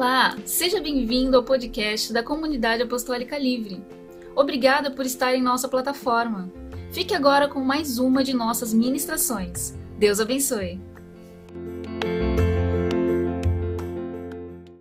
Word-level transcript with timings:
Olá, 0.00 0.34
seja 0.46 0.80
bem-vindo 0.80 1.36
ao 1.36 1.42
podcast 1.42 2.10
da 2.10 2.22
Comunidade 2.22 2.82
Apostólica 2.82 3.36
Livre. 3.36 3.82
Obrigada 4.34 4.90
por 4.90 5.04
estar 5.04 5.34
em 5.34 5.42
nossa 5.42 5.68
plataforma. 5.68 6.50
Fique 6.90 7.12
agora 7.12 7.46
com 7.46 7.60
mais 7.60 7.98
uma 7.98 8.24
de 8.24 8.32
nossas 8.32 8.72
ministrações. 8.72 9.74
Deus 9.98 10.18
abençoe. 10.18 10.80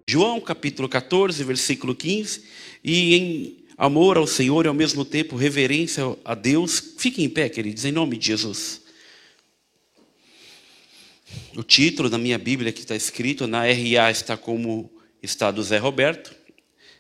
João 0.08 0.40
capítulo 0.40 0.88
14, 0.88 1.44
versículo 1.44 1.94
15, 1.94 2.46
e 2.82 3.14
em 3.14 3.58
amor 3.78 4.16
ao 4.16 4.26
Senhor 4.26 4.64
e 4.64 4.70
ao 4.70 4.74
mesmo 4.74 5.04
tempo 5.04 5.36
reverência 5.36 6.16
a 6.24 6.34
Deus, 6.34 6.96
fique 6.98 7.22
em 7.22 7.30
pé, 7.30 7.50
queridos, 7.50 7.84
em 7.84 7.92
nome 7.92 8.18
de 8.18 8.28
Jesus. 8.28 8.84
O 11.58 11.62
título 11.62 12.10
da 12.10 12.18
minha 12.18 12.38
Bíblia 12.38 12.72
que 12.72 12.80
está 12.80 12.96
escrito, 12.96 13.48
na 13.48 13.64
RA 13.64 14.10
está 14.12 14.38
como 14.38 14.90
está 15.22 15.52
do 15.52 15.64
Zé 15.64 15.78
Roberto. 15.78 16.36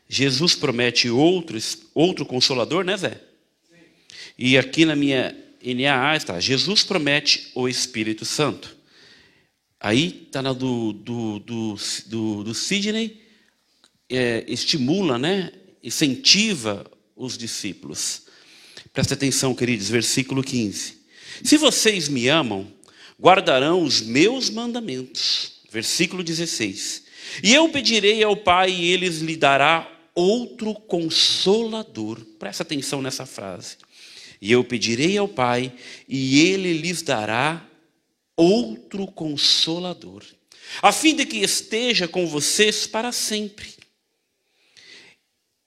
Jesus 0.08 0.55
promete 0.55 1.10
outro, 1.10 2.26
consolador, 2.26 2.84
né, 2.84 2.98
Zé? 2.98 3.22
E 4.38 4.58
aqui 4.58 4.86
na 4.86 4.96
minha 4.96 5.36
NAA 5.64 6.16
está, 6.16 6.40
Jesus 6.40 6.84
promete 6.84 7.52
o 7.54 7.68
Espírito 7.68 8.26
Santo. 8.26 8.77
Aí 9.80 10.24
está 10.26 10.41
na 10.41 10.54
do, 10.54 10.94
do, 10.94 11.40
do, 11.40 11.76
do, 12.08 12.44
do 12.44 12.54
Sidney, 12.54 13.22
é, 14.10 14.44
estimula, 14.48 15.18
né? 15.18 15.52
incentiva 15.84 16.90
os 17.16 17.38
discípulos. 17.38 18.24
Presta 18.94 19.13
atenção, 19.13 19.54
queridos, 19.54 19.90
versículo 19.90 20.44
15. 20.44 20.98
Se 21.44 21.58
vocês 21.58 22.10
me 22.10 22.27
amam, 22.27 22.72
guardarão 23.20 23.84
os 23.84 24.02
meus 24.02 24.49
mandamentos. 24.49 25.60
Versículo 25.72 26.24
16. 26.24 27.04
E 27.44 27.54
eu 27.54 27.70
pedirei 27.70 28.24
ao 28.24 28.35
Pai 28.35 28.71
e 28.71 28.91
ele 28.91 29.10
lhe 29.10 29.35
dará 29.35 29.91
outro 30.13 30.74
consolador. 30.74 32.20
Presta 32.38 32.63
atenção 32.63 33.02
nessa 33.02 33.26
frase. 33.26 33.77
E 34.41 34.52
eu 34.52 34.63
pedirei 34.63 35.18
ao 35.18 35.27
Pai 35.27 35.74
e 36.08 36.40
ele 36.40 36.74
lhes 36.74 37.02
dará 37.02 37.66
outro 38.40 39.05
consolador, 39.08 40.24
a 40.82 40.93
fim 40.93 41.13
de 41.13 41.26
que 41.26 41.40
esteja 41.40 42.08
com 42.08 42.26
vocês 42.26 42.88
para 42.88 43.12
sempre. 43.12 43.74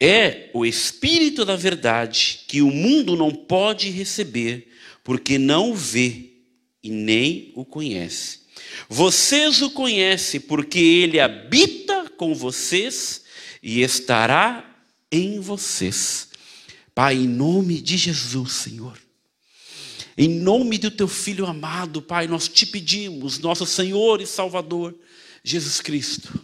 É 0.00 0.48
o 0.54 0.64
Espírito 0.64 1.44
da 1.44 1.54
Verdade 1.54 2.40
que 2.48 2.62
o 2.62 2.70
mundo 2.70 3.14
não 3.14 3.30
pode 3.30 3.90
receber, 3.90 4.68
porque 5.04 5.36
não 5.36 5.72
o 5.72 5.74
vê 5.74 6.30
e 6.82 6.90
nem 6.90 7.52
o 7.54 7.64
conhece. 7.64 8.40
Vocês 8.88 9.62
o 9.62 9.70
conhecem 9.70 10.40
porque 10.40 10.78
ele 10.78 11.20
habita 11.20 12.10
com 12.16 12.34
vocês 12.34 13.22
e 13.62 13.82
estará 13.82 14.64
em 15.10 15.40
vocês. 15.40 16.28
Pai, 16.94 17.16
em 17.16 17.28
nome 17.28 17.80
de 17.80 17.96
Jesus, 17.96 18.52
Senhor. 18.52 18.98
Em 20.16 20.28
nome 20.28 20.76
do 20.76 20.90
teu 20.90 21.08
filho 21.08 21.46
amado, 21.46 22.02
Pai, 22.02 22.26
nós 22.26 22.48
te 22.48 22.66
pedimos, 22.66 23.38
nosso 23.38 23.64
Senhor 23.64 24.20
e 24.20 24.26
Salvador, 24.26 24.94
Jesus 25.42 25.80
Cristo. 25.80 26.38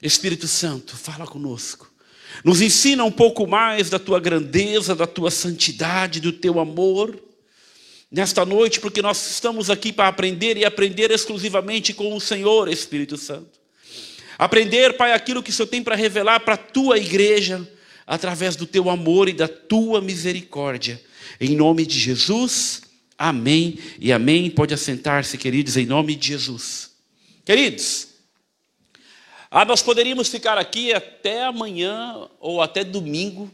Espírito 0.00 0.46
Santo, 0.46 0.96
fala 0.96 1.26
conosco. 1.26 1.90
Nos 2.44 2.60
ensina 2.60 3.04
um 3.04 3.10
pouco 3.10 3.46
mais 3.46 3.90
da 3.90 3.98
tua 3.98 4.20
grandeza, 4.20 4.94
da 4.94 5.06
tua 5.06 5.30
santidade, 5.30 6.20
do 6.20 6.32
teu 6.32 6.60
amor 6.60 7.20
nesta 8.12 8.44
noite, 8.44 8.78
porque 8.78 9.00
nós 9.00 9.30
estamos 9.30 9.70
aqui 9.70 9.90
para 9.90 10.08
aprender 10.08 10.58
e 10.58 10.66
aprender 10.66 11.10
exclusivamente 11.10 11.94
com 11.94 12.14
o 12.14 12.20
Senhor 12.20 12.68
Espírito 12.68 13.16
Santo. 13.16 13.58
Aprender, 14.38 14.98
Pai, 14.98 15.12
aquilo 15.12 15.42
que 15.42 15.48
o 15.48 15.52
Senhor 15.52 15.68
tem 15.68 15.82
para 15.82 15.96
revelar 15.96 16.40
para 16.40 16.54
a 16.54 16.58
tua 16.58 16.98
igreja, 16.98 17.66
através 18.06 18.54
do 18.54 18.66
teu 18.66 18.90
amor 18.90 19.30
e 19.30 19.32
da 19.32 19.48
tua 19.48 20.02
misericórdia. 20.02 21.00
Em 21.40 21.56
nome 21.56 21.86
de 21.86 21.98
Jesus, 21.98 22.82
amém 23.16 23.78
e 23.98 24.12
amém. 24.12 24.50
Pode 24.50 24.74
assentar-se, 24.74 25.38
queridos, 25.38 25.78
em 25.78 25.86
nome 25.86 26.14
de 26.14 26.28
Jesus. 26.28 26.90
Queridos, 27.46 28.08
ah, 29.50 29.64
nós 29.64 29.82
poderíamos 29.82 30.28
ficar 30.28 30.58
aqui 30.58 30.92
até 30.92 31.44
amanhã 31.44 32.28
ou 32.38 32.60
até 32.60 32.84
domingo 32.84 33.50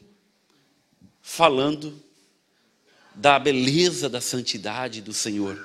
falando 1.23 2.08
da 3.19 3.37
beleza 3.39 4.09
da 4.09 4.21
santidade 4.21 5.03
do 5.03 5.13
Senhor, 5.13 5.59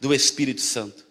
do 0.00 0.14
Espírito 0.14 0.60
Santo. 0.60 1.04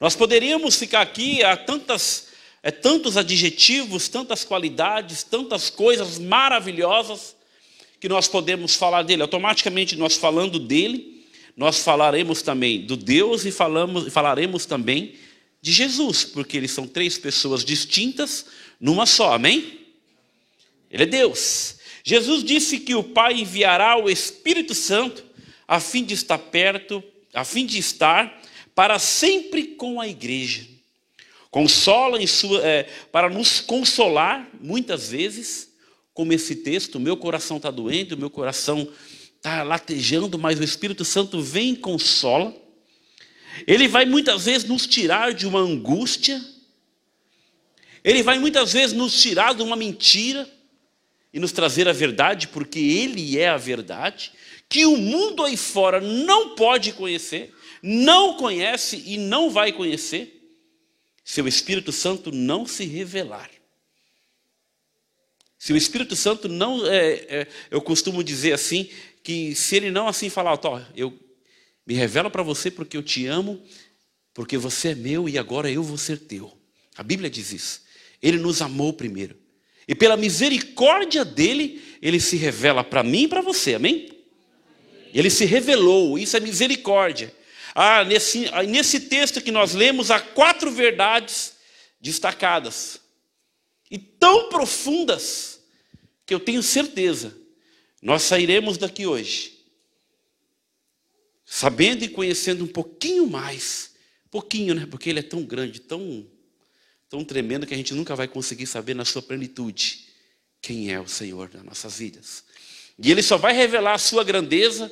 Nós 0.00 0.16
poderíamos 0.16 0.76
ficar 0.76 1.02
aqui 1.02 1.44
a 1.44 1.56
tantas, 1.58 2.28
é, 2.62 2.70
tantos 2.70 3.18
adjetivos, 3.18 4.08
tantas 4.08 4.44
qualidades, 4.44 5.22
tantas 5.22 5.68
coisas 5.68 6.18
maravilhosas 6.18 7.36
que 8.00 8.08
nós 8.08 8.26
podemos 8.26 8.74
falar 8.76 9.02
dele. 9.02 9.20
Automaticamente 9.20 9.94
nós 9.94 10.16
falando 10.16 10.58
dele, 10.58 11.26
nós 11.54 11.80
falaremos 11.80 12.40
também 12.40 12.80
do 12.86 12.96
Deus 12.96 13.44
e 13.44 13.52
falamos, 13.52 14.10
falaremos 14.10 14.64
também 14.64 15.16
de 15.60 15.70
Jesus, 15.70 16.24
porque 16.24 16.56
eles 16.56 16.70
são 16.70 16.86
três 16.86 17.18
pessoas 17.18 17.62
distintas 17.62 18.46
numa 18.80 19.04
só, 19.04 19.34
amém? 19.34 19.80
Ele 20.90 21.02
é 21.02 21.06
Deus. 21.06 21.76
Jesus 22.02 22.42
disse 22.42 22.80
que 22.80 22.94
o 22.94 23.02
Pai 23.02 23.34
enviará 23.34 23.96
o 23.96 24.08
Espírito 24.08 24.74
Santo 24.74 25.24
a 25.66 25.78
fim 25.78 26.04
de 26.04 26.14
estar 26.14 26.38
perto, 26.38 27.02
a 27.32 27.44
fim 27.44 27.64
de 27.64 27.78
estar 27.78 28.40
para 28.74 28.98
sempre 28.98 29.62
com 29.64 30.00
a 30.00 30.08
igreja. 30.08 30.66
Consola 31.50 32.24
sua, 32.26 32.64
é, 32.64 32.84
para 33.10 33.28
nos 33.28 33.60
consolar, 33.60 34.48
muitas 34.60 35.10
vezes, 35.10 35.70
como 36.14 36.32
esse 36.32 36.56
texto, 36.56 37.00
meu 37.00 37.16
coração 37.16 37.56
está 37.56 37.70
doendo, 37.70 38.16
meu 38.16 38.30
coração 38.30 38.88
está 39.36 39.62
latejando, 39.62 40.38
mas 40.38 40.60
o 40.60 40.64
Espírito 40.64 41.04
Santo 41.04 41.40
vem 41.40 41.72
e 41.72 41.76
consola. 41.76 42.54
Ele 43.66 43.88
vai 43.88 44.04
muitas 44.06 44.44
vezes 44.44 44.66
nos 44.66 44.86
tirar 44.86 45.34
de 45.34 45.46
uma 45.46 45.60
angústia, 45.60 46.40
ele 48.02 48.22
vai 48.22 48.38
muitas 48.38 48.72
vezes 48.72 48.96
nos 48.96 49.20
tirar 49.20 49.54
de 49.54 49.62
uma 49.62 49.76
mentira, 49.76 50.48
e 51.32 51.38
nos 51.38 51.52
trazer 51.52 51.88
a 51.88 51.92
verdade, 51.92 52.48
porque 52.48 52.78
Ele 52.78 53.38
é 53.38 53.48
a 53.48 53.56
verdade, 53.56 54.32
que 54.68 54.86
o 54.86 54.96
mundo 54.96 55.42
aí 55.44 55.56
fora 55.56 56.00
não 56.00 56.54
pode 56.54 56.92
conhecer, 56.92 57.54
não 57.82 58.36
conhece 58.36 59.02
e 59.06 59.16
não 59.16 59.50
vai 59.50 59.72
conhecer, 59.72 60.36
se 61.24 61.40
o 61.40 61.48
Espírito 61.48 61.92
Santo 61.92 62.32
não 62.32 62.66
se 62.66 62.84
revelar. 62.84 63.50
Se 65.58 65.72
o 65.72 65.76
Espírito 65.76 66.16
Santo 66.16 66.48
não, 66.48 66.86
é, 66.86 67.12
é, 67.28 67.46
eu 67.70 67.80
costumo 67.82 68.24
dizer 68.24 68.52
assim, 68.52 68.88
que 69.22 69.54
se 69.54 69.76
ele 69.76 69.90
não 69.90 70.08
assim 70.08 70.28
falar, 70.30 70.58
eu 70.96 71.18
me 71.86 71.94
revelo 71.94 72.30
para 72.30 72.42
você 72.42 72.70
porque 72.70 72.96
eu 72.96 73.02
te 73.02 73.26
amo, 73.26 73.62
porque 74.32 74.56
você 74.56 74.88
é 74.88 74.94
meu 74.94 75.28
e 75.28 75.38
agora 75.38 75.70
eu 75.70 75.82
vou 75.82 75.98
ser 75.98 76.18
teu. 76.18 76.56
A 76.96 77.02
Bíblia 77.02 77.30
diz 77.30 77.52
isso. 77.52 77.82
Ele 78.22 78.38
nos 78.38 78.62
amou 78.62 78.92
primeiro. 78.92 79.36
E 79.90 79.94
pela 79.96 80.16
misericórdia 80.16 81.24
dele, 81.24 81.82
ele 82.00 82.20
se 82.20 82.36
revela 82.36 82.84
para 82.84 83.02
mim 83.02 83.24
e 83.24 83.28
para 83.28 83.40
você, 83.40 83.74
amém? 83.74 84.08
Ele 85.12 85.28
se 85.28 85.44
revelou, 85.44 86.16
isso 86.16 86.36
é 86.36 86.40
misericórdia. 86.40 87.34
Ah, 87.74 88.04
nesse, 88.04 88.48
ah, 88.52 88.62
nesse 88.62 89.00
texto 89.00 89.40
que 89.40 89.50
nós 89.50 89.74
lemos, 89.74 90.12
há 90.12 90.20
quatro 90.20 90.70
verdades 90.70 91.54
destacadas, 92.00 93.00
e 93.90 93.98
tão 93.98 94.48
profundas, 94.48 95.60
que 96.24 96.32
eu 96.32 96.38
tenho 96.38 96.62
certeza, 96.62 97.36
nós 98.00 98.22
sairemos 98.22 98.78
daqui 98.78 99.08
hoje, 99.08 99.58
sabendo 101.44 102.04
e 102.04 102.08
conhecendo 102.08 102.62
um 102.62 102.68
pouquinho 102.68 103.26
mais, 103.26 103.90
pouquinho, 104.30 104.72
né? 104.72 104.86
Porque 104.86 105.10
ele 105.10 105.18
é 105.18 105.22
tão 105.24 105.42
grande, 105.42 105.80
tão 105.80 106.24
tão 107.10 107.24
tremendo 107.24 107.66
que 107.66 107.74
a 107.74 107.76
gente 107.76 107.92
nunca 107.92 108.14
vai 108.14 108.28
conseguir 108.28 108.68
saber 108.68 108.94
na 108.94 109.04
sua 109.04 109.20
plenitude 109.20 110.06
quem 110.62 110.92
é 110.92 111.00
o 111.00 111.08
Senhor 111.08 111.50
nas 111.52 111.64
nossas 111.64 111.98
vidas. 111.98 112.44
E 112.96 113.10
Ele 113.10 113.20
só 113.20 113.36
vai 113.36 113.52
revelar 113.52 113.94
a 113.94 113.98
sua 113.98 114.22
grandeza 114.22 114.90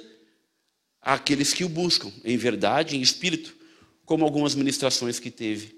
àqueles 1.00 1.54
que 1.54 1.62
o 1.62 1.68
buscam, 1.68 2.12
em 2.24 2.36
verdade, 2.36 2.96
em 2.96 3.00
espírito, 3.00 3.56
como 4.04 4.24
algumas 4.24 4.56
ministrações 4.56 5.20
que 5.20 5.30
teve. 5.30 5.76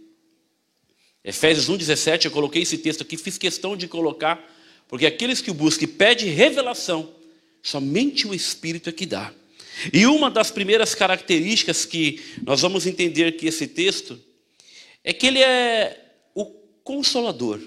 Efésios 1.22 1.68
1,17, 1.68 2.24
eu 2.24 2.30
coloquei 2.30 2.62
esse 2.62 2.78
texto 2.78 3.02
aqui, 3.02 3.18
fiz 3.18 3.36
questão 3.36 3.76
de 3.76 3.86
colocar, 3.86 4.42
porque 4.88 5.04
aqueles 5.04 5.42
que 5.42 5.50
o 5.50 5.54
buscam 5.54 5.84
e 5.84 5.88
pedem 5.88 6.30
revelação, 6.30 7.14
somente 7.62 8.26
o 8.26 8.34
Espírito 8.34 8.88
é 8.88 8.92
que 8.92 9.04
dá. 9.04 9.30
E 9.92 10.06
uma 10.06 10.30
das 10.30 10.50
primeiras 10.50 10.94
características 10.94 11.84
que 11.84 12.18
nós 12.42 12.62
vamos 12.62 12.86
entender 12.86 13.32
que 13.32 13.46
esse 13.46 13.66
texto 13.66 14.18
é 15.04 15.12
que 15.12 15.26
ele 15.26 15.42
é 15.42 16.09
Consolador. 16.90 17.60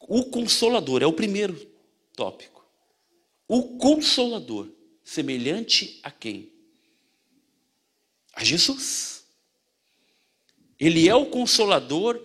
O 0.00 0.24
Consolador 0.24 1.00
é 1.00 1.06
o 1.06 1.12
primeiro 1.12 1.54
tópico. 2.16 2.66
O 3.46 3.78
Consolador, 3.78 4.68
semelhante 5.04 6.00
a 6.02 6.10
quem? 6.10 6.52
A 8.34 8.42
Jesus. 8.42 9.24
Ele 10.76 11.08
é 11.08 11.14
o 11.14 11.26
Consolador 11.26 12.20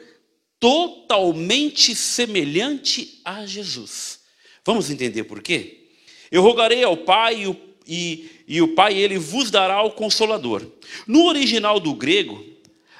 totalmente 0.59 1.93
semelhante 1.93 3.21
a 3.23 3.45
Jesus. 3.45 4.21
Vamos 4.65 4.89
entender 4.89 5.25
por 5.25 5.43
quê? 5.43 5.91
Eu 6.31 6.41
rogarei 6.41 6.83
ao 6.83 6.97
Pai 6.97 7.43
e 7.43 7.47
o, 7.47 7.55
e, 7.85 8.43
e 8.47 8.59
o 8.59 8.73
Pai 8.73 8.97
ele 8.97 9.19
vos 9.19 9.51
dará 9.51 9.83
o 9.83 9.91
Consolador. 9.91 10.65
No 11.05 11.27
original 11.27 11.79
do 11.79 11.93
grego, 11.93 12.56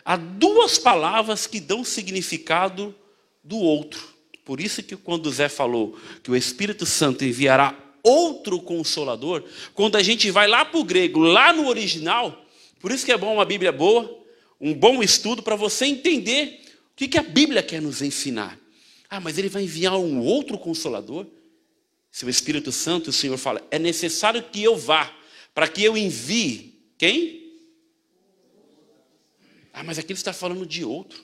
há 0.07 0.15
duas 0.15 0.79
palavras 0.79 1.45
que 1.45 1.59
dão 1.59 1.83
significado 1.83 2.95
do 3.43 3.57
outro. 3.57 4.15
Por 4.45 4.61
isso 4.61 4.81
que 4.81 4.95
quando 4.95 5.29
Zé 5.29 5.49
falou 5.49 5.99
que 6.23 6.31
o 6.31 6.35
Espírito 6.35 6.85
Santo 6.85 7.25
enviará 7.25 7.77
outro 8.01 8.61
consolador, 8.61 9.43
quando 9.73 9.97
a 9.97 10.01
gente 10.01 10.31
vai 10.31 10.47
lá 10.47 10.63
para 10.63 10.79
o 10.79 10.83
grego, 10.85 11.19
lá 11.19 11.51
no 11.51 11.67
original, 11.67 12.45
por 12.79 12.89
isso 12.89 13.05
que 13.05 13.11
é 13.11 13.17
bom 13.17 13.33
uma 13.33 13.43
Bíblia 13.43 13.73
boa, 13.73 14.23
um 14.61 14.73
bom 14.73 15.03
estudo 15.03 15.43
para 15.43 15.57
você 15.57 15.85
entender 15.87 16.61
o 16.93 16.95
que, 16.95 17.09
que 17.09 17.17
a 17.17 17.23
Bíblia 17.23 17.61
quer 17.61 17.81
nos 17.81 18.01
ensinar. 18.01 18.57
Ah, 19.09 19.19
mas 19.19 19.37
ele 19.37 19.49
vai 19.49 19.63
enviar 19.63 19.97
um 19.97 20.21
outro 20.21 20.57
consolador? 20.57 21.25
Se 22.09 22.23
o 22.23 22.29
Espírito 22.29 22.71
Santo, 22.71 23.09
o 23.09 23.13
Senhor 23.13 23.37
fala, 23.37 23.61
é 23.69 23.77
necessário 23.77 24.41
que 24.41 24.63
eu 24.63 24.77
vá, 24.77 25.13
para 25.53 25.67
que 25.67 25.83
eu 25.83 25.97
envie. 25.97 26.79
Quem? 26.97 27.46
Ah, 29.77 29.83
mas 29.83 29.99
aqui 29.99 30.11
ele 30.11 30.17
está 30.17 30.33
falando 30.33 30.65
de 30.65 30.83
outro. 30.83 31.23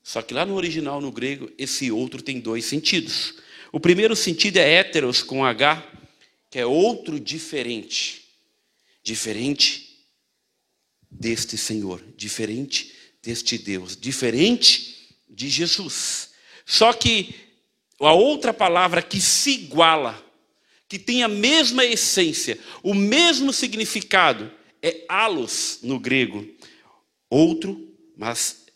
Só 0.00 0.22
que 0.22 0.32
lá 0.32 0.46
no 0.46 0.54
original, 0.54 1.00
no 1.00 1.10
grego, 1.10 1.50
esse 1.58 1.90
outro 1.90 2.22
tem 2.22 2.38
dois 2.38 2.64
sentidos. 2.64 3.34
O 3.72 3.80
primeiro 3.80 4.14
sentido 4.14 4.58
é 4.58 4.74
héteros 4.74 5.24
com 5.24 5.44
H, 5.44 5.84
que 6.48 6.60
é 6.60 6.64
outro 6.64 7.18
diferente. 7.18 8.22
Diferente 9.02 10.06
deste 11.10 11.58
Senhor, 11.58 12.00
diferente 12.16 12.94
deste 13.20 13.58
Deus, 13.58 13.96
diferente 13.96 15.16
de 15.28 15.48
Jesus. 15.48 16.30
Só 16.64 16.92
que 16.92 17.34
a 17.98 18.12
outra 18.12 18.54
palavra 18.54 19.02
que 19.02 19.20
se 19.20 19.50
iguala, 19.50 20.24
que 20.88 20.96
tem 20.96 21.24
a 21.24 21.28
mesma 21.28 21.84
essência, 21.84 22.56
o 22.84 22.94
mesmo 22.94 23.52
significado, 23.52 24.48
é 24.80 25.04
alos 25.08 25.80
no 25.82 25.98
grego. 25.98 26.48
Outro, 27.32 27.88
mas 28.14 28.66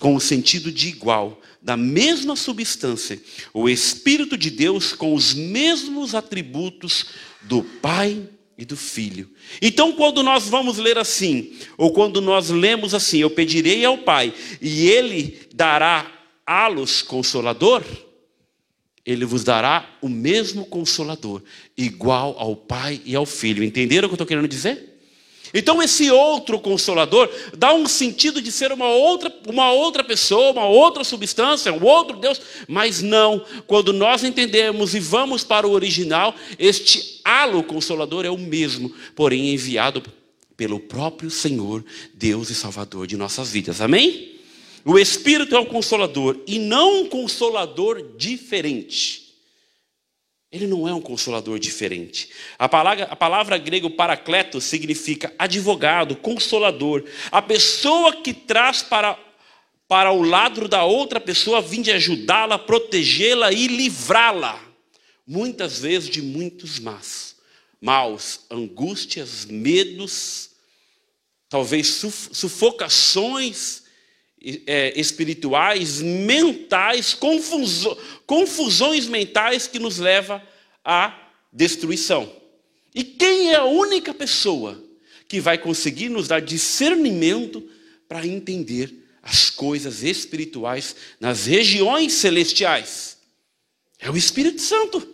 com 0.00 0.16
o 0.16 0.20
sentido 0.20 0.72
de 0.72 0.88
igual, 0.88 1.40
da 1.62 1.76
mesma 1.76 2.34
substância, 2.34 3.22
o 3.52 3.68
Espírito 3.68 4.36
de 4.36 4.50
Deus 4.50 4.92
com 4.92 5.14
os 5.14 5.32
mesmos 5.32 6.12
atributos 6.12 7.06
do 7.42 7.62
Pai 7.62 8.28
e 8.58 8.64
do 8.64 8.76
Filho. 8.76 9.30
Então, 9.62 9.92
quando 9.92 10.24
nós 10.24 10.48
vamos 10.48 10.76
ler 10.76 10.98
assim, 10.98 11.56
ou 11.78 11.92
quando 11.92 12.20
nós 12.20 12.50
lemos 12.50 12.94
assim, 12.94 13.18
eu 13.18 13.30
pedirei 13.30 13.84
ao 13.84 13.98
Pai 13.98 14.34
e 14.60 14.88
Ele 14.88 15.46
dará 15.54 16.10
alos 16.44 17.00
consolador, 17.00 17.84
Ele 19.06 19.24
vos 19.24 19.44
dará 19.44 19.96
o 20.02 20.08
mesmo 20.08 20.66
consolador, 20.66 21.44
igual 21.78 22.34
ao 22.40 22.56
Pai 22.56 23.00
e 23.04 23.14
ao 23.14 23.24
Filho. 23.24 23.62
Entenderam 23.62 24.06
o 24.06 24.08
que 24.08 24.14
eu 24.14 24.16
estou 24.16 24.26
querendo 24.26 24.48
dizer? 24.48 24.93
Então 25.54 25.80
esse 25.80 26.10
outro 26.10 26.58
consolador 26.58 27.30
dá 27.56 27.72
um 27.72 27.86
sentido 27.86 28.42
de 28.42 28.50
ser 28.50 28.72
uma 28.72 28.88
outra, 28.88 29.32
uma 29.46 29.72
outra 29.72 30.02
pessoa, 30.02 30.50
uma 30.50 30.66
outra 30.66 31.04
substância, 31.04 31.72
um 31.72 31.84
outro 31.84 32.16
Deus, 32.16 32.40
mas 32.66 33.00
não. 33.00 33.44
Quando 33.64 33.92
nós 33.92 34.24
entendemos 34.24 34.96
e 34.96 34.98
vamos 34.98 35.44
para 35.44 35.66
o 35.66 35.70
original, 35.70 36.34
este 36.58 37.20
halo 37.24 37.62
consolador 37.62 38.24
é 38.24 38.30
o 38.30 38.36
mesmo, 38.36 38.92
porém 39.14 39.54
enviado 39.54 40.02
pelo 40.56 40.80
próprio 40.80 41.30
Senhor, 41.30 41.84
Deus 42.12 42.50
e 42.50 42.54
Salvador 42.54 43.06
de 43.06 43.16
nossas 43.16 43.50
vidas. 43.50 43.80
Amém? 43.80 44.34
O 44.84 44.98
Espírito 44.98 45.54
é 45.54 45.58
o 45.58 45.66
consolador 45.66 46.36
e 46.46 46.58
não 46.58 47.02
um 47.02 47.06
consolador 47.06 48.16
diferente. 48.16 49.23
Ele 50.54 50.68
não 50.68 50.86
é 50.86 50.94
um 50.94 51.00
consolador 51.00 51.58
diferente. 51.58 52.28
A 52.56 52.68
palavra, 52.68 53.06
a 53.06 53.16
palavra 53.16 53.58
grega 53.58 53.88
paracleto 53.90 54.60
significa 54.60 55.34
advogado, 55.36 56.14
consolador. 56.14 57.04
A 57.32 57.42
pessoa 57.42 58.14
que 58.22 58.32
traz 58.32 58.80
para, 58.80 59.18
para 59.88 60.12
o 60.12 60.22
lado 60.22 60.68
da 60.68 60.84
outra 60.84 61.20
pessoa, 61.20 61.60
de 61.82 61.90
ajudá-la, 61.90 62.56
protegê-la 62.56 63.50
e 63.52 63.66
livrá-la. 63.66 64.62
Muitas 65.26 65.80
vezes 65.80 66.08
de 66.08 66.22
muitos 66.22 66.78
más, 66.78 67.34
maus, 67.80 68.42
angústias, 68.48 69.46
medos, 69.46 70.50
talvez 71.48 72.00
sufocações 72.30 73.82
é, 74.66 74.98
espirituais, 74.98 76.02
mentais, 76.02 77.14
confusões, 77.14 77.98
confusões 78.26 79.06
mentais 79.06 79.66
que 79.66 79.78
nos 79.78 79.98
leva 79.98 80.42
à 80.84 81.30
destruição. 81.52 82.30
E 82.94 83.02
quem 83.02 83.50
é 83.50 83.56
a 83.56 83.64
única 83.64 84.12
pessoa 84.12 84.82
que 85.26 85.40
vai 85.40 85.56
conseguir 85.58 86.08
nos 86.08 86.28
dar 86.28 86.40
discernimento 86.40 87.68
para 88.06 88.26
entender 88.26 88.92
as 89.22 89.48
coisas 89.48 90.02
espirituais 90.02 90.94
nas 91.18 91.46
regiões 91.46 92.12
celestiais? 92.12 93.16
É 93.98 94.10
o 94.10 94.16
Espírito 94.16 94.60
Santo. 94.60 95.08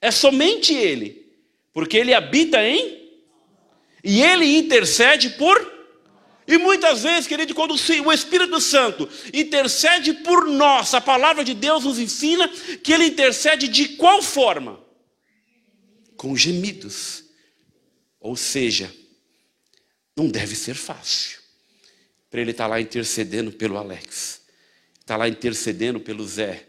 É 0.00 0.10
somente 0.10 0.74
Ele, 0.74 1.26
porque 1.72 1.96
Ele 1.96 2.12
habita 2.12 2.62
em 2.62 2.98
e 4.02 4.22
Ele 4.22 4.56
intercede 4.56 5.30
por 5.30 5.77
e 6.48 6.56
muitas 6.56 7.02
vezes, 7.02 7.26
querido, 7.26 7.54
quando 7.54 7.72
o 7.72 8.12
Espírito 8.12 8.58
Santo 8.58 9.06
intercede 9.34 10.14
por 10.14 10.46
nós, 10.46 10.94
a 10.94 11.00
palavra 11.00 11.44
de 11.44 11.52
Deus 11.52 11.84
nos 11.84 11.98
ensina 11.98 12.48
que 12.82 12.90
ele 12.90 13.04
intercede 13.04 13.68
de 13.68 13.90
qual 13.96 14.22
forma? 14.22 14.82
Com 16.16 16.34
gemidos. 16.34 17.24
Ou 18.18 18.34
seja, 18.34 18.90
não 20.16 20.26
deve 20.26 20.56
ser 20.56 20.74
fácil 20.74 21.38
para 22.30 22.40
ele 22.40 22.52
estar 22.52 22.64
tá 22.64 22.68
lá 22.68 22.80
intercedendo 22.80 23.52
pelo 23.52 23.76
Alex, 23.76 24.40
estar 25.00 25.04
tá 25.04 25.16
lá 25.18 25.28
intercedendo 25.28 26.00
pelo 26.00 26.26
Zé, 26.26 26.66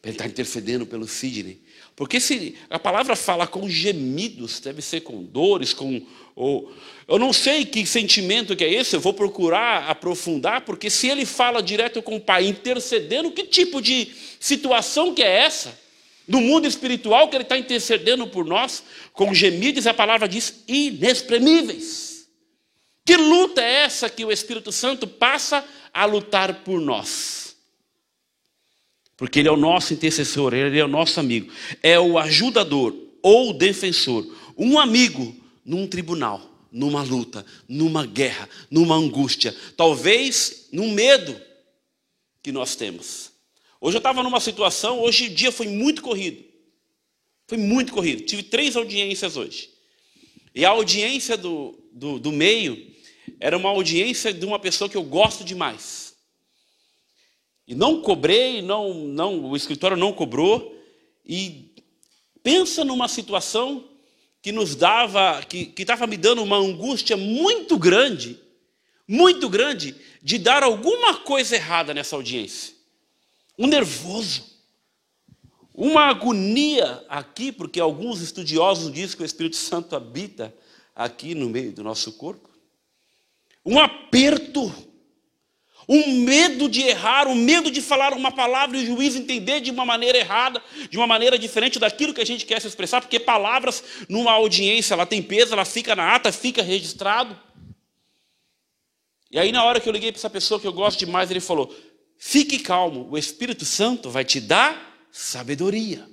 para 0.00 0.10
ele 0.10 0.14
estar 0.14 0.24
tá 0.24 0.30
intercedendo 0.30 0.86
pelo 0.86 1.08
Sidney. 1.08 1.60
Porque 1.96 2.20
se 2.20 2.54
a 2.68 2.78
palavra 2.78 3.16
fala 3.16 3.46
com 3.46 3.66
gemidos, 3.66 4.60
deve 4.60 4.82
ser 4.82 5.00
com 5.00 5.24
dores, 5.24 5.72
com 5.72 6.02
ou 6.34 6.70
eu 7.08 7.18
não 7.18 7.32
sei 7.32 7.64
que 7.64 7.86
sentimento 7.86 8.54
que 8.54 8.62
é 8.62 8.70
esse, 8.70 8.94
eu 8.94 9.00
vou 9.00 9.14
procurar 9.14 9.88
aprofundar, 9.88 10.62
porque 10.62 10.90
se 10.90 11.08
ele 11.08 11.24
fala 11.24 11.62
direto 11.62 12.02
com 12.02 12.16
o 12.16 12.20
Pai, 12.20 12.46
intercedendo, 12.46 13.30
que 13.30 13.44
tipo 13.44 13.80
de 13.80 14.12
situação 14.38 15.14
que 15.14 15.22
é 15.22 15.44
essa? 15.44 15.78
No 16.28 16.40
mundo 16.40 16.66
espiritual 16.66 17.28
que 17.28 17.36
ele 17.36 17.44
está 17.44 17.56
intercedendo 17.56 18.26
por 18.26 18.44
nós, 18.44 18.82
com 19.12 19.32
gemidos, 19.32 19.86
a 19.86 19.94
palavra 19.94 20.28
diz 20.28 20.64
inexprimíveis. 20.66 22.28
Que 23.04 23.16
luta 23.16 23.62
é 23.62 23.84
essa 23.84 24.10
que 24.10 24.24
o 24.24 24.32
Espírito 24.32 24.72
Santo 24.72 25.06
passa 25.06 25.64
a 25.94 26.04
lutar 26.04 26.64
por 26.64 26.80
nós? 26.80 27.45
Porque 29.16 29.38
ele 29.38 29.48
é 29.48 29.52
o 29.52 29.56
nosso 29.56 29.94
intercessor, 29.94 30.52
ele 30.52 30.78
é 30.78 30.84
o 30.84 30.88
nosso 30.88 31.18
amigo, 31.18 31.50
é 31.82 31.98
o 31.98 32.18
ajudador 32.18 32.94
ou 33.22 33.52
defensor, 33.52 34.26
um 34.56 34.78
amigo 34.78 35.34
num 35.64 35.86
tribunal, 35.86 36.40
numa 36.70 37.02
luta, 37.02 37.44
numa 37.66 38.06
guerra, 38.06 38.48
numa 38.70 38.94
angústia, 38.94 39.56
talvez 39.76 40.68
num 40.70 40.92
medo 40.92 41.40
que 42.42 42.52
nós 42.52 42.76
temos. 42.76 43.32
Hoje 43.80 43.96
eu 43.96 43.98
estava 43.98 44.22
numa 44.22 44.40
situação, 44.40 45.00
hoje 45.00 45.26
o 45.26 45.34
dia 45.34 45.50
foi 45.50 45.66
muito 45.66 46.02
corrido. 46.02 46.44
Foi 47.46 47.58
muito 47.58 47.92
corrido. 47.92 48.22
Tive 48.24 48.42
três 48.42 48.76
audiências 48.76 49.36
hoje. 49.36 49.70
E 50.54 50.64
a 50.64 50.70
audiência 50.70 51.36
do, 51.36 51.78
do, 51.92 52.18
do 52.18 52.32
meio 52.32 52.94
era 53.38 53.56
uma 53.56 53.68
audiência 53.68 54.32
de 54.32 54.44
uma 54.44 54.58
pessoa 54.58 54.88
que 54.88 54.96
eu 54.96 55.02
gosto 55.02 55.44
demais. 55.44 56.05
E 57.66 57.74
não 57.74 58.00
cobrei, 58.00 58.62
não, 58.62 58.94
não, 58.94 59.44
o 59.46 59.56
escritório 59.56 59.96
não 59.96 60.12
cobrou. 60.12 60.76
E 61.24 61.72
pensa 62.42 62.84
numa 62.84 63.08
situação 63.08 63.84
que 64.40 64.52
nos 64.52 64.76
dava, 64.76 65.42
que 65.42 65.72
estava 65.76 66.06
me 66.06 66.16
dando 66.16 66.42
uma 66.42 66.56
angústia 66.56 67.16
muito 67.16 67.76
grande, 67.76 68.38
muito 69.08 69.48
grande, 69.48 69.96
de 70.22 70.38
dar 70.38 70.62
alguma 70.62 71.18
coisa 71.18 71.56
errada 71.56 71.92
nessa 71.92 72.14
audiência. 72.14 72.74
Um 73.58 73.66
nervoso, 73.66 74.44
uma 75.74 76.02
agonia 76.02 77.04
aqui, 77.08 77.50
porque 77.50 77.80
alguns 77.80 78.20
estudiosos 78.20 78.92
dizem 78.92 79.16
que 79.16 79.22
o 79.22 79.26
Espírito 79.26 79.56
Santo 79.56 79.96
habita 79.96 80.54
aqui 80.94 81.34
no 81.34 81.48
meio 81.48 81.72
do 81.72 81.82
nosso 81.82 82.12
corpo. 82.12 82.48
Um 83.64 83.80
aperto 83.80 84.72
um 85.88 86.20
medo 86.20 86.68
de 86.68 86.82
errar, 86.82 87.28
um 87.28 87.34
medo 87.34 87.70
de 87.70 87.80
falar 87.80 88.12
uma 88.12 88.32
palavra 88.32 88.76
e 88.76 88.82
o 88.82 88.86
juiz 88.86 89.14
entender 89.14 89.60
de 89.60 89.70
uma 89.70 89.84
maneira 89.84 90.18
errada, 90.18 90.60
de 90.90 90.96
uma 90.96 91.06
maneira 91.06 91.38
diferente 91.38 91.78
daquilo 91.78 92.12
que 92.12 92.20
a 92.20 92.26
gente 92.26 92.44
quer 92.44 92.60
se 92.60 92.66
expressar, 92.66 93.00
porque 93.00 93.20
palavras 93.20 93.84
numa 94.08 94.32
audiência, 94.32 94.94
ela 94.94 95.06
tem 95.06 95.22
peso, 95.22 95.52
ela 95.52 95.64
fica 95.64 95.94
na 95.94 96.14
ata, 96.14 96.32
fica 96.32 96.62
registrado. 96.62 97.38
E 99.30 99.38
aí 99.38 99.52
na 99.52 99.64
hora 99.64 99.80
que 99.80 99.88
eu 99.88 99.92
liguei 99.92 100.10
para 100.10 100.18
essa 100.18 100.30
pessoa 100.30 100.58
que 100.58 100.66
eu 100.66 100.72
gosto 100.72 100.98
demais, 100.98 101.30
ele 101.30 101.40
falou: 101.40 101.72
fique 102.18 102.58
calmo, 102.58 103.08
o 103.10 103.16
Espírito 103.16 103.64
Santo 103.64 104.10
vai 104.10 104.24
te 104.24 104.40
dar 104.40 105.08
sabedoria. 105.12 106.06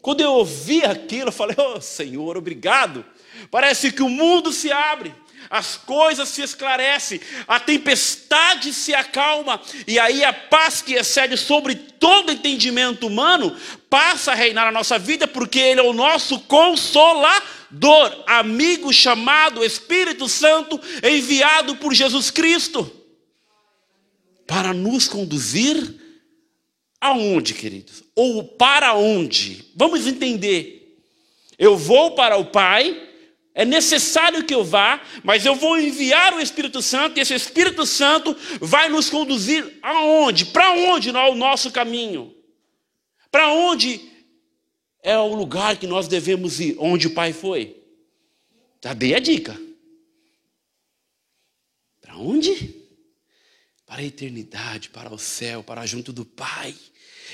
Quando 0.00 0.22
eu 0.22 0.32
ouvi 0.32 0.82
aquilo, 0.84 1.28
eu 1.28 1.32
falei: 1.32 1.56
Oh 1.58 1.80
Senhor, 1.80 2.36
obrigado. 2.36 3.04
Parece 3.50 3.92
que 3.92 4.02
o 4.02 4.08
mundo 4.08 4.52
se 4.52 4.70
abre, 4.70 5.14
as 5.48 5.76
coisas 5.76 6.28
se 6.28 6.42
esclarecem, 6.42 7.20
a 7.46 7.58
tempestade 7.58 8.74
se 8.74 8.92
acalma, 8.94 9.60
e 9.86 9.98
aí 9.98 10.22
a 10.22 10.32
paz 10.32 10.82
que 10.82 10.94
excede 10.94 11.36
sobre 11.36 11.74
todo 11.74 12.32
entendimento 12.32 13.06
humano 13.06 13.56
passa 13.88 14.32
a 14.32 14.34
reinar 14.34 14.66
na 14.66 14.72
nossa 14.72 14.98
vida, 14.98 15.26
porque 15.26 15.58
Ele 15.58 15.80
é 15.80 15.84
o 15.84 15.92
nosso 15.92 16.40
consolador, 16.40 18.24
amigo 18.26 18.92
chamado 18.92 19.64
Espírito 19.64 20.28
Santo, 20.28 20.80
enviado 21.02 21.76
por 21.76 21.94
Jesus 21.94 22.30
Cristo, 22.30 22.90
para 24.46 24.74
nos 24.74 25.08
conduzir 25.08 25.94
aonde, 27.00 27.54
queridos? 27.54 28.02
Ou 28.14 28.44
para 28.44 28.94
onde? 28.94 29.64
Vamos 29.74 30.06
entender. 30.06 30.98
Eu 31.58 31.76
vou 31.76 32.12
para 32.12 32.36
o 32.36 32.46
Pai 32.46 33.09
é 33.60 33.64
necessário 33.66 34.42
que 34.42 34.54
eu 34.54 34.64
vá, 34.64 35.02
mas 35.22 35.44
eu 35.44 35.54
vou 35.54 35.78
enviar 35.78 36.32
o 36.32 36.40
Espírito 36.40 36.80
Santo, 36.80 37.18
e 37.18 37.20
esse 37.20 37.34
Espírito 37.34 37.84
Santo 37.84 38.34
vai 38.58 38.88
nos 38.88 39.10
conduzir 39.10 39.78
aonde? 39.82 40.46
Para 40.46 40.72
onde 40.72 41.10
é 41.10 41.28
o 41.28 41.34
nosso 41.34 41.70
caminho? 41.70 42.34
Para 43.30 43.52
onde 43.52 44.00
é 45.02 45.18
o 45.18 45.34
lugar 45.34 45.76
que 45.76 45.86
nós 45.86 46.08
devemos 46.08 46.58
ir? 46.58 46.74
Onde 46.78 47.08
o 47.08 47.10
Pai 47.12 47.34
foi? 47.34 47.84
Já 48.82 48.94
dei 48.94 49.14
a 49.14 49.18
dica. 49.18 49.60
Para 52.00 52.16
onde? 52.16 52.82
Para 53.84 54.00
a 54.00 54.04
eternidade, 54.04 54.88
para 54.88 55.12
o 55.12 55.18
céu, 55.18 55.62
para 55.62 55.84
junto 55.84 56.14
do 56.14 56.24
Pai. 56.24 56.74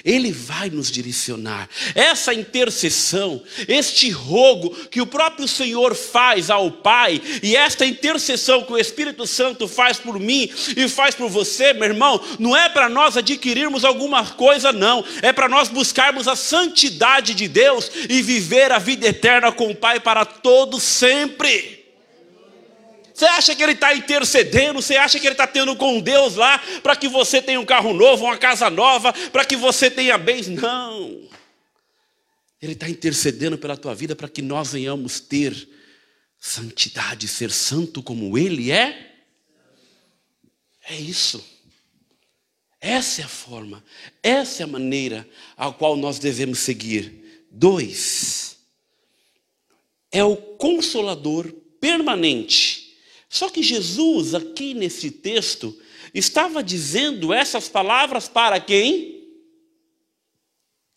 Ele 0.04 0.32
vai 0.32 0.70
nos 0.70 0.90
direcionar. 0.90 1.68
Essa 1.94 2.34
intercessão, 2.34 3.42
este 3.68 4.10
rogo 4.10 4.70
que 4.88 5.00
o 5.00 5.06
próprio 5.06 5.48
Senhor 5.48 5.94
faz 5.94 6.50
ao 6.50 6.70
Pai, 6.70 7.20
e 7.42 7.56
esta 7.56 7.86
intercessão 7.86 8.62
que 8.62 8.72
o 8.72 8.78
Espírito 8.78 9.26
Santo 9.26 9.66
faz 9.66 9.98
por 9.98 10.18
mim 10.18 10.50
e 10.76 10.88
faz 10.88 11.14
por 11.14 11.28
você, 11.28 11.72
meu 11.72 11.84
irmão, 11.84 12.20
não 12.38 12.56
é 12.56 12.68
para 12.68 12.88
nós 12.88 13.16
adquirirmos 13.16 13.84
alguma 13.84 14.24
coisa, 14.24 14.72
não. 14.72 15.04
É 15.22 15.32
para 15.32 15.48
nós 15.48 15.68
buscarmos 15.68 16.28
a 16.28 16.36
santidade 16.36 17.34
de 17.34 17.48
Deus 17.48 17.90
e 18.08 18.22
viver 18.22 18.72
a 18.72 18.78
vida 18.78 19.06
eterna 19.06 19.52
com 19.52 19.70
o 19.70 19.74
Pai 19.74 20.00
para 20.00 20.24
todos 20.24 20.82
sempre. 20.82 21.85
Você 23.16 23.24
acha 23.24 23.56
que 23.56 23.62
ele 23.62 23.72
está 23.72 23.94
intercedendo? 23.94 24.82
Você 24.82 24.94
acha 24.94 25.18
que 25.18 25.26
ele 25.26 25.32
está 25.32 25.46
tendo 25.46 25.74
com 25.74 25.98
Deus 26.02 26.34
lá 26.34 26.58
para 26.82 26.94
que 26.94 27.08
você 27.08 27.40
tenha 27.40 27.58
um 27.58 27.64
carro 27.64 27.94
novo, 27.94 28.26
uma 28.26 28.36
casa 28.36 28.68
nova, 28.68 29.10
para 29.32 29.42
que 29.42 29.56
você 29.56 29.90
tenha 29.90 30.18
bens? 30.18 30.48
Não. 30.48 31.26
Ele 32.60 32.74
está 32.74 32.86
intercedendo 32.90 33.56
pela 33.56 33.74
tua 33.74 33.94
vida 33.94 34.14
para 34.14 34.28
que 34.28 34.42
nós 34.42 34.72
venhamos 34.72 35.18
ter 35.18 35.66
santidade, 36.38 37.26
ser 37.26 37.50
santo 37.50 38.02
como 38.02 38.36
Ele 38.36 38.70
é. 38.70 39.14
É 40.86 40.96
isso. 40.96 41.42
Essa 42.78 43.22
é 43.22 43.24
a 43.24 43.28
forma, 43.28 43.82
essa 44.22 44.62
é 44.62 44.64
a 44.64 44.66
maneira 44.66 45.26
a 45.56 45.72
qual 45.72 45.96
nós 45.96 46.18
devemos 46.18 46.58
seguir. 46.58 47.46
Dois, 47.50 48.58
é 50.12 50.22
o 50.22 50.36
consolador 50.36 51.50
permanente 51.80 52.75
só 53.28 53.50
que 53.50 53.62
Jesus, 53.62 54.34
aqui 54.34 54.74
nesse 54.74 55.10
texto, 55.10 55.78
estava 56.14 56.62
dizendo 56.62 57.32
essas 57.32 57.68
palavras 57.68 58.28
para 58.28 58.60
quem? 58.60 59.16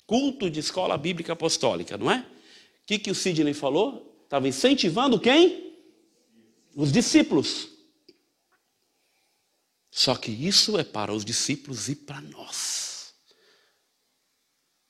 Culto 0.06 0.50
de 0.50 0.60
escola 0.60 0.98
bíblica 0.98 1.34
apostólica, 1.34 1.98
não 1.98 2.10
é? 2.10 2.20
O 2.20 2.86
que, 2.86 3.00
que 3.00 3.12
o 3.12 3.16
Sidney 3.16 3.54
falou? 3.54 4.22
Estava 4.24 4.48
incentivando 4.48 5.20
quem? 5.20 5.76
Os 6.76 6.92
discípulos. 6.92 7.70
Só 9.92 10.16
que 10.16 10.32
isso 10.32 10.78
é 10.78 10.84
para 10.84 11.14
os 11.14 11.26
discípulos 11.26 11.90
e 11.90 11.96
para 11.96 12.22
nós. 12.22 13.14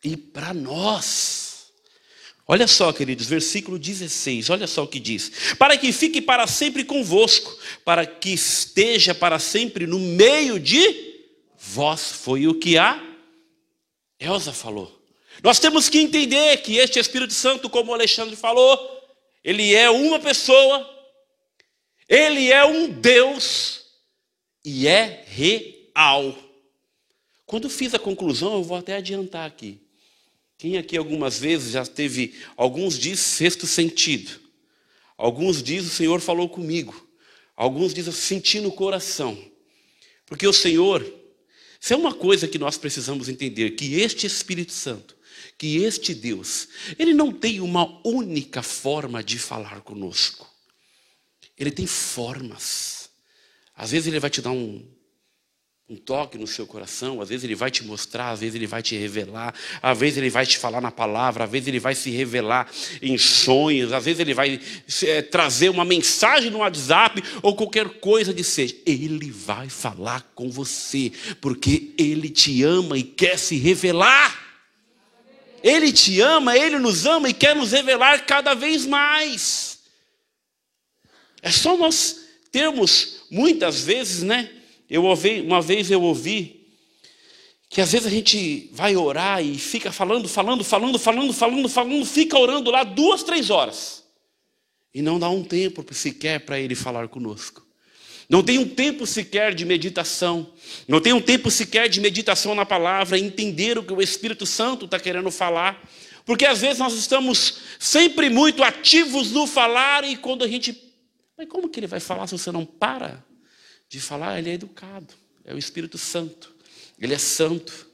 E 0.03 0.15
para 0.15 0.53
nós. 0.53 1.48
Olha 2.51 2.65
só, 2.65 2.91
queridos, 2.91 3.27
versículo 3.27 3.77
16, 3.77 4.49
olha 4.49 4.65
só 4.65 4.83
o 4.83 4.87
que 4.87 4.99
diz: 4.99 5.53
Para 5.59 5.77
que 5.77 5.93
fique 5.93 6.19
para 6.19 6.47
sempre 6.47 6.83
convosco, 6.83 7.55
para 7.85 8.07
que 8.07 8.31
esteja 8.31 9.13
para 9.13 9.37
sempre 9.37 9.85
no 9.85 9.99
meio 9.99 10.59
de 10.59 11.27
vós. 11.55 12.11
Foi 12.11 12.47
o 12.47 12.55
que 12.55 12.75
a 12.75 12.99
Elsa 14.19 14.51
falou. 14.51 14.99
Nós 15.43 15.59
temos 15.59 15.89
que 15.89 15.99
entender 15.99 16.57
que 16.63 16.77
este 16.77 16.97
Espírito 16.97 17.35
Santo, 17.35 17.69
como 17.69 17.91
o 17.91 17.93
Alexandre 17.93 18.35
falou, 18.35 18.79
ele 19.43 19.75
é 19.75 19.91
uma 19.91 20.17
pessoa, 20.17 20.89
ele 22.07 22.51
é 22.51 22.65
um 22.65 22.89
Deus 22.89 23.85
e 24.65 24.87
é 24.87 25.23
real. 25.27 26.35
Quando 27.45 27.69
fiz 27.69 27.93
a 27.93 27.99
conclusão, 27.99 28.53
eu 28.55 28.63
vou 28.63 28.75
até 28.75 28.95
adiantar 28.95 29.45
aqui. 29.45 29.87
Quem 30.59 30.77
aqui 30.77 30.97
algumas 30.97 31.39
vezes 31.39 31.71
já 31.71 31.85
teve, 31.85 32.33
alguns 32.57 32.99
diz 32.99 33.21
sexto 33.21 33.65
sentido, 33.65 34.41
alguns 35.17 35.63
diz 35.63 35.85
o 35.85 35.89
Senhor 35.89 36.19
falou 36.19 36.49
comigo, 36.49 37.07
alguns 37.55 37.93
diz 37.93 38.07
eu 38.07 38.11
senti 38.11 38.59
no 38.59 38.69
coração, 38.69 39.41
porque 40.25 40.45
o 40.45 40.51
Senhor, 40.51 41.01
isso 41.79 41.93
é 41.93 41.95
uma 41.95 42.13
coisa 42.13 42.45
que 42.45 42.59
nós 42.59 42.77
precisamos 42.77 43.29
entender, 43.29 43.71
que 43.71 44.01
este 44.01 44.27
Espírito 44.27 44.73
Santo, 44.73 45.15
que 45.57 45.77
este 45.77 46.13
Deus, 46.13 46.67
ele 46.99 47.13
não 47.13 47.31
tem 47.31 47.61
uma 47.61 48.05
única 48.05 48.61
forma 48.61 49.23
de 49.23 49.39
falar 49.39 49.79
conosco, 49.79 50.45
ele 51.57 51.71
tem 51.71 51.87
formas, 51.87 53.09
às 53.73 53.91
vezes 53.91 54.07
ele 54.07 54.19
vai 54.19 54.29
te 54.29 54.41
dar 54.41 54.51
um, 54.51 54.85
um 55.89 55.95
toque 55.95 56.37
no 56.37 56.45
seu 56.45 56.67
coração, 56.67 57.19
às 57.19 57.29
vezes 57.29 57.43
ele 57.43 57.55
vai 57.55 57.71
te 57.71 57.83
mostrar, 57.83 58.29
às 58.29 58.41
vezes 58.41 58.53
ele 58.53 58.67
vai 58.67 58.83
te 58.83 58.95
revelar, 58.95 59.55
às 59.81 59.97
vezes 59.97 60.19
ele 60.19 60.29
vai 60.29 60.45
te 60.45 60.55
falar 60.55 60.79
na 60.79 60.91
palavra, 60.91 61.45
às 61.45 61.49
vezes 61.49 61.67
ele 61.67 61.79
vai 61.79 61.95
se 61.95 62.11
revelar 62.11 62.69
em 63.01 63.17
sonhos, 63.17 63.91
às 63.91 64.05
vezes 64.05 64.19
ele 64.19 64.35
vai 64.35 64.61
é, 65.01 65.21
trazer 65.23 65.67
uma 65.69 65.83
mensagem 65.83 66.51
no 66.51 66.59
WhatsApp 66.59 67.23
ou 67.41 67.55
qualquer 67.55 67.89
coisa 67.99 68.31
que 68.31 68.43
seja. 68.43 68.75
Ele 68.85 69.31
vai 69.31 69.67
falar 69.67 70.21
com 70.35 70.51
você, 70.51 71.11
porque 71.41 71.91
ele 71.97 72.29
te 72.29 72.63
ama 72.63 72.95
e 72.95 73.01
quer 73.01 73.39
se 73.39 73.57
revelar. 73.57 74.47
Ele 75.63 75.91
te 75.91 76.21
ama, 76.21 76.55
ele 76.55 76.77
nos 76.77 77.07
ama 77.07 77.29
e 77.29 77.33
quer 77.33 77.55
nos 77.55 77.71
revelar 77.71 78.27
cada 78.27 78.53
vez 78.53 78.85
mais. 78.85 79.79
É 81.41 81.49
só 81.49 81.75
nós 81.75 82.27
termos 82.51 83.23
muitas 83.31 83.81
vezes, 83.81 84.21
né? 84.21 84.51
Eu 84.89 85.03
ouvi, 85.03 85.41
uma 85.41 85.61
vez 85.61 85.91
eu 85.91 86.01
ouvi 86.01 86.59
que 87.69 87.81
às 87.81 87.91
vezes 87.91 88.07
a 88.07 88.09
gente 88.09 88.69
vai 88.73 88.95
orar 88.95 89.43
e 89.45 89.57
fica 89.57 89.91
falando, 89.91 90.27
falando, 90.27 90.63
falando, 90.63 90.97
falando, 90.97 91.31
falando, 91.31 91.69
falando, 91.69 92.05
fica 92.05 92.37
orando 92.37 92.71
lá 92.71 92.83
duas, 92.83 93.21
três 93.21 93.51
horas. 93.51 94.03
E 94.91 95.03
não 95.03 95.19
dá 95.19 95.29
um 95.29 95.43
tempo 95.43 95.85
sequer 95.93 96.39
para 96.39 96.59
ele 96.59 96.73
falar 96.73 97.07
conosco. 97.07 97.63
Não 98.27 98.43
tem 98.43 98.57
um 98.57 98.67
tempo 98.67 99.05
sequer 99.05 99.53
de 99.53 99.65
meditação. 99.65 100.51
Não 100.87 100.99
tem 100.99 101.13
um 101.13 101.21
tempo 101.21 101.51
sequer 101.51 101.87
de 101.89 102.01
meditação 102.01 102.55
na 102.55 102.65
palavra, 102.65 103.19
entender 103.19 103.77
o 103.77 103.83
que 103.83 103.93
o 103.93 104.01
Espírito 104.01 104.47
Santo 104.47 104.85
está 104.85 104.99
querendo 104.99 105.29
falar. 105.29 105.79
Porque 106.25 106.45
às 106.45 106.61
vezes 106.61 106.79
nós 106.79 106.93
estamos 106.93 107.59
sempre 107.79 108.29
muito 108.29 108.63
ativos 108.63 109.31
no 109.31 109.45
falar 109.45 110.03
e 110.03 110.17
quando 110.17 110.43
a 110.43 110.47
gente. 110.47 110.75
Mas 111.37 111.47
como 111.47 111.69
que 111.69 111.79
ele 111.79 111.87
vai 111.87 111.99
falar 111.99 112.25
se 112.25 112.37
você 112.37 112.51
não 112.51 112.65
para? 112.65 113.23
De 113.89 113.99
falar, 113.99 114.37
ele 114.37 114.51
é 114.51 114.53
educado, 114.53 115.13
é 115.43 115.53
o 115.53 115.57
Espírito 115.57 115.97
Santo, 115.97 116.53
ele 117.01 117.13
é 117.13 117.17
santo. 117.17 117.87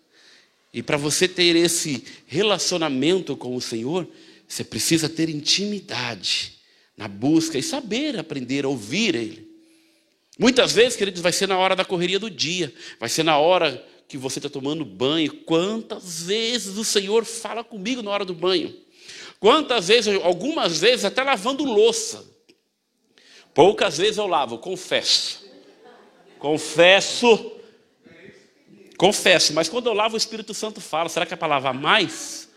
E 0.73 0.83
para 0.83 0.97
você 0.97 1.27
ter 1.27 1.55
esse 1.55 2.03
relacionamento 2.27 3.37
com 3.37 3.55
o 3.55 3.61
Senhor, 3.61 4.05
você 4.47 4.63
precisa 4.63 5.07
ter 5.07 5.29
intimidade 5.29 6.55
na 6.97 7.07
busca 7.07 7.57
e 7.57 7.63
saber 7.63 8.17
aprender 8.17 8.65
a 8.65 8.69
ouvir 8.69 9.15
Ele. 9.15 9.47
Muitas 10.37 10.73
vezes, 10.73 10.97
queridos, 10.97 11.21
vai 11.21 11.31
ser 11.31 11.47
na 11.47 11.57
hora 11.57 11.75
da 11.75 11.85
correria 11.85 12.19
do 12.19 12.29
dia, 12.29 12.73
vai 12.99 13.07
ser 13.07 13.23
na 13.23 13.37
hora 13.37 13.83
que 14.07 14.17
você 14.17 14.39
está 14.39 14.49
tomando 14.49 14.83
banho. 14.83 15.33
Quantas 15.45 16.23
vezes 16.23 16.77
o 16.77 16.83
Senhor 16.83 17.23
fala 17.23 17.63
comigo 17.63 18.01
na 18.01 18.11
hora 18.11 18.25
do 18.25 18.33
banho? 18.33 18.75
Quantas 19.39 19.87
vezes, 19.87 20.13
algumas 20.23 20.79
vezes 20.79 21.05
até 21.05 21.23
lavando 21.23 21.63
louça. 21.63 22.25
Poucas 23.53 23.97
vezes 23.97 24.17
eu 24.17 24.27
lavo, 24.27 24.57
confesso. 24.57 25.44
Confesso. 26.45 27.53
Confesso, 28.97 29.51
mas 29.51 29.67
quando 29.67 29.87
eu 29.87 29.93
lavo 29.93 30.13
o 30.13 30.17
Espírito 30.17 30.53
Santo 30.53 30.79
fala, 30.79 31.09
será 31.09 31.25
que 31.25 31.33
é 31.33 31.37
para 31.37 31.47
lavar 31.47 31.73
mais? 31.73 32.47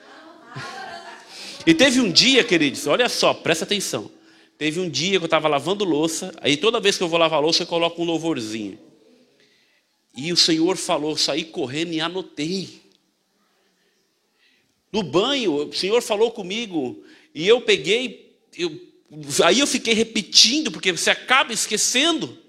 E 1.66 1.73
teve 1.73 1.99
um 1.99 2.12
dia, 2.12 2.45
queridos, 2.45 2.87
olha 2.87 3.09
só, 3.09 3.33
presta 3.33 3.64
atenção. 3.64 4.11
Teve 4.59 4.78
um 4.78 4.90
dia 4.90 5.12
que 5.18 5.25
eu 5.25 5.26
estava 5.26 5.49
lavando 5.49 5.87
louça, 5.87 6.35
aí 6.42 6.59
toda 6.59 6.78
vez 6.78 6.99
que 6.99 7.02
eu 7.02 7.09
vou 7.09 7.18
lavar 7.18 7.40
louça 7.40 7.62
eu 7.62 7.66
coloco 7.66 8.02
um 8.02 8.04
louvorzinho. 8.04 8.78
E 10.14 10.35
o 10.35 10.37
Senhor 10.37 10.76
falou, 10.76 11.16
saí 11.16 11.45
correndo 11.45 11.95
e 11.95 12.00
anotei. 12.02 12.83
No 14.92 15.02
banho, 15.02 15.66
o 15.66 15.73
Senhor 15.73 16.02
falou 16.02 16.30
comigo 16.30 17.02
e 17.35 17.49
eu 17.49 17.62
peguei, 17.62 18.37
eu, 18.54 18.71
aí 19.42 19.61
eu 19.61 19.66
fiquei 19.66 19.95
repetindo, 19.95 20.71
porque 20.71 20.92
você 20.92 21.09
acaba 21.09 21.54
esquecendo. 21.54 22.48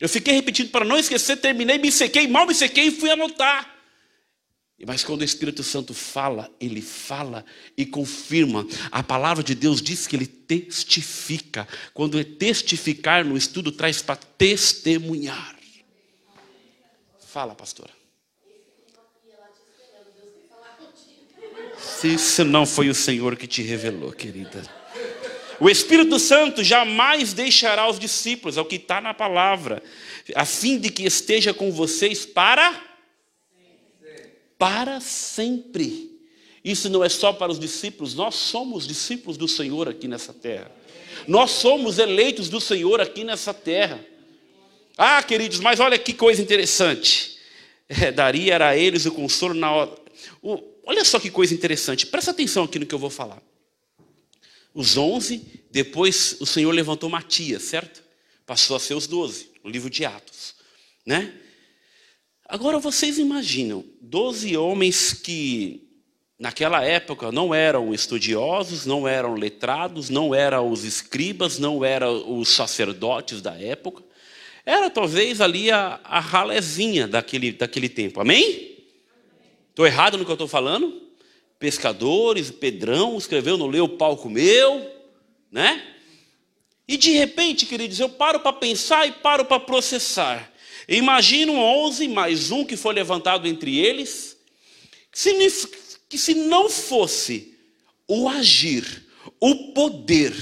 Eu 0.00 0.08
fiquei 0.08 0.32
repetindo 0.32 0.70
para 0.70 0.84
não 0.84 0.98
esquecer, 0.98 1.36
terminei, 1.36 1.76
me 1.76 1.92
sequei, 1.92 2.26
mal 2.26 2.46
me 2.46 2.54
sequei 2.54 2.86
e 2.86 2.90
fui 2.90 3.10
anotar. 3.10 3.76
Mas 4.86 5.04
quando 5.04 5.20
o 5.20 5.24
Espírito 5.24 5.62
Santo 5.62 5.92
fala, 5.92 6.50
ele 6.58 6.80
fala 6.80 7.44
e 7.76 7.84
confirma. 7.84 8.66
A 8.90 9.02
palavra 9.02 9.44
de 9.44 9.54
Deus 9.54 9.82
diz 9.82 10.06
que 10.06 10.16
ele 10.16 10.26
testifica. 10.26 11.68
Quando 11.92 12.18
é 12.18 12.24
testificar 12.24 13.22
no 13.22 13.36
estudo, 13.36 13.70
traz 13.70 14.00
para 14.00 14.16
testemunhar. 14.16 15.54
Fala, 17.26 17.54
pastora. 17.54 17.92
Se 21.78 22.14
isso 22.14 22.44
não 22.44 22.64
foi 22.64 22.88
o 22.88 22.94
Senhor 22.94 23.36
que 23.36 23.46
te 23.46 23.62
revelou, 23.62 24.12
querida. 24.12 24.79
O 25.60 25.68
Espírito 25.68 26.18
Santo 26.18 26.64
jamais 26.64 27.34
deixará 27.34 27.88
os 27.88 27.98
discípulos, 27.98 28.56
é 28.56 28.60
o 28.62 28.64
que 28.64 28.76
está 28.76 28.98
na 28.98 29.12
palavra, 29.12 29.82
a 30.34 30.46
fim 30.46 30.78
de 30.78 30.90
que 30.90 31.04
esteja 31.04 31.52
com 31.52 31.70
vocês 31.70 32.24
para 32.24 32.88
para 34.58 35.00
sempre. 35.00 36.18
Isso 36.62 36.90
não 36.90 37.02
é 37.04 37.08
só 37.08 37.32
para 37.32 37.52
os 37.52 37.58
discípulos, 37.58 38.14
nós 38.14 38.34
somos 38.34 38.86
discípulos 38.86 39.36
do 39.36 39.46
Senhor 39.46 39.88
aqui 39.88 40.08
nessa 40.08 40.32
terra. 40.32 40.70
Nós 41.28 41.50
somos 41.50 41.98
eleitos 41.98 42.48
do 42.48 42.60
Senhor 42.60 43.00
aqui 43.00 43.22
nessa 43.22 43.52
terra. 43.52 44.04
Ah, 44.96 45.22
queridos, 45.22 45.60
mas 45.60 45.78
olha 45.78 45.98
que 45.98 46.12
coisa 46.12 46.40
interessante. 46.40 47.38
É, 47.88 48.12
daria 48.12 48.64
a 48.64 48.76
eles 48.76 49.04
o 49.04 49.12
consolo 49.12 49.54
na 49.54 49.72
hora. 49.72 49.90
O, 50.42 50.62
olha 50.84 51.04
só 51.04 51.18
que 51.18 51.30
coisa 51.30 51.52
interessante. 51.52 52.06
Presta 52.06 52.30
atenção 52.30 52.64
aqui 52.64 52.78
no 52.78 52.86
que 52.86 52.94
eu 52.94 52.98
vou 52.98 53.10
falar. 53.10 53.42
Os 54.74 54.96
onze, 54.96 55.64
depois 55.70 56.36
o 56.40 56.46
Senhor 56.46 56.70
levantou 56.70 57.08
Matias, 57.08 57.62
certo? 57.64 58.02
Passou 58.46 58.76
a 58.76 58.80
ser 58.80 58.94
os 58.94 59.06
doze, 59.06 59.50
no 59.62 59.70
livro 59.70 59.90
de 59.90 60.04
Atos, 60.04 60.54
né? 61.04 61.34
Agora 62.46 62.78
vocês 62.78 63.18
imaginam, 63.18 63.84
doze 64.00 64.56
homens 64.56 65.12
que 65.12 65.88
naquela 66.38 66.82
época 66.82 67.30
não 67.30 67.54
eram 67.54 67.94
estudiosos, 67.94 68.86
não 68.86 69.06
eram 69.06 69.34
letrados, 69.34 70.08
não 70.08 70.34
eram 70.34 70.70
os 70.70 70.84
escribas, 70.84 71.58
não 71.58 71.84
eram 71.84 72.38
os 72.38 72.48
sacerdotes 72.48 73.40
da 73.40 73.54
época. 73.54 74.02
Era 74.64 74.90
talvez 74.90 75.40
ali 75.40 75.70
a, 75.70 76.00
a 76.02 76.18
ralezinha 76.18 77.06
daquele, 77.06 77.52
daquele 77.52 77.88
tempo. 77.88 78.20
Amém? 78.20 78.84
Estou 79.68 79.86
errado 79.86 80.18
no 80.18 80.24
que 80.24 80.30
eu 80.30 80.34
estou 80.34 80.48
falando? 80.48 81.09
Pescadores, 81.60 82.50
Pedrão 82.50 83.16
escreveu, 83.18 83.56
não 83.56 83.68
leu, 83.68 83.84
o 83.84 83.96
pau 83.96 84.16
comeu, 84.16 84.90
né? 85.52 85.86
E 86.88 86.96
de 86.96 87.10
repente, 87.10 87.66
queridos, 87.66 88.00
eu 88.00 88.08
paro 88.08 88.40
para 88.40 88.52
pensar 88.54 89.06
e 89.06 89.12
paro 89.12 89.44
para 89.44 89.60
processar. 89.60 90.52
Imagina 90.88 91.52
11 91.52 92.08
mais 92.08 92.50
um 92.50 92.64
que 92.64 92.76
foi 92.76 92.94
levantado 92.94 93.46
entre 93.46 93.78
eles, 93.78 94.36
que 96.08 96.18
se 96.18 96.34
não 96.34 96.68
fosse 96.68 97.54
o 98.08 98.28
agir, 98.28 99.06
o 99.38 99.72
poder, 99.72 100.34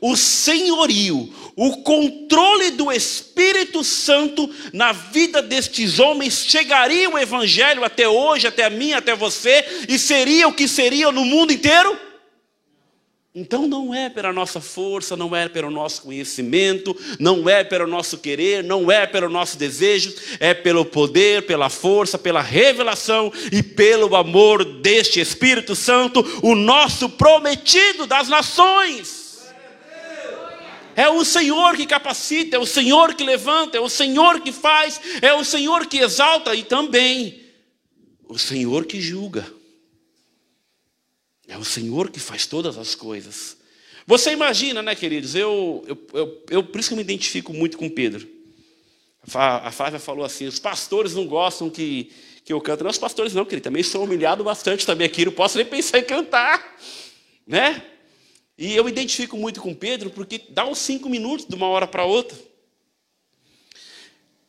o 0.00 0.16
senhorio, 0.16 1.32
o 1.56 1.78
controle 1.82 2.70
do 2.70 2.90
Espírito 2.90 3.84
Santo 3.84 4.48
na 4.72 4.92
vida 4.92 5.42
destes 5.42 5.98
homens, 5.98 6.44
chegaria 6.46 7.10
o 7.10 7.18
Evangelho 7.18 7.84
até 7.84 8.08
hoje, 8.08 8.46
até 8.46 8.68
mim, 8.70 8.92
até 8.92 9.14
você, 9.14 9.64
e 9.88 9.98
seria 9.98 10.48
o 10.48 10.52
que 10.52 10.66
seria 10.66 11.12
no 11.12 11.24
mundo 11.24 11.52
inteiro? 11.52 11.98
Então 13.34 13.66
não 13.66 13.94
é 13.94 14.10
pela 14.10 14.30
nossa 14.30 14.60
força, 14.60 15.16
não 15.16 15.34
é 15.34 15.48
pelo 15.48 15.70
nosso 15.70 16.02
conhecimento, 16.02 16.94
não 17.18 17.48
é 17.48 17.64
pelo 17.64 17.86
nosso 17.86 18.18
querer, 18.18 18.62
não 18.62 18.92
é 18.92 19.06
pelo 19.06 19.30
nosso 19.30 19.56
desejo, 19.56 20.14
é 20.38 20.52
pelo 20.52 20.84
poder, 20.84 21.46
pela 21.46 21.70
força, 21.70 22.18
pela 22.18 22.42
revelação 22.42 23.32
e 23.50 23.62
pelo 23.62 24.14
amor 24.16 24.62
deste 24.82 25.18
Espírito 25.18 25.74
Santo, 25.74 26.22
o 26.42 26.54
nosso 26.54 27.08
prometido 27.08 28.06
das 28.06 28.28
nações. 28.28 29.21
É 30.94 31.08
o 31.08 31.24
Senhor 31.24 31.76
que 31.76 31.86
capacita, 31.86 32.56
é 32.56 32.58
o 32.58 32.66
Senhor 32.66 33.14
que 33.14 33.24
levanta, 33.24 33.78
é 33.78 33.80
o 33.80 33.88
Senhor 33.88 34.40
que 34.40 34.52
faz, 34.52 35.00
é 35.20 35.32
o 35.34 35.44
Senhor 35.44 35.86
que 35.86 35.98
exalta 35.98 36.54
e 36.54 36.62
também 36.64 37.40
o 38.28 38.38
Senhor 38.38 38.86
que 38.86 39.00
julga. 39.00 39.46
É 41.46 41.58
o 41.58 41.64
Senhor 41.64 42.10
que 42.10 42.20
faz 42.20 42.46
todas 42.46 42.78
as 42.78 42.94
coisas. 42.94 43.58
Você 44.06 44.32
imagina, 44.32 44.82
né, 44.82 44.94
queridos? 44.94 45.34
Eu, 45.34 45.84
eu, 45.86 46.06
eu, 46.14 46.44
eu 46.50 46.64
por 46.64 46.80
isso 46.80 46.88
que 46.88 46.94
eu 46.94 46.96
me 46.96 47.02
identifico 47.02 47.52
muito 47.52 47.76
com 47.76 47.88
Pedro. 47.88 48.26
A 49.34 49.70
Flávia 49.70 50.00
falou 50.00 50.24
assim: 50.24 50.46
os 50.46 50.58
pastores 50.58 51.14
não 51.14 51.26
gostam 51.26 51.70
que, 51.70 52.10
que 52.44 52.52
eu 52.52 52.60
canto. 52.60 52.82
Não, 52.82 52.90
os 52.90 52.98
pastores 52.98 53.34
não, 53.34 53.44
querido. 53.44 53.64
Também 53.64 53.82
sou 53.82 54.04
humilhado 54.04 54.42
bastante 54.42 54.84
também 54.84 55.06
aqui. 55.06 55.24
Não 55.24 55.32
posso 55.32 55.56
nem 55.56 55.66
pensar 55.66 55.98
em 55.98 56.04
cantar. 56.04 56.76
Né? 57.46 57.84
E 58.62 58.76
eu 58.76 58.88
identifico 58.88 59.36
muito 59.36 59.60
com 59.60 59.74
Pedro 59.74 60.08
porque 60.08 60.40
dá 60.50 60.64
uns 60.64 60.78
cinco 60.78 61.08
minutos 61.08 61.44
de 61.44 61.52
uma 61.52 61.66
hora 61.66 61.84
para 61.84 62.04
outra. 62.04 62.38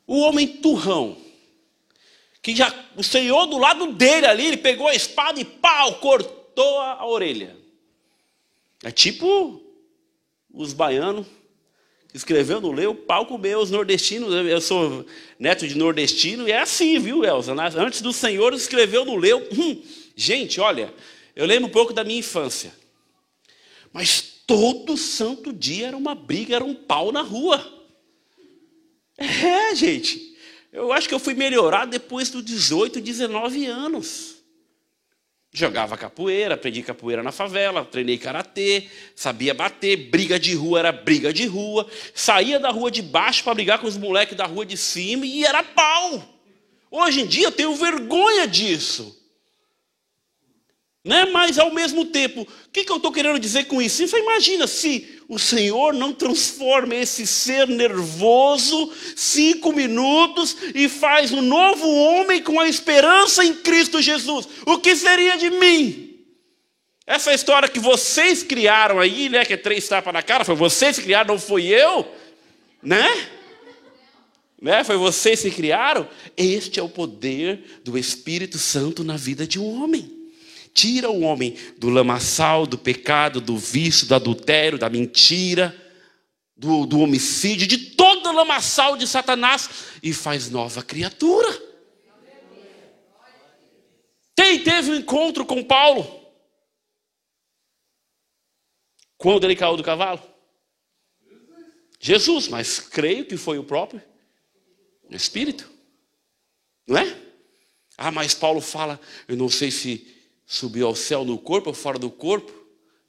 O 0.06 0.20
homem 0.20 0.46
turrão, 0.46 1.18
que 2.40 2.56
já 2.56 2.72
o 2.96 3.04
Senhor 3.04 3.48
do 3.48 3.58
lado 3.58 3.92
dele 3.94 4.28
ali, 4.28 4.46
ele 4.46 4.58
pegou 4.58 4.88
a 4.88 4.94
espada 4.94 5.42
e 5.42 5.44
pau, 5.44 5.96
cortou 5.96 6.80
a 6.80 7.04
orelha. 7.08 7.58
É 8.84 8.92
tipo 8.92 9.60
os 10.54 10.74
baianos 10.74 11.26
escreveu, 12.14 12.62
não 12.62 12.72
leu, 12.72 12.94
pau 12.94 13.26
comeu 13.26 13.62
os 13.62 13.72
nordestinos. 13.72 14.32
Eu 14.32 14.62
sou 14.62 15.08
neto 15.40 15.68
de 15.68 15.76
nordestino 15.76 16.48
e 16.48 16.52
é 16.52 16.60
assim, 16.60 17.00
viu, 17.00 17.26
Elza? 17.26 17.56
Antes 17.80 18.00
do 18.00 18.14
Senhor 18.14 18.54
escreveu, 18.54 19.06
não 19.06 19.16
leu. 19.16 19.40
Hum, 19.52 19.82
gente, 20.16 20.62
olha, 20.62 20.94
eu 21.36 21.48
lembro 21.48 21.68
um 21.68 21.72
pouco 21.72 21.92
da 21.92 22.04
minha 22.04 22.20
infância. 22.20 22.83
Mas 23.94 24.22
todo 24.48 24.98
santo 24.98 25.54
dia 25.54 25.88
era 25.88 25.98
uma 25.98 26.16
briga, 26.16 26.56
era 26.56 26.66
um 26.66 26.74
pau 26.74 27.12
na 27.12 27.22
rua. 27.22 27.64
É, 29.18 29.76
gente. 29.76 30.34
Eu 30.72 30.92
acho 30.92 31.08
que 31.08 31.14
eu 31.14 31.20
fui 31.20 31.36
melhorar 31.36 31.86
depois 31.86 32.32
dos 32.32 32.44
18, 32.44 33.00
19 33.00 33.68
anos. 33.68 34.34
Jogava 35.56 35.96
capoeira, 35.96 36.56
aprendi 36.56 36.82
capoeira 36.82 37.22
na 37.22 37.32
favela, 37.32 37.86
treinei 37.86 38.18
karatê, 38.18 38.90
sabia 39.16 39.54
bater, 39.54 40.10
briga 40.10 40.40
de 40.40 40.56
rua 40.56 40.80
era 40.80 40.92
briga 40.92 41.32
de 41.32 41.46
rua, 41.46 41.88
saía 42.16 42.60
da 42.60 42.72
rua 42.72 42.90
de 42.90 43.04
baixo 43.04 43.44
para 43.44 43.54
brigar 43.54 43.78
com 43.78 43.86
os 43.86 43.96
moleques 43.96 44.36
da 44.36 44.48
rua 44.48 44.66
de 44.66 44.76
cima 44.76 45.28
e 45.28 45.46
era 45.46 45.62
pau. 45.62 46.28
Hoje 46.90 47.22
em 47.22 47.28
dia 47.28 47.46
eu 47.46 47.52
tenho 47.52 47.76
vergonha 47.76 48.48
disso. 48.48 49.23
Né? 51.04 51.26
Mas 51.26 51.60
ao 51.60 51.74
mesmo 51.74 52.06
tempo, 52.06 52.44
o 52.44 52.48
que, 52.72 52.86
que 52.86 52.92
eu 52.92 52.96
estou 52.96 53.12
querendo 53.12 53.38
dizer 53.38 53.66
com 53.66 53.82
isso? 53.82 54.08
Você 54.08 54.18
imagina 54.18 54.66
se 54.68 55.20
o 55.28 55.38
Senhor 55.38 55.94
não 55.94 56.14
transforma 56.14 56.96
esse 56.96 57.28
ser 57.28 57.68
nervoso 57.68 58.90
cinco 59.14 59.74
minutos 59.74 60.56
e 60.74 60.88
faz 60.88 61.34
um 61.34 61.42
novo 61.42 61.86
homem 61.90 62.42
com 62.42 62.58
a 62.58 62.70
esperança 62.70 63.44
em 63.44 63.54
Cristo 63.54 64.02
Jesus. 64.02 64.48
O 64.66 64.78
que 64.78 64.96
seria 64.96 65.36
de 65.36 65.50
mim? 65.50 66.22
Essa 67.06 67.34
história 67.34 67.68
que 67.68 67.80
vocês 67.80 68.42
criaram 68.42 68.98
aí, 68.98 69.28
né? 69.28 69.44
Que 69.44 69.56
é 69.56 69.58
três 69.58 69.86
tapas 69.86 70.14
na 70.14 70.24
cara, 70.24 70.46
foi 70.46 70.56
vocês 70.56 70.96
que 70.96 71.04
criaram, 71.04 71.34
não 71.36 71.40
fui 71.40 71.66
eu, 71.66 72.08
né? 72.82 73.28
né? 74.62 74.86
Foi 74.86 74.96
vocês 74.96 75.42
que 75.42 75.52
criaram. 75.52 76.08
Este 76.38 76.80
é 76.80 76.84
o 76.84 76.88
poder 76.88 77.82
do 77.84 77.98
Espírito 77.98 78.58
Santo 78.58 79.04
na 79.04 79.18
vida 79.18 79.46
de 79.46 79.60
um 79.60 79.84
homem 79.84 80.23
tira 80.74 81.10
o 81.10 81.22
homem 81.22 81.56
do 81.78 81.90
lamaçal, 81.90 82.66
do 82.66 82.78
pecado, 82.78 83.40
do 83.40 83.58
vício, 83.58 84.08
do 84.08 84.16
adultério, 84.16 84.80
da 84.80 84.90
mentira, 84.90 85.76
do, 86.56 86.86
do 86.86 87.00
homicídio, 87.00 87.68
de 87.68 87.78
todo 87.78 88.30
o 88.30 88.34
lamaçal 88.34 88.98
de 88.98 89.08
Satanás 89.08 89.70
e 90.02 90.14
faz 90.14 90.50
nova 90.50 90.82
criatura. 90.82 91.62
Quem 94.36 94.64
teve 94.64 94.92
um 94.92 94.96
encontro 94.96 95.46
com 95.46 95.64
Paulo? 95.64 96.22
Quando 99.18 99.44
ele 99.44 99.56
caiu 99.56 99.78
do 99.78 99.84
cavalo? 99.84 100.22
Jesus, 102.00 102.48
mas 102.48 102.80
creio 102.80 103.26
que 103.26 103.38
foi 103.38 103.58
o 103.58 103.64
próprio 103.64 104.02
Espírito. 105.10 105.72
Não 106.88 106.98
é? 106.98 107.22
Ah, 107.98 108.12
mas 108.12 108.34
Paulo 108.34 108.60
fala, 108.60 109.00
eu 109.28 109.38
não 109.38 109.48
sei 109.48 109.72
se 109.72 110.23
Subiu 110.46 110.88
ao 110.88 110.96
céu 110.96 111.24
no 111.24 111.38
corpo 111.38 111.70
ou 111.70 111.74
fora 111.74 111.98
do 111.98 112.10
corpo, 112.10 112.52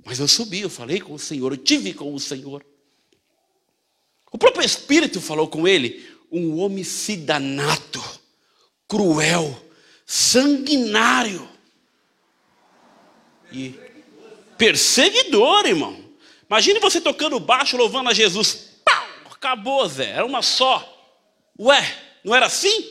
mas 0.05 0.19
eu 0.19 0.29
subi, 0.29 0.61
eu 0.61 0.71
falei 0.71 1.01
com 1.01 1.15
o 1.15 1.19
Senhor, 1.19 1.53
eu 1.53 1.57
tive 1.57 1.95
com 1.95 2.15
o 2.15 2.21
Senhor. 2.21 2.65
O 4.31 4.39
próprio 4.39 4.65
Espírito 4.65 5.21
falou 5.21 5.49
com 5.49 5.67
ele, 5.67 6.07
um 6.31 6.59
homicida 6.59 7.39
nato, 7.39 8.03
cruel, 8.89 9.57
sanguinário 10.05 11.49
e 13.53 13.79
perseguidor, 14.59 15.67
irmão. 15.67 16.05
Imagine 16.49 16.81
você 16.81 17.01
tocando 17.01 17.41
baixo, 17.41 17.77
louvando 17.77 18.11
a 18.11 18.15
Jesus. 18.15 18.71
Pau! 18.85 19.07
Acabou, 19.31 19.87
Zé. 19.89 20.11
Era 20.11 20.27
uma 20.27 20.43
só. 20.43 20.91
Ué, 21.59 21.97
não 22.23 22.35
era 22.35 22.47
assim? 22.47 22.91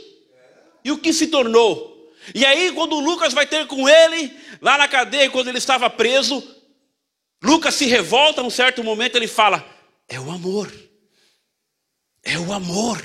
E 0.83 0.91
o 0.91 0.97
que 0.97 1.13
se 1.13 1.27
tornou? 1.27 1.92
E 2.33 2.45
aí, 2.45 2.71
quando 2.71 2.99
Lucas 2.99 3.33
vai 3.33 3.45
ter 3.45 3.67
com 3.67 3.87
ele, 3.87 4.35
lá 4.61 4.77
na 4.77 4.87
cadeia, 4.87 5.29
quando 5.29 5.47
ele 5.47 5.57
estava 5.57 5.89
preso, 5.89 6.43
Lucas 7.41 7.75
se 7.75 7.85
revolta 7.85 8.41
num 8.41 8.49
certo 8.49 8.83
momento, 8.83 9.15
ele 9.15 9.27
fala: 9.27 9.67
É 10.07 10.19
o 10.19 10.31
amor. 10.31 10.71
É 12.23 12.37
o 12.37 12.53
amor. 12.53 13.03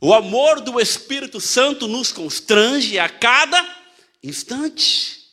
O 0.00 0.12
amor 0.12 0.60
do 0.60 0.78
Espírito 0.78 1.40
Santo 1.40 1.88
nos 1.88 2.12
constrange 2.12 2.98
a 2.98 3.08
cada 3.08 3.66
instante. 4.22 5.24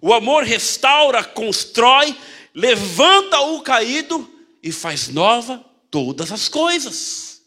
O 0.00 0.12
amor 0.12 0.44
restaura, 0.44 1.24
constrói, 1.24 2.14
levanta 2.54 3.40
o 3.40 3.62
caído 3.62 4.30
e 4.62 4.70
faz 4.70 5.08
nova 5.08 5.64
todas 5.90 6.30
as 6.30 6.48
coisas. 6.48 7.40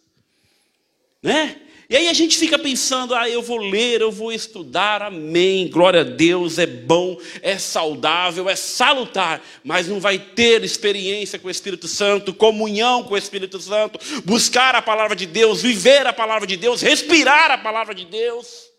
Né? 1.22 1.62
E 1.92 1.96
aí 1.98 2.08
a 2.08 2.14
gente 2.14 2.38
fica 2.38 2.58
pensando, 2.58 3.14
ah, 3.14 3.30
eu 3.30 3.42
vou 3.42 3.58
ler, 3.58 4.00
eu 4.00 4.14
vou 4.14 4.32
estudar, 4.32 5.02
amém, 5.02 5.68
glória 5.68 6.00
a 6.00 6.04
Deus, 6.06 6.58
é 6.58 6.66
bom, 6.66 7.20
é 7.42 7.58
saudável, 7.58 8.50
é 8.50 8.56
salutar, 8.56 9.44
mas 9.62 9.90
não 9.90 10.00
vai 10.00 10.18
ter 10.18 10.64
experiência 10.64 11.38
com 11.38 11.50
o 11.50 11.52
Espírito 11.52 11.90
Santo, 11.90 12.34
comunhão 12.34 13.04
com 13.04 13.14
o 13.14 13.18
Espírito 13.18 13.60
Santo, 13.60 14.00
buscar 14.24 14.74
a 14.74 14.82
palavra 14.82 15.18
de 15.18 15.26
Deus, 15.26 15.62
viver 15.62 16.08
a 16.08 16.14
palavra 16.14 16.48
de 16.48 16.56
Deus, 16.56 16.82
respirar 16.82 17.52
a 17.52 17.58
palavra 17.58 17.94
de 17.94 18.06
Deus, 18.06 18.70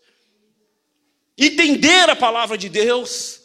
entender 1.37 2.09
a 2.09 2.15
palavra 2.15 2.57
de 2.57 2.67
Deus. 2.67 3.41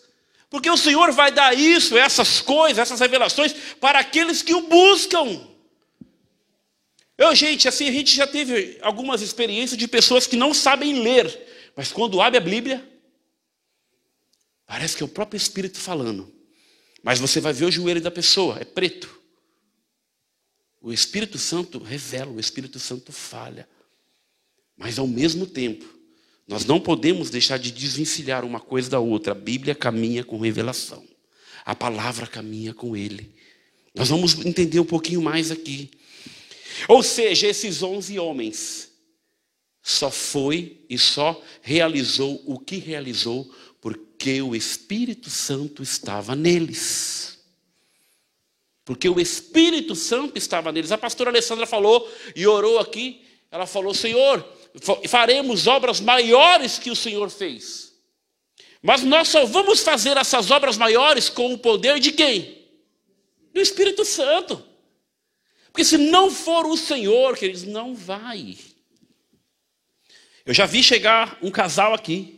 Porque 0.49 0.71
o 0.71 0.79
Senhor 0.79 1.13
vai 1.13 1.31
dar 1.31 1.55
isso, 1.55 1.99
essas 1.99 2.41
coisas, 2.41 2.79
essas 2.79 3.01
revelações 3.01 3.55
para 3.79 3.99
aqueles 3.99 4.41
que 4.41 4.55
o 4.55 4.63
buscam. 4.63 5.58
Eu, 7.19 7.35
gente, 7.35 7.67
assim, 7.67 7.89
a 7.89 7.93
gente 7.93 8.15
já 8.15 8.29
teve 8.29 8.79
algumas 8.81 9.21
experiências 9.21 9.77
de 9.77 9.89
pessoas 9.89 10.25
que 10.25 10.37
não 10.37 10.55
sabem 10.55 11.03
ler, 11.03 11.73
mas 11.75 11.91
quando 11.91 12.21
abre 12.21 12.39
a 12.39 12.41
Bíblia, 12.41 12.89
parece 14.65 14.97
que 14.97 15.03
é 15.03 15.07
o 15.07 15.09
próprio 15.09 15.37
Espírito 15.37 15.79
falando. 15.79 16.33
Mas 17.03 17.19
você 17.19 17.41
vai 17.41 17.53
ver 17.53 17.65
o 17.65 17.73
joelho 17.73 18.01
da 18.01 18.11
pessoa, 18.11 18.59
é 18.61 18.65
preto. 18.65 19.19
O 20.81 20.93
Espírito 20.93 21.39
Santo 21.39 21.81
revela, 21.81 22.31
o 22.31 22.39
Espírito 22.39 22.79
Santo 22.79 23.11
falha. 23.11 23.69
Mas 24.77 24.97
ao 24.97 25.09
mesmo 25.09 25.45
tempo, 25.45 25.85
nós 26.47 26.65
não 26.65 26.81
podemos 26.81 27.31
deixar 27.31 27.59
de 27.59 27.73
desvencilhar 27.73 28.45
uma 28.45 28.61
coisa 28.61 28.89
da 28.89 29.01
outra. 29.01 29.33
A 29.33 29.35
Bíblia 29.35 29.75
caminha 29.75 30.23
com 30.23 30.39
revelação. 30.39 31.05
A 31.65 31.75
palavra 31.75 32.29
caminha 32.29 32.73
com 32.73 32.97
ele. 32.97 33.35
Nós 33.93 34.09
vamos 34.09 34.35
entender 34.47 34.79
um 34.79 34.85
pouquinho 34.85 35.21
mais 35.21 35.51
aqui. 35.51 35.91
Ou 36.87 37.03
seja, 37.03 37.47
esses 37.47 37.83
onze 37.83 38.19
homens 38.19 38.93
só 39.83 40.11
foi 40.11 40.85
e 40.89 40.99
só 40.99 41.41
realizou 41.63 42.43
o 42.45 42.59
que 42.59 42.77
realizou 42.77 43.51
porque 43.81 44.43
o 44.43 44.55
Espírito 44.55 45.31
Santo 45.31 45.83
estava 45.83 46.35
neles. 46.35 47.39
Porque 48.85 49.09
o 49.09 49.21
Espírito 49.21 49.95
Santo 49.95 50.37
estava 50.37 50.73
neles. 50.73 50.93
A 50.93 50.99
pastora 50.99 51.31
Alessandra 51.31 51.67
falou 51.67 52.11
e 52.35 52.47
orou 52.47 52.79
aqui. 52.79 53.23
Ela 53.51 53.67
falou: 53.67 53.95
Senhor, 53.95 54.47
faremos 55.09 55.67
obras 55.67 56.01
maiores 56.01 56.79
que 56.79 56.91
o 56.91 56.97
Senhor 56.97 57.31
fez. 57.31 57.93
Mas 58.83 59.03
nós 59.03 59.29
só 59.29 59.45
vamos 59.45 59.81
fazer 59.81 60.17
essas 60.17 60.51
obras 60.51 60.77
maiores 60.77 61.29
com 61.29 61.53
o 61.53 61.59
poder 61.59 61.99
de 61.99 62.13
quem? 62.13 62.67
Do 63.53 63.61
Espírito 63.61 64.05
Santo. 64.05 64.68
Porque 65.73 65.85
se 65.85 65.99
não 65.99 66.31
for 66.31 66.67
o 66.67 66.77
Senhor, 66.77 67.37
queridos, 67.37 67.65
não 67.65 67.95
vai. 67.95 68.57
Eu 70.45 70.55
já 70.55 70.67
vi 70.67 70.83
chegar 70.83 71.39
um 71.43 71.51
casal 71.51 71.95
aqui. 71.95 72.35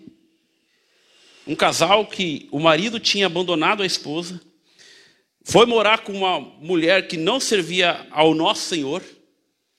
Um 1.46 1.54
casal 1.54 2.06
que 2.06 2.48
o 2.50 2.60
marido 2.60 3.00
tinha 3.00 3.26
abandonado 3.26 3.82
a 3.82 3.86
esposa, 3.86 4.40
foi 5.42 5.66
morar 5.66 6.04
com 6.04 6.12
uma 6.12 6.38
mulher 6.38 7.08
que 7.08 7.16
não 7.16 7.40
servia 7.40 8.06
ao 8.10 8.34
nosso 8.34 8.68
Senhor, 8.68 9.02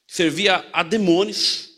servia 0.08 0.66
a 0.74 0.84
demônios, 0.84 1.70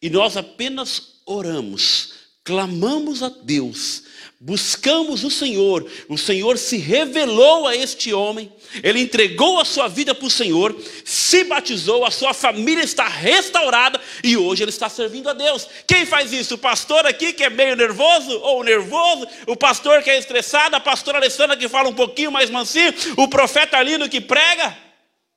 e 0.00 0.10
nós 0.10 0.36
apenas 0.36 1.20
oramos, 1.26 2.14
clamamos 2.42 3.22
a 3.22 3.28
Deus 3.28 4.01
buscamos 4.44 5.22
o 5.22 5.30
Senhor, 5.30 5.88
o 6.08 6.18
Senhor 6.18 6.58
se 6.58 6.76
revelou 6.76 7.68
a 7.68 7.76
este 7.76 8.12
homem, 8.12 8.52
ele 8.82 9.00
entregou 9.00 9.60
a 9.60 9.64
sua 9.64 9.86
vida 9.86 10.16
para 10.16 10.26
o 10.26 10.30
Senhor, 10.30 10.76
se 11.04 11.44
batizou, 11.44 12.04
a 12.04 12.10
sua 12.10 12.34
família 12.34 12.82
está 12.82 13.06
restaurada. 13.06 14.00
E 14.24 14.36
hoje 14.36 14.64
ele 14.64 14.70
está 14.70 14.88
servindo 14.88 15.30
a 15.30 15.32
Deus. 15.32 15.68
Quem 15.86 16.04
faz 16.04 16.32
isso? 16.32 16.54
O 16.54 16.58
pastor 16.58 17.06
aqui 17.06 17.32
que 17.32 17.44
é 17.44 17.50
meio 17.50 17.76
nervoso 17.76 18.32
ou 18.40 18.64
nervoso, 18.64 19.28
o 19.46 19.56
pastor 19.56 20.02
que 20.02 20.10
é 20.10 20.18
estressado, 20.18 20.74
a 20.74 20.80
pastora 20.80 21.18
Alessandra 21.18 21.56
que 21.56 21.68
fala 21.68 21.88
um 21.88 21.94
pouquinho 21.94 22.32
mais 22.32 22.50
mansinho, 22.50 22.92
o 23.16 23.28
profeta 23.28 23.80
Lino 23.80 24.08
que 24.08 24.20
prega. 24.20 24.76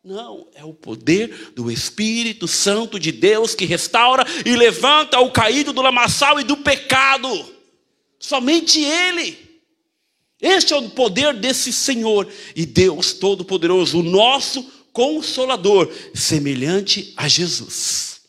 Não, 0.03 0.47
é 0.55 0.63
o 0.63 0.73
poder 0.73 1.51
do 1.55 1.69
Espírito 1.69 2.47
Santo 2.47 2.99
de 2.99 3.11
Deus 3.11 3.53
que 3.53 3.65
restaura 3.65 4.25
e 4.43 4.55
levanta 4.55 5.19
o 5.19 5.31
caído 5.31 5.71
do 5.71 5.81
lamaçal 5.81 6.39
e 6.39 6.43
do 6.43 6.57
pecado. 6.57 7.54
Somente 8.25 8.79
Ele. 8.79 9.37
Este 10.41 10.73
é 10.73 10.75
o 10.75 10.89
poder 10.89 11.35
desse 11.35 11.71
Senhor 11.71 12.27
e 12.55 12.65
Deus 12.65 13.13
Todo-Poderoso, 13.13 13.99
o 13.99 14.03
nosso 14.03 14.63
Consolador, 14.91 15.93
semelhante 16.13 17.13
a 17.15 17.27
Jesus. 17.27 18.21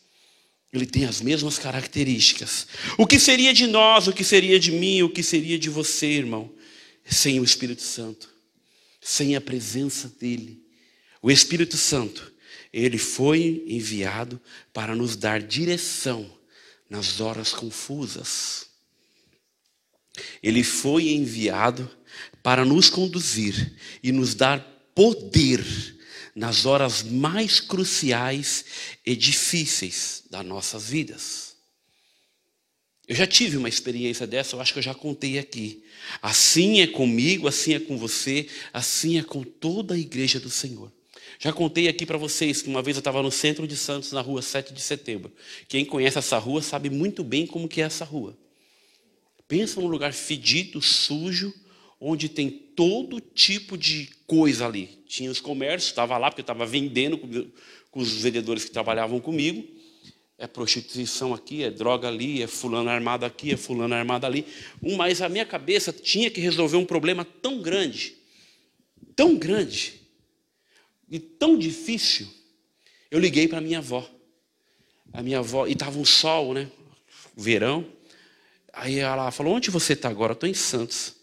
Ele 0.71 0.85
tem 0.85 1.05
as 1.05 1.19
mesmas 1.19 1.57
características. 1.57 2.67
O 2.95 3.07
que 3.07 3.19
seria 3.19 3.51
de 3.53 3.65
nós, 3.65 4.07
o 4.07 4.13
que 4.13 4.23
seria 4.23 4.59
de 4.59 4.71
mim, 4.71 5.01
o 5.01 5.09
que 5.09 5.23
seria 5.23 5.57
de 5.57 5.69
você, 5.69 6.05
irmão, 6.05 6.53
sem 7.03 7.39
o 7.39 7.43
Espírito 7.43 7.81
Santo, 7.81 8.29
sem 9.01 9.35
a 9.35 9.41
presença 9.41 10.13
dEle? 10.19 10.61
O 11.23 11.31
Espírito 11.31 11.75
Santo, 11.75 12.31
ele 12.71 12.99
foi 12.99 13.63
enviado 13.65 14.39
para 14.71 14.95
nos 14.95 15.15
dar 15.15 15.41
direção 15.41 16.29
nas 16.87 17.19
horas 17.19 17.51
confusas. 17.51 18.67
Ele 20.41 20.63
foi 20.63 21.09
enviado 21.09 21.89
para 22.41 22.63
nos 22.65 22.89
conduzir 22.89 23.73
e 24.01 24.11
nos 24.11 24.33
dar 24.33 24.59
poder 24.93 25.63
nas 26.35 26.65
horas 26.65 27.03
mais 27.03 27.59
cruciais 27.59 28.65
e 29.05 29.15
difíceis 29.15 30.23
das 30.29 30.45
nossas 30.45 30.89
vidas. 30.89 31.55
Eu 33.07 33.15
já 33.15 33.25
tive 33.25 33.57
uma 33.57 33.69
experiência 33.69 34.27
dessa, 34.27 34.55
eu 34.55 34.61
acho 34.61 34.73
que 34.73 34.79
eu 34.79 34.83
já 34.83 34.93
contei 34.93 35.39
aqui. 35.39 35.83
Assim 36.21 36.81
é 36.81 36.87
comigo, 36.87 37.47
assim 37.47 37.73
é 37.73 37.79
com 37.79 37.97
você, 37.97 38.47
assim 38.73 39.17
é 39.17 39.23
com 39.23 39.43
toda 39.43 39.95
a 39.95 39.97
igreja 39.97 40.39
do 40.39 40.49
Senhor. 40.49 40.91
Já 41.39 41.53
contei 41.53 41.87
aqui 41.87 42.05
para 42.05 42.17
vocês 42.17 42.61
que 42.61 42.69
uma 42.69 42.81
vez 42.81 42.97
eu 42.97 42.99
estava 42.99 43.21
no 43.21 43.31
centro 43.31 43.67
de 43.67 43.77
Santos, 43.77 44.11
na 44.11 44.21
rua 44.21 44.41
7 44.41 44.73
de 44.73 44.81
setembro. 44.81 45.31
Quem 45.67 45.85
conhece 45.85 46.17
essa 46.17 46.37
rua 46.37 46.61
sabe 46.61 46.89
muito 46.89 47.23
bem 47.23 47.47
como 47.47 47.67
que 47.67 47.81
é 47.81 47.85
essa 47.85 48.03
rua. 48.03 48.37
Pensa 49.47 49.79
num 49.79 49.87
lugar 49.87 50.13
fedido, 50.13 50.81
sujo, 50.81 51.53
onde 51.99 52.27
tem 52.29 52.49
todo 52.49 53.19
tipo 53.19 53.77
de 53.77 54.09
coisa 54.27 54.67
ali. 54.67 54.87
Tinha 55.07 55.31
os 55.31 55.39
comércios, 55.39 55.89
estava 55.89 56.17
lá 56.17 56.29
porque 56.29 56.41
estava 56.41 56.65
vendendo 56.65 57.17
com, 57.17 57.99
os 57.99 58.21
vendedores 58.21 58.65
que 58.65 58.71
trabalhavam 58.71 59.19
comigo. 59.19 59.65
É 60.37 60.45
prostituição 60.45 61.33
aqui, 61.33 61.63
é 61.63 61.71
droga 61.71 62.07
ali, 62.07 62.43
é 62.43 62.47
fulano 62.47 62.89
armado 62.89 63.25
aqui, 63.25 63.53
é 63.53 63.57
fulano 63.57 63.95
armado 63.95 64.25
ali. 64.25 64.45
Mas 64.95 65.21
a 65.21 65.29
minha 65.29 65.45
cabeça 65.45 65.91
tinha 65.91 66.29
que 66.29 66.39
resolver 66.39 66.77
um 66.77 66.85
problema 66.85 67.25
tão 67.25 67.59
grande, 67.59 68.15
tão 69.15 69.35
grande 69.35 69.99
e 71.09 71.19
tão 71.19 71.57
difícil. 71.57 72.27
Eu 73.09 73.19
liguei 73.19 73.47
para 73.47 73.61
minha 73.61 73.79
avó. 73.79 74.07
A 75.11 75.23
minha 75.23 75.39
avó, 75.39 75.65
e 75.65 75.71
estava 75.71 75.97
um 75.97 76.05
sol, 76.05 76.53
né? 76.53 76.69
Verão. 77.35 77.96
Aí 78.77 78.99
ela 78.99 79.31
falou: 79.31 79.55
Onde 79.55 79.71
você 79.71 79.93
está 79.93 80.09
agora? 80.09 80.33
Estou 80.33 80.47
em 80.47 80.53
Santos. 80.53 81.15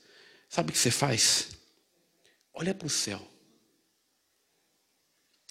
Sabe 0.49 0.71
o 0.71 0.73
que 0.73 0.79
você 0.79 0.91
faz? 0.91 1.49
Olha 2.53 2.75
para 2.75 2.87
o 2.87 2.91
céu. 2.91 3.27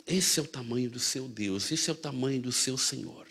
Esse 0.05 0.39
é 0.39 0.43
o 0.43 0.47
tamanho 0.47 0.89
do 0.89 0.99
seu 0.99 1.27
Deus, 1.27 1.71
esse 1.71 1.89
é 1.89 1.93
o 1.93 1.95
tamanho 1.95 2.41
do 2.41 2.51
seu 2.51 2.77
Senhor. 2.77 3.25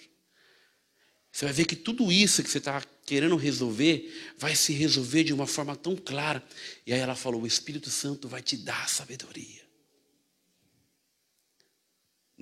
Você 1.31 1.45
vai 1.45 1.55
ver 1.55 1.67
que 1.67 1.77
tudo 1.77 2.11
isso 2.11 2.43
que 2.43 2.49
você 2.49 2.59
está 2.59 2.83
querendo 3.05 3.37
resolver 3.37 4.35
vai 4.39 4.57
se 4.57 4.73
resolver 4.73 5.25
de 5.25 5.33
uma 5.33 5.47
forma 5.47 5.77
tão 5.77 5.95
clara. 5.95 6.43
E 6.87 6.93
aí 6.93 7.01
ela 7.01 7.15
falou: 7.15 7.43
O 7.43 7.47
Espírito 7.47 7.91
Santo 7.91 8.27
vai 8.27 8.43
te 8.43 8.57
dar 8.57 8.89
sabedoria. 8.89 9.62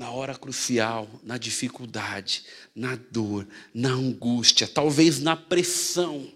Na 0.00 0.10
hora 0.10 0.34
crucial, 0.34 1.06
na 1.22 1.36
dificuldade, 1.36 2.44
na 2.74 2.96
dor, 3.10 3.46
na 3.74 3.90
angústia, 3.90 4.66
talvez 4.66 5.20
na 5.20 5.36
pressão. 5.36 6.26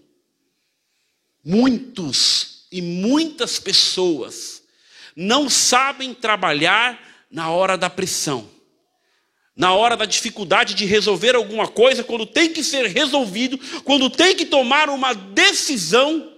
Muitos 1.43 2.67
e 2.71 2.83
muitas 2.83 3.59
pessoas 3.59 4.63
não 5.17 5.49
sabem 5.49 6.13
trabalhar 6.13 7.27
na 7.31 7.49
hora 7.49 7.79
da 7.79 7.89
pressão, 7.89 8.47
na 9.57 9.73
hora 9.73 9.97
da 9.97 10.05
dificuldade 10.05 10.75
de 10.75 10.85
resolver 10.85 11.35
alguma 11.35 11.67
coisa, 11.67 12.05
quando 12.05 12.27
tem 12.27 12.53
que 12.53 12.63
ser 12.63 12.85
resolvido, 12.89 13.59
quando 13.83 14.11
tem 14.11 14.37
que 14.37 14.45
tomar 14.45 14.91
uma 14.91 15.15
decisão, 15.15 16.35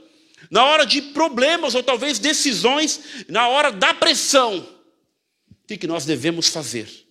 na 0.49 0.65
hora 0.65 0.87
de 0.87 1.03
problemas 1.03 1.75
ou 1.75 1.83
talvez 1.83 2.21
decisões, 2.21 3.27
na 3.27 3.49
hora 3.49 3.73
da 3.73 3.93
pressão. 3.93 4.59
O 5.51 5.67
que, 5.67 5.89
nós 5.89 6.05
devemos 6.05 6.47
fazer? 6.47 7.06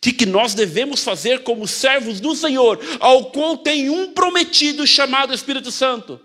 Que, 0.00 0.12
que 0.12 0.24
nós 0.24 0.54
devemos 0.54 1.04
fazer 1.04 1.42
como 1.42 1.68
servos 1.68 2.20
do 2.20 2.34
Senhor, 2.34 2.80
ao 3.00 3.30
qual 3.30 3.58
tem 3.58 3.90
um 3.90 4.12
prometido 4.12 4.86
chamado 4.86 5.34
Espírito 5.34 5.70
Santo? 5.70 6.18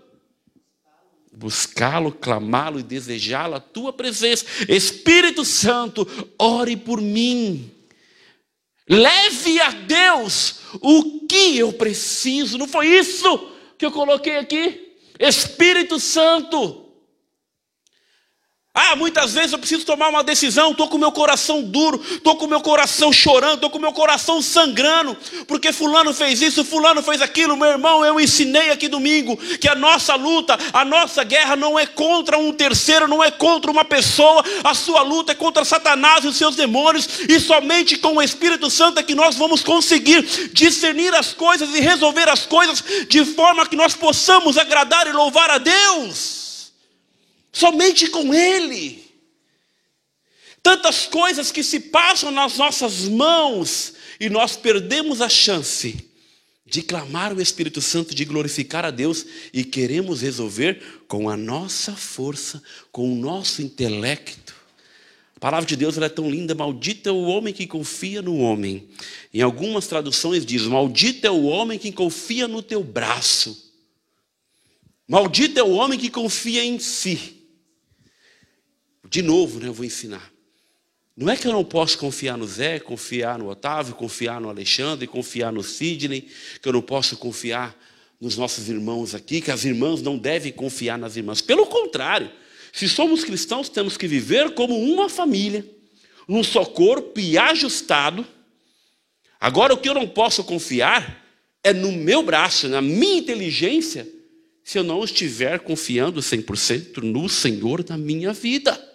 Buscá-lo, 1.30 2.10
clamá-lo 2.10 2.80
e 2.80 2.82
desejá-lo, 2.82 3.56
a 3.56 3.60
tua 3.60 3.92
presença. 3.92 4.46
Espírito 4.66 5.44
Santo, 5.44 6.08
ore 6.38 6.74
por 6.76 6.98
mim. 6.98 7.70
Leve 8.88 9.60
a 9.60 9.70
Deus 9.70 10.60
o 10.80 11.26
que 11.26 11.58
eu 11.58 11.74
preciso. 11.74 12.56
Não 12.56 12.66
foi 12.66 12.86
isso 12.86 13.52
que 13.76 13.84
eu 13.84 13.92
coloquei 13.92 14.38
aqui? 14.38 14.96
Espírito 15.18 16.00
Santo, 16.00 16.85
ah, 18.78 18.94
muitas 18.94 19.32
vezes 19.32 19.54
eu 19.54 19.58
preciso 19.58 19.86
tomar 19.86 20.10
uma 20.10 20.22
decisão, 20.22 20.72
estou 20.72 20.86
com 20.86 20.98
meu 20.98 21.10
coração 21.10 21.62
duro, 21.62 21.98
estou 22.10 22.36
com 22.36 22.46
meu 22.46 22.60
coração 22.60 23.10
chorando, 23.10 23.54
estou 23.54 23.70
com 23.70 23.78
meu 23.78 23.90
coração 23.90 24.42
sangrando, 24.42 25.16
porque 25.46 25.72
fulano 25.72 26.12
fez 26.12 26.42
isso, 26.42 26.62
fulano 26.62 27.02
fez 27.02 27.22
aquilo, 27.22 27.56
meu 27.56 27.68
irmão, 27.68 28.04
eu 28.04 28.20
ensinei 28.20 28.68
aqui 28.68 28.86
domingo 28.86 29.34
que 29.58 29.66
a 29.66 29.74
nossa 29.74 30.14
luta, 30.14 30.58
a 30.74 30.84
nossa 30.84 31.24
guerra 31.24 31.56
não 31.56 31.78
é 31.78 31.86
contra 31.86 32.36
um 32.36 32.52
terceiro, 32.52 33.08
não 33.08 33.24
é 33.24 33.30
contra 33.30 33.70
uma 33.70 33.82
pessoa, 33.82 34.44
a 34.62 34.74
sua 34.74 35.00
luta 35.00 35.32
é 35.32 35.34
contra 35.34 35.64
Satanás 35.64 36.22
e 36.22 36.28
os 36.28 36.36
seus 36.36 36.54
demônios, 36.54 37.08
e 37.26 37.40
somente 37.40 37.96
com 37.96 38.16
o 38.16 38.22
Espírito 38.22 38.68
Santo 38.68 39.00
é 39.00 39.02
que 39.02 39.14
nós 39.14 39.36
vamos 39.36 39.62
conseguir 39.62 40.20
discernir 40.52 41.14
as 41.14 41.32
coisas 41.32 41.74
e 41.74 41.80
resolver 41.80 42.28
as 42.28 42.44
coisas 42.44 42.84
de 43.08 43.24
forma 43.24 43.66
que 43.66 43.74
nós 43.74 43.94
possamos 43.94 44.58
agradar 44.58 45.06
e 45.06 45.12
louvar 45.12 45.50
a 45.50 45.56
Deus 45.56 46.45
somente 47.56 48.08
com 48.08 48.34
Ele. 48.34 49.02
Tantas 50.62 51.06
coisas 51.06 51.50
que 51.50 51.62
se 51.62 51.80
passam 51.80 52.30
nas 52.30 52.58
nossas 52.58 53.08
mãos 53.08 53.94
e 54.20 54.28
nós 54.28 54.56
perdemos 54.56 55.22
a 55.22 55.28
chance 55.28 56.10
de 56.66 56.82
clamar 56.82 57.32
o 57.32 57.40
Espírito 57.40 57.80
Santo, 57.80 58.14
de 58.14 58.26
glorificar 58.26 58.84
a 58.84 58.90
Deus 58.90 59.24
e 59.54 59.64
queremos 59.64 60.20
resolver 60.20 60.82
com 61.08 61.30
a 61.30 61.36
nossa 61.36 61.94
força, 61.96 62.62
com 62.92 63.10
o 63.10 63.16
nosso 63.16 63.62
intelecto. 63.62 64.54
A 65.34 65.40
palavra 65.40 65.66
de 65.66 65.76
Deus 65.76 65.96
é 65.96 66.08
tão 66.10 66.28
linda, 66.28 66.54
maldito 66.54 67.08
é 67.08 67.12
o 67.12 67.22
homem 67.22 67.54
que 67.54 67.66
confia 67.66 68.20
no 68.20 68.36
homem. 68.36 68.86
Em 69.32 69.40
algumas 69.40 69.86
traduções 69.86 70.44
diz: 70.44 70.62
maldito 70.62 71.26
é 71.26 71.30
o 71.30 71.44
homem 71.44 71.78
que 71.78 71.92
confia 71.92 72.46
no 72.46 72.62
teu 72.62 72.84
braço. 72.84 73.72
Maldito 75.08 75.58
é 75.58 75.62
o 75.62 75.70
homem 75.70 75.98
que 75.98 76.10
confia 76.10 76.62
em 76.62 76.78
si. 76.78 77.35
De 79.08 79.22
novo, 79.22 79.60
né, 79.60 79.68
eu 79.68 79.74
vou 79.74 79.84
ensinar. 79.84 80.32
Não 81.16 81.30
é 81.30 81.36
que 81.36 81.46
eu 81.46 81.52
não 81.52 81.64
posso 81.64 81.96
confiar 81.96 82.36
no 82.36 82.46
Zé, 82.46 82.78
confiar 82.78 83.38
no 83.38 83.48
Otávio, 83.48 83.94
confiar 83.94 84.38
no 84.40 84.50
Alexandre, 84.50 85.06
confiar 85.06 85.50
no 85.50 85.62
Sidney, 85.62 86.28
que 86.60 86.68
eu 86.68 86.72
não 86.74 86.82
posso 86.82 87.16
confiar 87.16 87.74
nos 88.20 88.36
nossos 88.36 88.68
irmãos 88.68 89.14
aqui, 89.14 89.40
que 89.40 89.50
as 89.50 89.64
irmãs 89.64 90.02
não 90.02 90.18
devem 90.18 90.52
confiar 90.52 90.98
nas 90.98 91.16
irmãs. 91.16 91.40
Pelo 91.40 91.66
contrário, 91.66 92.30
se 92.70 92.86
somos 92.88 93.24
cristãos, 93.24 93.70
temos 93.70 93.96
que 93.96 94.06
viver 94.06 94.52
como 94.52 94.78
uma 94.78 95.08
família, 95.08 95.66
num 96.28 96.44
só 96.44 96.64
corpo 96.64 97.18
e 97.18 97.38
ajustado. 97.38 98.26
Agora, 99.40 99.72
o 99.72 99.78
que 99.78 99.88
eu 99.88 99.94
não 99.94 100.06
posso 100.06 100.44
confiar 100.44 101.24
é 101.64 101.72
no 101.72 101.92
meu 101.92 102.22
braço, 102.22 102.68
na 102.68 102.82
minha 102.82 103.16
inteligência, 103.16 104.06
se 104.62 104.78
eu 104.78 104.84
não 104.84 105.02
estiver 105.02 105.60
confiando 105.60 106.20
100% 106.20 106.98
no 106.98 107.28
Senhor 107.28 107.82
da 107.82 107.96
minha 107.96 108.34
vida. 108.34 108.85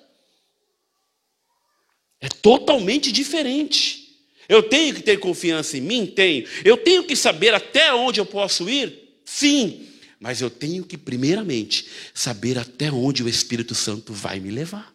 É 2.22 2.30
totalmente 2.30 3.12
diferente. 3.12 4.02
Eu 4.48 4.62
tenho 4.62 4.94
que 4.94 5.02
ter 5.02 5.20
confiança 5.20 5.78
em 5.78 5.82
mim? 5.82 6.06
Tenho. 6.06 6.48
Eu 6.64 6.78
tenho 6.78 7.04
que 7.04 7.16
saber 7.16 7.54
até 7.54 7.94
onde 7.94 8.20
eu 8.20 8.26
posso 8.26 8.70
ir? 8.70 9.18
Sim. 9.26 9.88
Mas 10.20 10.40
eu 10.40 10.52
tenho 10.52 10.84
que, 10.84 10.98
primeiramente, 10.98 11.88
saber 12.14 12.60
até 12.60 12.92
onde 12.92 13.24
o 13.24 13.30
Espírito 13.30 13.74
Santo 13.74 14.14
vai 14.14 14.40
me 14.40 14.52
levar, 14.52 14.94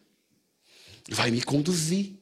vai 1.09 1.33
me 1.33 1.43
conduzir. 1.43 2.13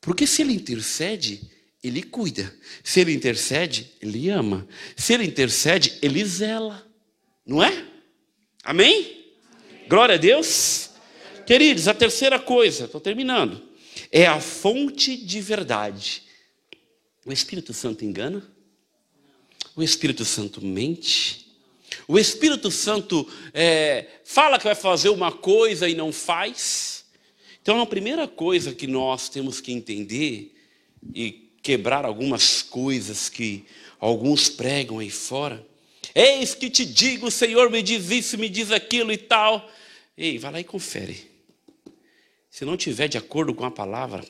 Porque 0.00 0.26
se 0.26 0.40
ele 0.40 0.54
intercede, 0.54 1.42
ele 1.84 2.02
cuida. 2.02 2.56
Se 2.82 3.00
ele 3.00 3.12
intercede, 3.12 3.92
ele 4.00 4.30
ama. 4.30 4.66
Se 4.96 5.12
ele 5.12 5.24
intercede, 5.24 5.98
ele 6.00 6.24
zela. 6.24 6.86
Não 7.44 7.62
é? 7.62 7.86
Amém? 8.64 8.88
Amém. 8.94 9.86
Glória 9.88 10.14
a 10.14 10.18
Deus. 10.18 10.87
Queridos, 11.48 11.88
a 11.88 11.94
terceira 11.94 12.38
coisa, 12.38 12.84
estou 12.84 13.00
terminando, 13.00 13.62
é 14.12 14.26
a 14.26 14.38
fonte 14.38 15.16
de 15.16 15.40
verdade. 15.40 16.24
O 17.24 17.32
Espírito 17.32 17.72
Santo 17.72 18.04
engana? 18.04 18.46
O 19.74 19.82
Espírito 19.82 20.26
Santo 20.26 20.62
mente? 20.62 21.46
O 22.06 22.18
Espírito 22.18 22.70
Santo 22.70 23.26
é, 23.54 24.08
fala 24.26 24.58
que 24.58 24.64
vai 24.66 24.74
fazer 24.74 25.08
uma 25.08 25.32
coisa 25.32 25.88
e 25.88 25.94
não 25.94 26.12
faz? 26.12 27.06
Então, 27.62 27.80
a 27.80 27.86
primeira 27.86 28.28
coisa 28.28 28.74
que 28.74 28.86
nós 28.86 29.30
temos 29.30 29.58
que 29.58 29.72
entender 29.72 30.54
e 31.14 31.50
quebrar 31.62 32.04
algumas 32.04 32.60
coisas 32.60 33.30
que 33.30 33.64
alguns 33.98 34.50
pregam 34.50 34.98
aí 34.98 35.08
fora. 35.08 35.66
Eis 36.14 36.54
que 36.54 36.68
te 36.68 36.84
digo, 36.84 37.28
o 37.28 37.30
Senhor 37.30 37.70
me 37.70 37.82
diz 37.82 38.10
isso, 38.10 38.36
me 38.36 38.50
diz 38.50 38.70
aquilo 38.70 39.10
e 39.10 39.16
tal. 39.16 39.66
Ei, 40.14 40.36
vai 40.36 40.52
lá 40.52 40.60
e 40.60 40.64
confere. 40.64 41.27
Se 42.58 42.64
não 42.64 42.76
tiver 42.76 43.06
de 43.06 43.16
acordo 43.16 43.54
com 43.54 43.64
a 43.64 43.70
palavra, 43.70 44.26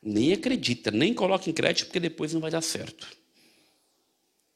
nem 0.00 0.32
acredita, 0.32 0.92
nem 0.92 1.12
coloque 1.12 1.50
em 1.50 1.52
crédito, 1.52 1.86
porque 1.86 1.98
depois 1.98 2.32
não 2.32 2.40
vai 2.40 2.52
dar 2.52 2.62
certo. 2.62 3.04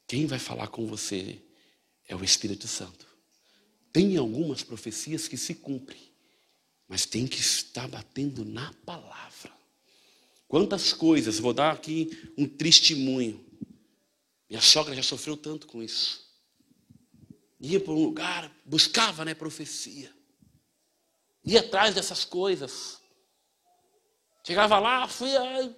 Quem 0.07 0.25
vai 0.25 0.39
falar 0.39 0.69
com 0.69 0.87
você 0.87 1.37
é 2.07 2.15
o 2.15 2.23
Espírito 2.23 2.69
Santo. 2.69 3.05
Tem 3.91 4.15
algumas 4.15 4.63
profecias 4.63 5.27
que 5.27 5.35
se 5.35 5.55
cumprem, 5.55 5.99
mas 6.87 7.05
tem 7.05 7.27
que 7.27 7.41
estar 7.41 7.89
batendo 7.89 8.45
na 8.45 8.73
palavra. 8.85 9.51
Quantas 10.47 10.93
coisas, 10.93 11.39
vou 11.39 11.53
dar 11.53 11.73
aqui 11.73 12.31
um 12.37 12.47
testemunho. 12.47 13.45
Minha 14.49 14.61
sogra 14.61 14.95
já 14.95 15.03
sofreu 15.03 15.35
tanto 15.35 15.67
com 15.67 15.83
isso. 15.83 16.25
Ia 17.59 17.81
para 17.81 17.91
um 17.91 18.01
lugar, 18.01 18.49
buscava 18.65 19.25
né, 19.25 19.33
profecia 19.33 20.20
ia 21.43 21.59
atrás 21.59 21.95
dessas 21.95 22.23
coisas. 22.25 22.99
Chegava 24.45 24.79
lá, 24.79 25.07
fui, 25.07 25.29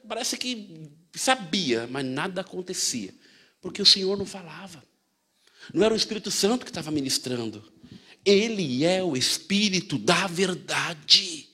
parece 0.08 0.38
que 0.38 0.90
sabia, 1.14 1.88
mas 1.88 2.06
nada 2.06 2.42
acontecia, 2.42 3.14
porque 3.62 3.82
o 3.82 3.86
Senhor 3.86 4.18
não 4.18 4.26
falava. 4.26 4.84
Não 5.74 5.86
era 5.86 5.94
o 5.94 5.98
Espírito 5.98 6.32
Santo 6.32 6.66
que 6.66 6.72
estava 6.72 6.92
ministrando. 6.92 7.64
Ele 8.26 8.86
é 8.86 9.04
o 9.04 9.16
Espírito 9.16 9.98
da 9.98 10.28
verdade. 10.28 11.50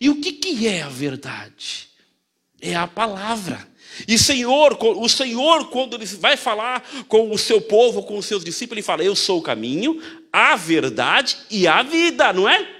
E 0.00 0.08
o 0.08 0.20
que, 0.20 0.32
que 0.32 0.68
é 0.68 0.82
a 0.82 0.88
verdade? 0.88 1.88
É 2.60 2.74
a 2.74 2.86
palavra. 2.86 3.68
E 4.06 4.18
Senhor, 4.18 4.78
o 4.80 5.08
Senhor, 5.08 5.68
quando 5.68 5.96
ele 5.96 6.06
vai 6.06 6.36
falar 6.36 6.82
com 7.08 7.30
o 7.30 7.38
seu 7.38 7.60
povo, 7.60 8.02
com 8.02 8.16
os 8.16 8.26
seus 8.26 8.44
discípulos, 8.44 8.78
ele 8.78 8.86
fala: 8.86 9.02
Eu 9.02 9.16
sou 9.16 9.38
o 9.38 9.42
caminho, 9.42 10.00
a 10.32 10.56
verdade 10.56 11.36
e 11.50 11.66
a 11.66 11.82
vida, 11.82 12.32
não 12.32 12.48
é? 12.48 12.79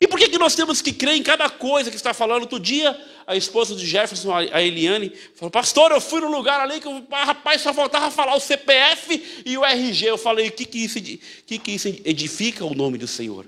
E 0.00 0.06
por 0.06 0.18
que, 0.18 0.28
que 0.28 0.38
nós 0.38 0.54
temos 0.54 0.80
que 0.80 0.92
crer 0.92 1.16
em 1.16 1.22
cada 1.22 1.50
coisa 1.50 1.90
que 1.90 1.96
está 1.96 2.14
falando? 2.14 2.42
Outro 2.42 2.60
dia, 2.60 2.96
a 3.26 3.34
esposa 3.34 3.74
de 3.74 3.84
Jefferson, 3.84 4.32
a 4.32 4.62
Eliane, 4.62 5.12
falou: 5.34 5.50
Pastor, 5.50 5.90
eu 5.90 6.00
fui 6.00 6.20
num 6.20 6.30
lugar 6.30 6.60
ali 6.60 6.80
que 6.80 6.86
o 6.86 7.04
rapaz 7.10 7.62
só 7.62 7.74
faltava 7.74 8.08
falar 8.10 8.36
o 8.36 8.40
CPF 8.40 9.42
e 9.44 9.58
o 9.58 9.64
RG. 9.64 10.06
Eu 10.06 10.18
falei: 10.18 10.48
O 10.48 10.52
que, 10.52 10.64
que, 10.64 10.78
isso, 10.78 11.00
que, 11.00 11.58
que 11.58 11.72
isso 11.72 11.88
edifica 12.04 12.64
o 12.64 12.74
nome 12.74 12.96
do 12.96 13.08
Senhor? 13.08 13.46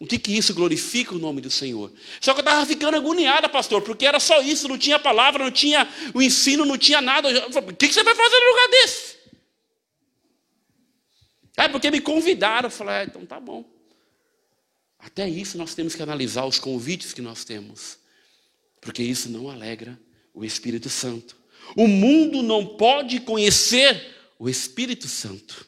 O 0.00 0.06
que, 0.06 0.18
que 0.18 0.34
isso 0.34 0.54
glorifica 0.54 1.14
o 1.14 1.18
nome 1.18 1.42
do 1.42 1.50
Senhor? 1.50 1.92
Só 2.18 2.32
que 2.32 2.40
eu 2.40 2.44
estava 2.44 2.64
ficando 2.64 2.96
agoniada, 2.96 3.50
pastor, 3.50 3.82
porque 3.82 4.06
era 4.06 4.18
só 4.18 4.40
isso, 4.40 4.66
não 4.66 4.78
tinha 4.78 4.98
palavra, 4.98 5.44
não 5.44 5.50
tinha 5.50 5.86
o 6.14 6.22
ensino, 6.22 6.64
não 6.64 6.78
tinha 6.78 7.02
nada. 7.02 7.28
Falei, 7.52 7.68
o 7.68 7.76
que, 7.76 7.88
que 7.88 7.92
você 7.92 8.02
vai 8.02 8.14
fazer 8.14 8.40
no 8.40 8.48
lugar 8.48 8.68
desse? 8.68 9.16
É 11.58 11.68
porque 11.68 11.90
me 11.90 12.00
convidaram. 12.00 12.68
Eu 12.68 12.70
falei: 12.70 12.94
ah, 12.94 13.04
Então 13.04 13.26
tá 13.26 13.38
bom. 13.38 13.79
Até 15.00 15.28
isso 15.28 15.56
nós 15.56 15.74
temos 15.74 15.94
que 15.94 16.02
analisar 16.02 16.44
os 16.44 16.58
convites 16.58 17.12
que 17.12 17.22
nós 17.22 17.44
temos. 17.44 17.98
porque 18.80 19.02
isso 19.02 19.28
não 19.28 19.50
alegra 19.50 20.00
o 20.32 20.42
Espírito 20.42 20.88
Santo. 20.88 21.36
O 21.76 21.86
mundo 21.86 22.42
não 22.42 22.64
pode 22.64 23.20
conhecer 23.20 24.16
o 24.38 24.48
Espírito 24.48 25.06
Santo. 25.06 25.66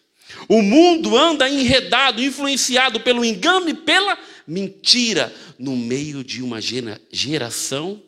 O 0.49 0.63
mundo 0.63 1.15
anda 1.15 1.47
enredado, 1.49 2.23
influenciado 2.23 3.01
pelo 3.01 3.23
engano 3.23 3.69
e 3.69 3.75
pela 3.75 4.19
mentira, 4.47 5.31
no 5.59 5.77
meio 5.77 6.25
de 6.25 6.43
uma 6.43 6.59
geração 7.11 8.03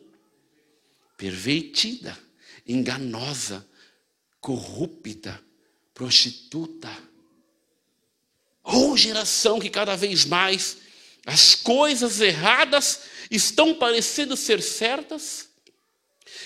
pervertida, 1.15 2.17
enganosa, 2.67 3.63
corrupta, 4.41 5.39
prostituta. 5.93 6.91
Ou 8.63 8.97
geração 8.97 9.59
que 9.59 9.69
cada 9.69 9.95
vez 9.95 10.25
mais 10.25 10.77
as 11.25 11.55
coisas 11.55 12.21
erradas 12.21 13.01
estão 13.31 13.73
parecendo 13.73 14.37
ser 14.37 14.61
certas 14.61 15.49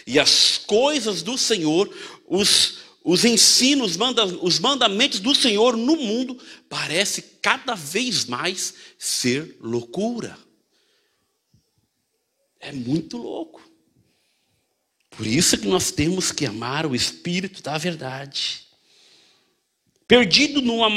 e 0.08 0.18
as 0.18 0.58
coisas 0.58 1.22
do 1.22 1.38
Senhor, 1.38 1.94
os, 2.26 2.80
os 3.04 3.26
ensinos, 3.26 3.98
manda, 3.98 4.26
os 4.26 4.60
mandamentos 4.60 5.20
do 5.20 5.36
Senhor 5.36 5.76
no 5.76 5.98
mundo, 5.98 6.40
parece 6.70 7.22
cada 7.42 7.76
vez 7.76 8.26
mais 8.26 8.74
ser 8.98 9.58
loucura. 9.60 10.38
É 12.60 12.72
muito 12.72 13.18
louco. 13.18 13.62
Por 15.10 15.28
isso 15.28 15.58
que 15.58 15.68
nós 15.68 15.92
temos 15.92 16.32
que 16.32 16.46
amar 16.46 16.86
o 16.86 16.96
Espírito 16.96 17.62
da 17.62 17.78
verdade. 17.78 18.68
Perdido 20.08 20.62
numa. 20.62 20.88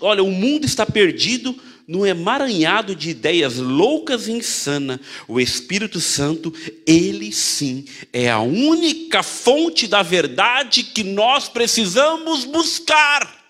Olha, 0.00 0.22
o 0.22 0.30
mundo 0.30 0.64
está 0.64 0.86
perdido 0.86 1.60
num 1.90 2.06
emaranhado 2.06 2.94
de 2.94 3.10
ideias 3.10 3.56
loucas 3.56 4.28
e 4.28 4.30
insanas, 4.30 5.00
o 5.26 5.40
Espírito 5.40 6.00
Santo, 6.00 6.54
ele 6.86 7.32
sim 7.32 7.84
é 8.12 8.30
a 8.30 8.38
única 8.38 9.24
fonte 9.24 9.88
da 9.88 10.00
verdade 10.00 10.84
que 10.84 11.02
nós 11.02 11.48
precisamos 11.48 12.44
buscar, 12.44 13.44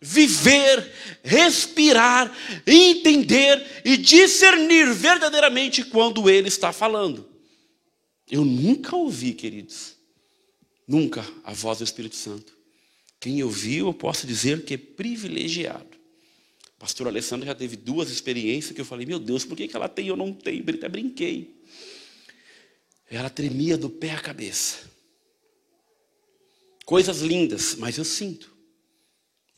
viver, 0.00 0.92
respirar, 1.22 2.36
entender 2.66 3.82
e 3.84 3.96
discernir 3.96 4.92
verdadeiramente 4.92 5.84
quando 5.84 6.28
ele 6.28 6.48
está 6.48 6.72
falando. 6.72 7.28
Eu 8.28 8.44
nunca 8.44 8.96
ouvi, 8.96 9.32
queridos, 9.32 9.94
nunca 10.88 11.24
a 11.44 11.52
voz 11.52 11.78
do 11.78 11.84
Espírito 11.84 12.16
Santo. 12.16 12.52
Quem 13.20 13.44
ouviu, 13.44 13.86
eu 13.86 13.94
posso 13.94 14.26
dizer 14.26 14.64
que 14.64 14.74
é 14.74 14.76
privilegiado. 14.76 15.89
Pastor 16.80 17.08
Alessandro 17.08 17.44
já 17.44 17.54
teve 17.54 17.76
duas 17.76 18.08
experiências 18.08 18.74
que 18.74 18.80
eu 18.80 18.86
falei, 18.86 19.04
meu 19.04 19.18
Deus, 19.18 19.44
por 19.44 19.54
que, 19.54 19.68
ela 19.70 19.86
tem 19.86 20.06
e 20.06 20.08
eu 20.08 20.16
não 20.16 20.32
tenho? 20.32 20.64
Até 20.66 20.88
brinquei. 20.88 21.54
Ela 23.06 23.28
tremia 23.28 23.76
do 23.76 23.90
pé 23.90 24.12
à 24.12 24.18
cabeça. 24.18 24.90
Coisas 26.86 27.20
lindas, 27.20 27.74
mas 27.74 27.98
eu 27.98 28.04
sinto. 28.04 28.56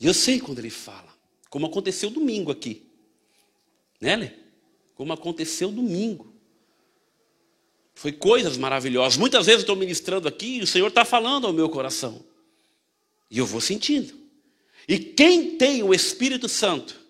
E 0.01 0.05
eu 0.05 0.13
sei 0.13 0.37
quando 0.37 0.59
ele 0.59 0.69
fala. 0.69 1.17
Como 1.49 1.65
aconteceu 1.65 2.09
domingo 2.09 2.51
aqui. 2.51 2.91
Né, 4.01 4.17
Lê? 4.17 4.31
Como 4.93 5.13
aconteceu 5.13 5.71
domingo. 5.71 6.35
Foi 7.95 8.11
coisas 8.11 8.57
maravilhosas. 8.57 9.17
Muitas 9.17 9.45
vezes 9.45 9.59
eu 9.59 9.63
estou 9.63 9.77
ministrando 9.77 10.27
aqui 10.27 10.57
e 10.57 10.61
o 10.61 10.67
Senhor 10.67 10.89
está 10.89 11.05
falando 11.05 11.47
ao 11.47 11.53
meu 11.53 11.69
coração. 11.69 12.21
E 13.31 13.37
eu 13.37 13.45
vou 13.45 13.61
sentindo. 13.61 14.13
E 14.89 14.99
quem 14.99 15.57
tem 15.57 15.81
o 15.83 15.93
Espírito 15.93 16.49
Santo 16.49 17.02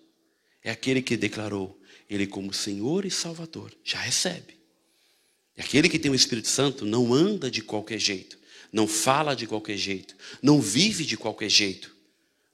é 0.64 0.70
aquele 0.70 1.02
que 1.02 1.16
declarou 1.16 1.78
Ele 2.08 2.26
como 2.26 2.52
Senhor 2.52 3.04
e 3.04 3.10
Salvador. 3.10 3.70
Já 3.84 4.00
recebe. 4.00 4.58
E 5.56 5.60
aquele 5.60 5.88
que 5.88 5.98
tem 5.98 6.10
o 6.10 6.14
Espírito 6.14 6.48
Santo 6.48 6.86
não 6.86 7.12
anda 7.12 7.50
de 7.50 7.62
qualquer 7.62 7.98
jeito, 7.98 8.38
não 8.72 8.88
fala 8.88 9.36
de 9.36 9.46
qualquer 9.46 9.76
jeito, 9.76 10.16
não 10.42 10.60
vive 10.60 11.04
de 11.04 11.16
qualquer 11.16 11.48
jeito, 11.48 11.94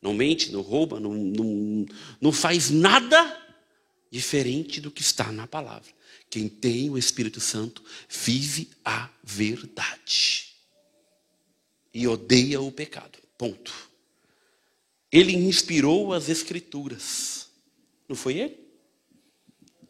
não 0.02 0.12
mente, 0.12 0.52
não 0.52 0.60
rouba, 0.60 1.00
não, 1.00 1.14
não, 1.14 1.86
não 2.20 2.32
faz 2.32 2.68
nada 2.68 3.38
diferente 4.10 4.80
do 4.80 4.90
que 4.90 5.00
está 5.00 5.30
na 5.32 5.46
palavra. 5.46 5.90
Quem 6.28 6.48
tem 6.48 6.90
o 6.90 6.98
Espírito 6.98 7.40
Santo 7.40 7.82
vive 8.08 8.70
a 8.84 9.08
verdade 9.22 10.46
e 11.92 12.06
odeia 12.06 12.60
o 12.60 12.70
pecado. 12.70 13.18
Ponto. 13.38 13.72
Ele 15.10 15.32
inspirou 15.32 16.12
as 16.12 16.28
Escrituras. 16.28 17.49
Não 18.10 18.16
foi 18.16 18.38
ele? 18.38 18.58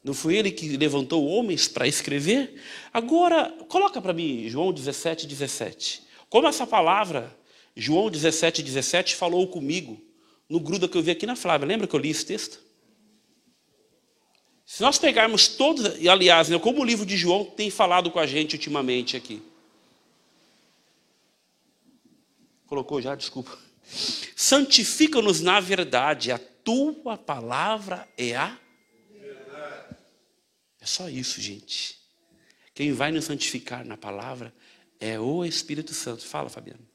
Não 0.04 0.12
foi 0.12 0.36
ele 0.36 0.50
que 0.50 0.76
levantou 0.76 1.26
homens 1.26 1.66
para 1.66 1.88
escrever? 1.88 2.60
Agora, 2.92 3.50
coloca 3.66 3.98
para 3.98 4.12
mim 4.12 4.46
João 4.46 4.74
17, 4.74 5.26
17. 5.26 6.02
Como 6.28 6.46
essa 6.46 6.66
palavra, 6.66 7.34
João 7.74 8.10
17, 8.10 8.62
17, 8.62 9.16
falou 9.16 9.48
comigo 9.48 9.98
no 10.50 10.60
gruda 10.60 10.86
que 10.86 10.98
eu 10.98 11.02
vi 11.02 11.12
aqui 11.12 11.24
na 11.24 11.34
Flávia. 11.34 11.66
Lembra 11.66 11.86
que 11.86 11.96
eu 11.96 12.00
li 12.00 12.10
esse 12.10 12.26
texto? 12.26 12.60
Se 14.66 14.82
nós 14.82 14.98
pegarmos 14.98 15.48
todos, 15.48 15.98
e 15.98 16.06
aliás, 16.06 16.50
né, 16.50 16.58
como 16.58 16.82
o 16.82 16.84
livro 16.84 17.06
de 17.06 17.16
João 17.16 17.46
tem 17.46 17.70
falado 17.70 18.10
com 18.10 18.18
a 18.18 18.26
gente 18.26 18.54
ultimamente 18.54 19.16
aqui. 19.16 19.42
Colocou 22.66 23.00
já? 23.00 23.14
Desculpa. 23.14 23.58
Santifica-nos 24.36 25.40
na 25.40 25.58
verdade, 25.58 26.32
a 26.32 26.38
tua 26.64 27.16
palavra 27.16 28.08
é 28.16 28.36
a 28.36 28.58
verdade. 29.10 29.96
É 30.80 30.86
só 30.86 31.08
isso, 31.08 31.40
gente. 31.40 31.98
Quem 32.74 32.92
vai 32.92 33.12
nos 33.12 33.26
santificar 33.26 33.84
na 33.84 33.96
palavra 33.96 34.54
é 34.98 35.18
o 35.18 35.44
Espírito 35.44 35.92
Santo. 35.92 36.26
Fala, 36.26 36.48
Fabiano. 36.48 36.88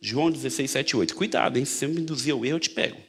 João 0.00 0.30
16, 0.30 0.70
7 0.70 0.96
8. 0.96 1.14
Cuidado, 1.14 1.58
hein? 1.58 1.64
Se 1.64 1.74
você 1.74 1.86
me 1.86 2.00
induzir 2.00 2.32
ao 2.32 2.44
erro, 2.44 2.56
eu 2.56 2.60
te 2.60 2.70
pego. 2.70 3.00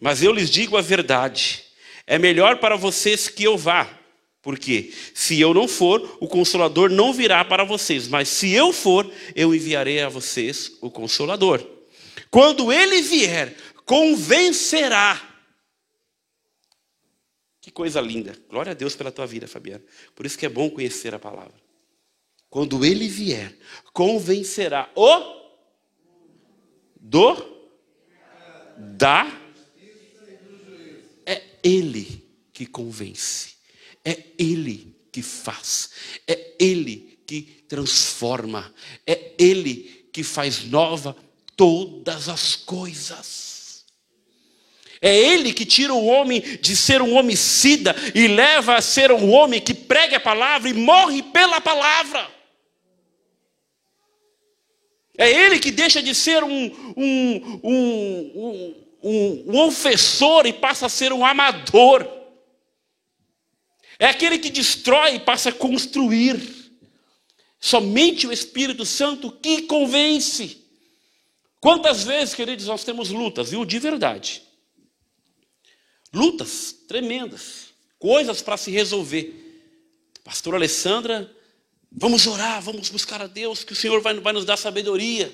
Mas 0.00 0.22
eu 0.22 0.32
lhes 0.32 0.50
digo 0.50 0.76
a 0.76 0.80
verdade. 0.80 1.64
É 2.04 2.18
melhor 2.18 2.58
para 2.58 2.76
vocês 2.76 3.28
que 3.28 3.44
eu 3.44 3.56
vá. 3.56 4.01
Porque 4.42 4.92
se 5.14 5.40
eu 5.40 5.54
não 5.54 5.68
for, 5.68 6.18
o 6.20 6.26
consolador 6.26 6.90
não 6.90 7.12
virá 7.12 7.44
para 7.44 7.62
vocês, 7.62 8.08
mas 8.08 8.28
se 8.28 8.52
eu 8.52 8.72
for, 8.72 9.10
eu 9.36 9.54
enviarei 9.54 10.00
a 10.00 10.08
vocês 10.08 10.76
o 10.80 10.90
consolador. 10.90 11.64
Quando 12.28 12.72
ele 12.72 13.00
vier, 13.00 13.56
convencerá. 13.86 15.20
Que 17.60 17.70
coisa 17.70 18.00
linda. 18.00 18.36
Glória 18.50 18.72
a 18.72 18.74
Deus 18.74 18.96
pela 18.96 19.12
tua 19.12 19.26
vida, 19.26 19.46
Fabiana. 19.46 19.84
Por 20.14 20.26
isso 20.26 20.36
que 20.36 20.44
é 20.44 20.48
bom 20.48 20.68
conhecer 20.68 21.14
a 21.14 21.18
palavra. 21.20 21.54
Quando 22.50 22.84
ele 22.84 23.08
vier, 23.08 23.56
convencerá 23.92 24.90
o 24.96 25.40
do 27.00 27.52
da 28.76 29.40
é 31.24 31.42
ele 31.62 32.28
que 32.52 32.66
convence. 32.66 33.51
É 34.04 34.18
Ele 34.38 34.96
que 35.10 35.22
faz, 35.22 35.90
é 36.26 36.54
Ele 36.58 37.18
que 37.26 37.42
transforma, 37.68 38.72
é 39.06 39.32
Ele 39.38 40.06
que 40.12 40.22
faz 40.22 40.64
nova 40.64 41.16
todas 41.56 42.28
as 42.28 42.56
coisas. 42.56 43.84
É 45.00 45.16
Ele 45.16 45.52
que 45.52 45.64
tira 45.64 45.92
o 45.92 46.06
homem 46.06 46.40
de 46.40 46.76
ser 46.76 47.02
um 47.02 47.14
homicida 47.14 47.94
e 48.14 48.28
leva 48.28 48.76
a 48.76 48.80
ser 48.80 49.10
um 49.10 49.30
homem 49.32 49.60
que 49.60 49.74
prega 49.74 50.18
a 50.18 50.20
palavra 50.20 50.70
e 50.70 50.74
morre 50.74 51.22
pela 51.22 51.60
palavra. 51.60 52.30
É 55.18 55.28
Ele 55.28 55.58
que 55.58 55.72
deixa 55.72 56.00
de 56.00 56.14
ser 56.14 56.44
um, 56.44 56.94
um, 56.96 57.60
um, 57.64 58.74
um, 59.02 59.44
um 59.48 59.58
ofensor 59.60 60.46
e 60.46 60.52
passa 60.52 60.86
a 60.86 60.88
ser 60.88 61.12
um 61.12 61.24
amador. 61.24 62.21
É 63.98 64.06
aquele 64.06 64.38
que 64.38 64.50
destrói 64.50 65.16
e 65.16 65.20
passa 65.20 65.50
a 65.50 65.52
construir. 65.52 66.40
Somente 67.60 68.26
o 68.26 68.32
Espírito 68.32 68.84
Santo 68.84 69.30
que 69.30 69.62
convence. 69.62 70.62
Quantas 71.60 72.02
vezes, 72.02 72.34
queridos, 72.34 72.66
nós 72.66 72.82
temos 72.82 73.10
lutas, 73.10 73.50
viu? 73.50 73.64
De 73.64 73.78
verdade. 73.78 74.42
Lutas 76.12 76.74
tremendas, 76.88 77.68
coisas 77.98 78.42
para 78.42 78.56
se 78.56 78.70
resolver. 78.70 79.32
Pastor 80.24 80.54
Alessandra, 80.54 81.30
vamos 81.90 82.26
orar, 82.26 82.60
vamos 82.60 82.90
buscar 82.90 83.22
a 83.22 83.26
Deus, 83.26 83.64
que 83.64 83.72
o 83.72 83.76
Senhor 83.76 84.00
vai, 84.00 84.14
vai 84.20 84.32
nos 84.32 84.44
dar 84.44 84.56
sabedoria. 84.56 85.32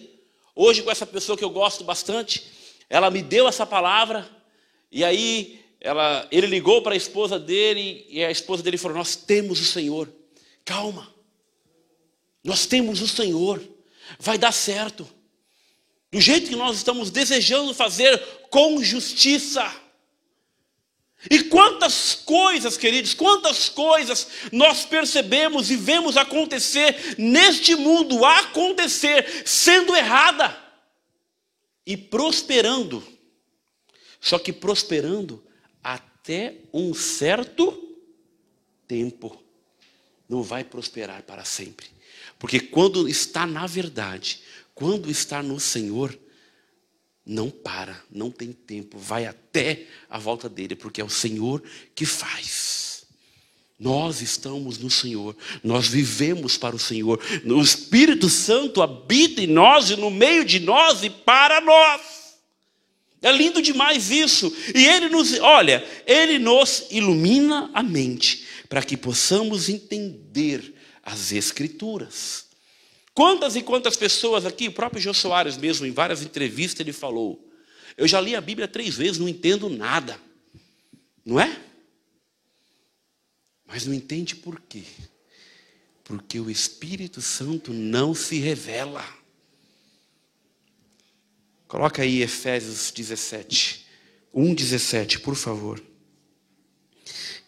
Hoje, 0.55 0.83
com 0.83 0.91
essa 0.91 1.07
pessoa 1.07 1.37
que 1.37 1.45
eu 1.45 1.51
gosto 1.51 1.83
bastante, 1.83 2.45
ela 2.91 3.11
me 3.11 3.23
deu 3.23 3.49
essa 3.49 3.65
palavra, 3.65 4.29
e 4.91 5.05
aí 5.05 5.65
ela, 5.81 6.27
ele 6.31 6.47
ligou 6.47 6.83
para 6.83 6.95
a 6.95 6.97
esposa 6.97 7.39
dele 7.39 8.05
e 8.09 8.25
a 8.25 8.31
esposa 8.31 8.63
dele 8.63 8.77
falou: 8.77 8.99
Nós 8.99 9.15
temos 9.15 9.61
o 9.61 9.65
Senhor. 9.65 10.13
Calma. 10.65 11.13
Nós 12.43 12.67
temos 12.67 13.01
o 13.01 13.09
Senhor. 13.09 13.63
Vai 14.19 14.37
dar 14.37 14.53
certo. 14.53 15.09
Do 16.11 16.21
jeito 16.21 16.49
que 16.49 16.57
nós 16.57 16.77
estamos 16.77 17.11
desejando 17.11 17.75
fazer 17.75 18.19
com 18.51 18.83
justiça. 18.83 19.71
E 21.31 21.45
quantas 21.45 22.15
coisas, 22.15 22.77
queridos, 22.77 23.13
quantas 23.13 23.69
coisas 23.69 24.29
nós 24.53 24.87
percebemos 24.87 25.71
e 25.71 25.77
vemos 25.77 26.17
acontecer 26.17 27.17
neste 27.19 27.75
mundo, 27.75 28.25
acontecer, 28.25 29.43
sendo 29.45 29.95
errada 29.97 30.57
e 31.85 31.97
prosperando. 31.97 33.03
Só 34.21 34.39
que 34.39 34.53
prosperando 34.53 35.45
até 35.83 36.57
um 36.73 36.95
certo 36.95 37.97
tempo. 38.87 39.43
Não 40.29 40.43
vai 40.43 40.65
prosperar 40.65 41.23
para 41.23 41.45
sempre. 41.45 41.87
Porque 42.39 42.61
quando 42.61 43.09
está 43.09 43.47
na 43.47 43.67
verdade, 43.67 44.41
quando 44.75 45.11
está 45.11 45.43
no 45.43 45.59
Senhor, 45.59 46.17
não 47.27 47.51
para, 47.51 48.03
não 48.11 48.31
tem 48.31 48.53
tempo, 48.53 48.99
vai 48.99 49.27
até 49.27 49.87
a 50.09 50.19
volta 50.19 50.49
dele, 50.49 50.75
porque 50.75 51.01
é 51.01 51.05
o 51.05 51.11
Senhor 51.11 51.63
que 51.95 52.07
faz. 52.07 53.07
Nós 53.79 54.23
estamos 54.23 54.79
no 54.79 54.91
Senhor, 54.91 55.37
nós 55.63 55.87
vivemos 55.87 56.57
para 56.57 56.75
o 56.75 56.81
Senhor, 56.81 57.21
o 57.45 57.61
Espírito 57.61 58.29
Santo 58.29 58.83
habita 58.83 59.41
em 59.41 59.47
nós 59.47 59.91
e 59.91 59.97
no 59.97 60.11
meio 60.11 60.45
de 60.45 60.59
nós 60.59 61.05
e 61.05 61.11
para 61.11 61.61
nós. 61.61 62.18
É 63.21 63.33
lindo 63.33 63.61
demais 63.61 64.11
isso. 64.11 64.55
E 64.75 64.87
ele 64.87 65.09
nos, 65.09 65.39
olha, 65.41 65.85
ele 66.07 66.39
nos 66.39 66.87
ilumina 66.91 67.71
a 67.75 67.83
mente 67.83 68.47
para 68.69 68.83
que 68.83 68.97
possamos 68.97 69.69
entender 69.69 70.75
as 71.03 71.33
escrituras. 71.33 72.47
Quantas 73.15 73.57
e 73.57 73.63
quantas 73.63 73.97
pessoas 73.97 74.47
aqui, 74.47 74.69
o 74.69 74.73
próprio 74.73 75.03
Jô 75.03 75.13
Soares 75.13 75.57
mesmo, 75.57 75.85
em 75.87 75.91
várias 75.91 76.23
entrevistas, 76.23 76.81
ele 76.81 76.93
falou: 76.93 77.51
Eu 77.97 78.07
já 78.07 78.21
li 78.21 78.37
a 78.37 78.41
Bíblia 78.41 78.69
três 78.69 78.97
vezes, 78.97 79.19
não 79.19 79.29
entendo 79.29 79.69
nada. 79.69 80.21
Não 81.25 81.41
é? 81.41 81.61
Mas 83.67 83.85
não 83.85 83.93
entende 83.93 84.37
por 84.37 84.61
quê? 84.61 84.85
Porque 86.05 86.39
o 86.39 86.49
Espírito 86.49 87.21
Santo 87.21 87.73
não 87.73 88.15
se 88.15 88.39
revela. 88.39 89.05
Coloca 91.69 92.01
aí 92.01 92.23
Efésios 92.23 92.91
17, 92.91 93.87
1, 94.33 94.55
17, 94.55 95.21
por 95.21 95.37
favor. 95.37 95.83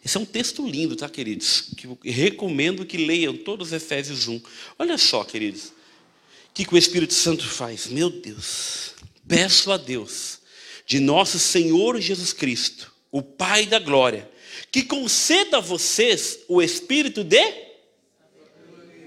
Esse 0.05 0.15
é 0.15 0.19
um 0.19 0.25
texto 0.25 0.65
lindo, 0.65 0.95
tá, 0.95 1.09
queridos? 1.09 1.71
Que 1.75 1.87
eu 1.87 1.97
recomendo 2.03 2.85
que 2.85 2.97
leiam 2.97 3.35
todos 3.35 3.73
Efésios 3.73 4.27
1. 4.27 4.39
Olha 4.77 4.97
só, 4.97 5.23
queridos. 5.23 5.65
O 5.65 6.53
que, 6.53 6.65
que 6.65 6.73
o 6.73 6.77
Espírito 6.77 7.15
Santo 7.15 7.47
faz? 7.47 7.87
Meu 7.87 8.09
Deus, 8.11 8.93
peço 9.27 9.71
a 9.71 9.77
Deus, 9.77 10.39
de 10.85 10.99
nosso 10.99 11.39
Senhor 11.39 11.99
Jesus 11.99 12.31
Cristo, 12.31 12.93
o 13.11 13.23
Pai 13.23 13.65
da 13.65 13.79
glória, 13.79 14.29
que 14.71 14.83
conceda 14.83 15.57
a 15.57 15.61
vocês 15.61 16.39
o 16.47 16.61
Espírito 16.61 17.23
de 17.23 17.71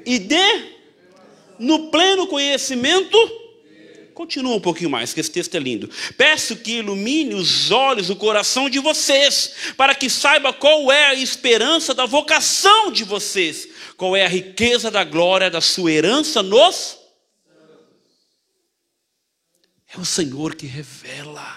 e 0.05 0.19
de 0.19 0.75
no 1.59 1.91
pleno 1.91 2.27
conhecimento 2.27 3.44
Continua 4.15 4.55
um 4.55 4.61
pouquinho 4.61 4.91
mais, 4.91 5.13
que 5.13 5.19
esse 5.19 5.31
texto 5.31 5.57
é 5.57 5.59
lindo. 5.59 5.91
Peço 6.17 6.55
que 6.55 6.75
ilumine 6.79 7.35
os 7.35 7.73
olhos, 7.73 8.11
o 8.11 8.17
coração 8.17 8.71
de 8.71 8.79
vocês, 8.79 9.53
para 9.77 9.93
que 9.93 10.09
saiba 10.09 10.53
qual 10.53 10.91
é 10.93 11.07
a 11.07 11.15
esperança 11.15 11.93
da 11.93 12.07
vocação 12.07 12.93
de 12.93 13.03
vocês, 13.03 13.69
qual 13.97 14.15
é 14.15 14.25
a 14.25 14.29
riqueza 14.29 14.89
da 14.89 15.03
glória 15.03 15.51
da 15.51 15.61
sua 15.61 15.91
herança 15.91 16.45
nos. 16.45 16.97
É 19.93 19.99
o 19.99 20.05
Senhor 20.05 20.55
que 20.55 20.67
revela. 20.67 21.53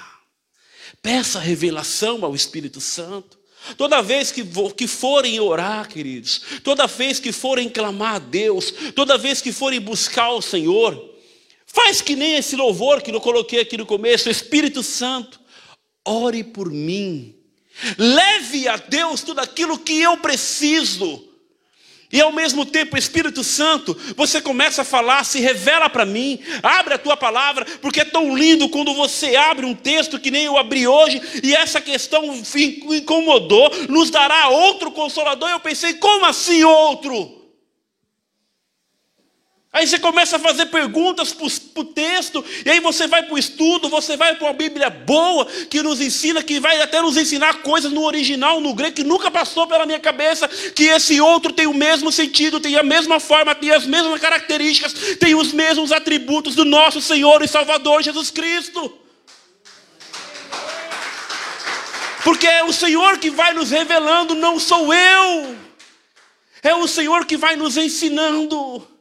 Peça 1.00 1.40
revelação 1.40 2.26
ao 2.26 2.34
Espírito 2.34 2.82
Santo. 2.82 3.38
Toda 3.78 4.02
vez 4.02 4.32
que, 4.32 4.44
que 4.76 4.88
forem 4.88 5.40
orar, 5.40 5.88
queridos, 5.88 6.42
toda 6.64 6.88
vez 6.88 7.20
que 7.20 7.32
forem 7.32 7.70
clamar 7.70 8.16
a 8.16 8.20
Deus, 8.20 8.74
toda 8.96 9.18
vez 9.18 9.42
que 9.42 9.52
forem 9.52 9.80
buscar 9.80 10.32
o 10.32 10.42
Senhor, 10.42 11.17
Faz 11.68 12.02
que 12.02 12.16
nem 12.16 12.36
esse 12.36 12.56
louvor 12.56 13.02
que 13.02 13.12
eu 13.12 13.22
coloquei 13.22 13.60
aqui 13.60 13.78
no 13.78 13.86
começo, 13.86 14.30
Espírito 14.30 14.82
Santo, 14.82 15.40
ore 16.04 16.44
por 16.44 16.72
mim. 16.72 17.36
Leve 17.98 18.68
a 18.68 18.78
Deus 18.78 19.22
tudo 19.22 19.40
aquilo 19.40 19.78
que 19.78 20.02
eu 20.02 20.18
preciso. 20.18 21.28
E 22.12 22.22
ao 22.22 22.32
mesmo 22.32 22.66
tempo, 22.66 22.98
Espírito 22.98 23.44
Santo, 23.44 23.96
você 24.16 24.40
começa 24.40 24.82
a 24.82 24.86
falar, 24.86 25.26
se 25.26 25.42
revela 25.42 25.90
para 25.90 26.06
mim, 26.06 26.40
abre 26.64 26.94
a 26.94 26.98
tua 26.98 27.18
palavra, 27.18 27.66
porque 27.82 28.00
é 28.00 28.06
tão 28.06 28.36
lindo 28.36 28.70
quando 28.70 28.94
você 28.94 29.36
abre 29.36 29.66
um 29.66 29.76
texto 29.76 30.18
que 30.18 30.32
nem 30.32 30.46
eu 30.46 30.58
abri 30.58 30.88
hoje, 30.88 31.22
e 31.44 31.54
essa 31.54 31.82
questão 31.82 32.24
incomodou, 32.88 33.70
nos 33.90 34.10
dará 34.10 34.48
outro 34.48 34.90
consolador. 34.90 35.50
Eu 35.50 35.60
pensei, 35.60 35.96
como 35.96 36.26
assim 36.26 36.64
outro? 36.64 37.37
Aí 39.72 39.86
você 39.86 40.00
começa 40.00 40.38
a 40.38 40.40
fazer 40.40 40.68
perguntas 40.68 41.34
para 41.34 41.82
o 41.82 41.86
texto, 41.86 42.44
e 42.66 42.70
aí 42.70 42.80
você 42.80 43.06
vai 43.06 43.22
para 43.22 43.36
o 43.36 43.38
estudo, 43.38 43.90
você 43.90 44.16
vai 44.16 44.34
para 44.36 44.48
uma 44.48 44.54
Bíblia 44.54 44.90
boa, 44.90 45.46
que 45.46 45.84
nos 45.84 46.00
ensina, 46.00 46.42
que 46.42 46.60
vai 46.60 46.82
até 46.82 47.02
nos 47.02 47.18
ensinar 47.18 47.62
coisas 47.62 47.92
no 47.92 48.04
original, 48.04 48.62
no 48.62 48.74
grego, 48.74 48.96
que 48.96 49.04
nunca 49.04 49.30
passou 49.30 49.68
pela 49.68 49.86
minha 49.86 50.00
cabeça, 50.00 50.48
que 50.48 50.86
esse 50.86 51.20
outro 51.20 51.52
tem 51.52 51.68
o 51.68 51.74
mesmo 51.74 52.12
sentido, 52.12 52.62
tem 52.62 52.78
a 52.78 52.84
mesma 52.84 53.20
forma, 53.20 53.54
tem 53.54 53.72
as 53.72 53.86
mesmas 53.86 54.20
características, 54.22 55.18
tem 55.20 55.36
os 55.36 55.52
mesmos 55.52 55.92
atributos 55.92 56.56
do 56.56 56.64
nosso 56.64 57.02
Senhor 57.02 57.44
e 57.44 57.48
Salvador 57.48 58.02
Jesus 58.02 58.32
Cristo. 58.32 58.98
Porque 62.24 62.48
é 62.48 62.64
o 62.64 62.74
Senhor 62.74 63.20
que 63.20 63.30
vai 63.30 63.54
nos 63.54 63.70
revelando, 63.70 64.34
não 64.34 64.60
sou 64.60 64.94
eu. 64.94 65.56
É 66.64 66.74
o 66.74 66.88
Senhor 66.88 67.26
que 67.26 67.38
vai 67.38 67.56
nos 67.56 67.78
ensinando. 67.78 68.97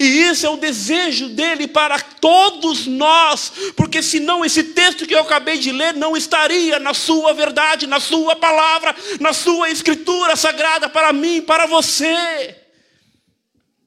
E 0.00 0.04
isso 0.04 0.46
é 0.46 0.48
o 0.48 0.56
desejo 0.56 1.28
dele 1.28 1.68
para 1.68 2.00
todos 2.00 2.86
nós, 2.86 3.52
porque 3.76 4.02
senão 4.02 4.44
esse 4.44 4.64
texto 4.64 5.06
que 5.06 5.14
eu 5.14 5.20
acabei 5.20 5.58
de 5.58 5.70
ler 5.70 5.92
não 5.94 6.16
estaria 6.16 6.78
na 6.78 6.94
sua 6.94 7.34
verdade, 7.34 7.86
na 7.86 8.00
sua 8.00 8.34
palavra, 8.34 8.96
na 9.20 9.32
sua 9.32 9.70
escritura 9.70 10.36
sagrada 10.36 10.88
para 10.88 11.12
mim, 11.12 11.42
para 11.42 11.66
você. 11.66 12.56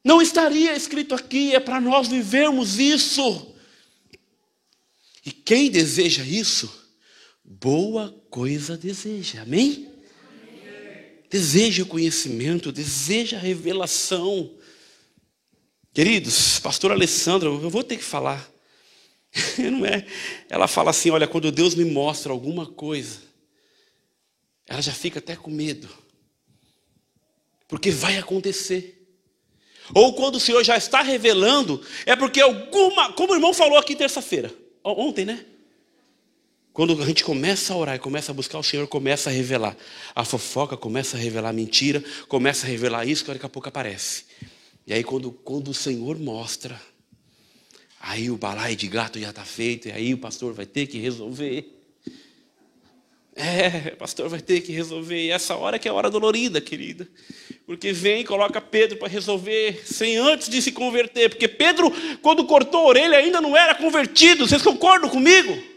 Não 0.03 0.21
estaria 0.21 0.75
escrito 0.75 1.15
aqui, 1.15 1.53
é 1.53 1.59
para 1.59 1.81
nós 1.81 2.07
vivermos 2.07 2.79
isso. 2.79 3.53
E 5.25 5.31
quem 5.31 5.69
deseja 5.69 6.23
isso, 6.23 6.71
boa 7.43 8.15
coisa 8.29 8.77
deseja, 8.77 9.41
amém? 9.41 9.91
Deseja 11.29 11.83
conhecimento, 11.83 12.71
deseja 12.71 13.37
revelação. 13.37 14.56
Queridos, 15.97 16.59
pastor 16.59 16.91
Alessandra, 16.91 17.49
eu 17.49 17.71
vou 17.71 17.83
ter 17.83 17.97
que 17.97 18.03
falar. 18.03 18.47
Não 19.57 19.83
é? 19.83 20.05
Ela 20.47 20.67
fala 20.67 20.91
assim: 20.91 21.09
olha, 21.09 21.27
quando 21.27 21.51
Deus 21.51 21.73
me 21.73 21.85
mostra 21.85 22.31
alguma 22.31 22.67
coisa, 22.67 23.17
ela 24.67 24.79
já 24.79 24.91
fica 24.91 25.17
até 25.17 25.35
com 25.35 25.49
medo, 25.49 25.89
porque 27.67 27.89
vai 27.89 28.15
acontecer. 28.15 29.09
Ou 29.91 30.13
quando 30.13 30.35
o 30.35 30.39
Senhor 30.39 30.63
já 30.63 30.77
está 30.77 31.01
revelando, 31.01 31.83
é 32.05 32.15
porque 32.15 32.41
alguma, 32.41 33.11
como 33.13 33.33
o 33.33 33.35
irmão 33.35 33.51
falou 33.51 33.79
aqui 33.79 33.95
terça-feira, 33.95 34.53
ontem, 34.83 35.25
né? 35.25 35.43
Quando 36.73 37.01
a 37.01 37.07
gente 37.07 37.23
começa 37.23 37.73
a 37.73 37.75
orar 37.75 37.95
e 37.95 37.99
começa 37.99 38.31
a 38.31 38.35
buscar 38.35 38.59
o 38.59 38.63
Senhor, 38.63 38.87
começa 38.87 39.31
a 39.31 39.33
revelar. 39.33 39.75
A 40.13 40.23
fofoca 40.23 40.77
começa 40.77 41.17
a 41.17 41.19
revelar 41.19 41.49
a 41.49 41.53
mentira, 41.53 42.03
começa 42.27 42.67
a 42.67 42.69
revelar 42.69 43.07
isso, 43.07 43.25
que 43.25 43.33
daqui 43.33 43.47
a 43.47 43.49
pouco 43.49 43.67
aparece. 43.67 44.25
E 44.87 44.93
aí, 44.93 45.03
quando, 45.03 45.33
quando 45.33 45.67
o 45.67 45.73
Senhor 45.73 46.17
mostra, 46.17 46.81
aí 47.99 48.31
o 48.31 48.37
balai 48.37 48.73
de 48.73 48.87
gato 48.87 49.19
já 49.19 49.31
está 49.31 49.43
feito, 49.43 49.89
e 49.89 49.91
aí 49.91 50.13
o 50.13 50.17
pastor 50.17 50.53
vai 50.53 50.65
ter 50.65 50.87
que 50.87 50.97
resolver. 50.97 51.77
É, 53.35 53.91
o 53.93 53.97
pastor 53.97 54.29
vai 54.29 54.39
ter 54.39 54.61
que 54.61 54.71
resolver. 54.71 55.25
E 55.25 55.29
essa 55.29 55.57
hora 55.57 55.77
que 55.77 55.89
é 55.89 55.91
a 55.91 55.93
hora 55.93 56.09
dolorida, 56.09 56.61
querida. 56.61 57.05
Porque 57.65 57.91
vem 57.91 58.21
e 58.21 58.23
coloca 58.23 58.61
Pedro 58.61 58.97
para 58.97 59.09
resolver, 59.09 59.83
sem 59.85 60.15
antes 60.15 60.47
de 60.47 60.61
se 60.61 60.71
converter. 60.71 61.29
Porque 61.29 61.49
Pedro, 61.49 61.91
quando 62.21 62.45
cortou 62.45 62.85
a 62.85 62.87
orelha, 62.87 63.17
ainda 63.17 63.41
não 63.41 63.57
era 63.57 63.75
convertido. 63.75 64.47
Vocês 64.47 64.61
concordam 64.61 65.09
comigo? 65.09 65.76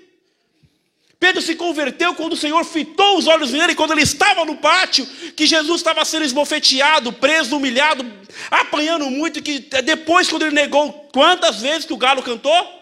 Pedro 1.20 1.40
se 1.42 1.54
converteu 1.54 2.14
quando 2.14 2.32
o 2.32 2.36
Senhor 2.36 2.64
fitou 2.64 3.18
os 3.18 3.26
olhos 3.26 3.52
nele, 3.52 3.74
quando 3.74 3.90
ele 3.90 4.00
estava 4.00 4.42
no 4.46 4.56
pátio, 4.56 5.04
que 5.36 5.46
Jesus 5.46 5.80
estava 5.80 6.02
sendo 6.02 6.24
esbofeteado, 6.24 7.12
preso, 7.12 7.58
humilhado, 7.58 8.10
apanhando 8.50 9.04
muito, 9.10 9.42
que 9.42 9.58
depois, 9.84 10.30
quando 10.30 10.46
ele 10.46 10.54
negou, 10.54 10.90
quantas 11.12 11.60
vezes 11.60 11.84
que 11.84 11.92
o 11.92 11.98
galo 11.98 12.22
cantou? 12.22 12.80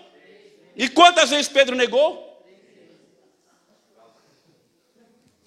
E 0.77 0.89
quantas 0.89 1.31
vezes 1.31 1.49
Pedro 1.49 1.75
negou? 1.75 2.47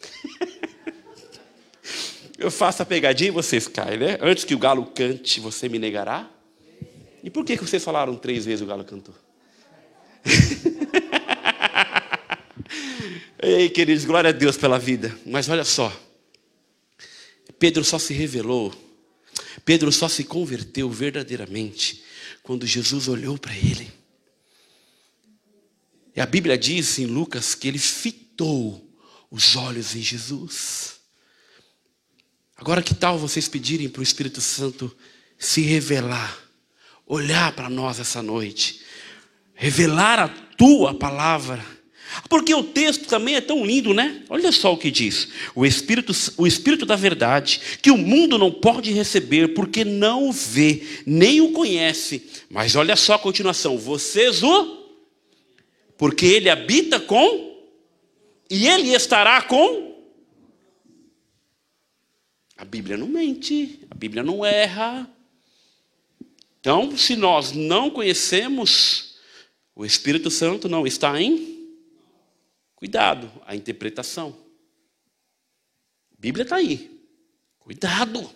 Eu 2.38 2.52
faço 2.52 2.84
a 2.84 2.86
pegadinha 2.86 3.30
e 3.30 3.32
vocês 3.32 3.70
caem, 3.70 4.00
né? 4.00 4.18
Antes 4.22 4.44
que 4.44 4.54
o 4.54 4.60
galo 4.60 4.86
cante, 4.88 5.40
você 5.40 5.70
me 5.70 5.80
negará? 5.80 6.30
E 7.24 7.30
por 7.30 7.46
que 7.46 7.56
vocês 7.56 7.82
falaram 7.82 8.18
três 8.18 8.44
vezes 8.44 8.62
o 8.62 8.66
galo 8.66 8.84
cantou? 8.84 9.16
Ei, 13.42 13.70
queridos, 13.70 14.06
glória 14.06 14.30
a 14.30 14.34
Deus 14.34 14.58
pela 14.58 14.78
vida. 14.78 15.18
Mas 15.26 15.50
olha 15.50 15.64
só. 15.64 15.92
Pedro 17.62 17.84
só 17.84 18.00
se 18.00 18.12
revelou, 18.12 18.74
Pedro 19.64 19.92
só 19.92 20.08
se 20.08 20.24
converteu 20.24 20.90
verdadeiramente 20.90 22.04
quando 22.42 22.66
Jesus 22.66 23.08
olhou 23.08 23.38
para 23.38 23.56
ele. 23.56 23.92
E 26.16 26.20
a 26.20 26.26
Bíblia 26.26 26.58
diz 26.58 26.98
em 26.98 27.06
Lucas 27.06 27.54
que 27.54 27.68
ele 27.68 27.78
fitou 27.78 28.84
os 29.30 29.56
olhos 29.56 29.96
em 29.96 30.02
Jesus. 30.02 30.96
Agora, 32.58 32.82
que 32.82 32.94
tal 32.94 33.18
vocês 33.18 33.48
pedirem 33.48 33.88
para 33.88 34.00
o 34.00 34.04
Espírito 34.04 34.42
Santo 34.42 34.96
se 35.38 35.62
revelar, 35.62 36.38
olhar 37.06 37.56
para 37.56 37.70
nós 37.70 38.00
essa 38.00 38.22
noite, 38.22 38.82
revelar 39.54 40.20
a 40.20 40.28
tua 40.30 40.94
palavra? 40.94 41.64
Porque 42.28 42.54
o 42.54 42.64
texto 42.64 43.08
também 43.08 43.36
é 43.36 43.42
tão 43.42 43.66
lindo, 43.66 43.94
né? 43.94 44.24
Olha 44.30 44.52
só 44.52 44.74
o 44.74 44.78
que 44.78 44.92
diz: 44.92 45.30
o 45.56 45.66
Espírito, 45.66 46.14
o 46.38 46.46
Espírito 46.46 46.86
da 46.86 46.96
Verdade, 46.96 47.62
que 47.82 47.92
o 47.92 47.98
mundo 47.98 48.38
não 48.38 48.52
pode 48.52 48.92
receber, 48.92 49.54
porque 49.54 49.86
não 49.86 50.30
o 50.30 50.32
vê, 50.32 50.84
nem 51.06 51.42
o 51.42 51.52
conhece. 51.52 52.24
Mas 52.50 52.76
olha 52.76 52.96
só 52.96 53.14
a 53.14 53.20
continuação: 53.20 53.78
vocês 53.78 54.44
o 54.44 54.82
porque 56.02 56.26
ele 56.26 56.50
habita 56.50 57.00
com, 57.00 57.64
e 58.50 58.68
ele 58.68 58.92
estará 58.92 59.40
com. 59.44 60.04
A 62.58 62.66
Bíblia 62.66 62.98
não 62.98 63.08
mente, 63.08 63.80
a 63.88 63.94
Bíblia 63.94 64.24
não 64.24 64.44
erra. 64.44 65.08
Então, 66.60 66.98
se 66.98 67.16
nós 67.16 67.52
não 67.52 67.92
conhecemos, 67.92 69.16
o 69.76 69.86
Espírito 69.86 70.32
Santo 70.32 70.68
não 70.68 70.88
está 70.88 71.22
em. 71.22 71.51
Cuidado, 72.82 73.32
a 73.46 73.56
interpretação. 73.56 74.36
A 76.12 76.16
Bíblia 76.18 76.42
está 76.42 76.56
aí. 76.56 77.00
Cuidado. 77.60 78.28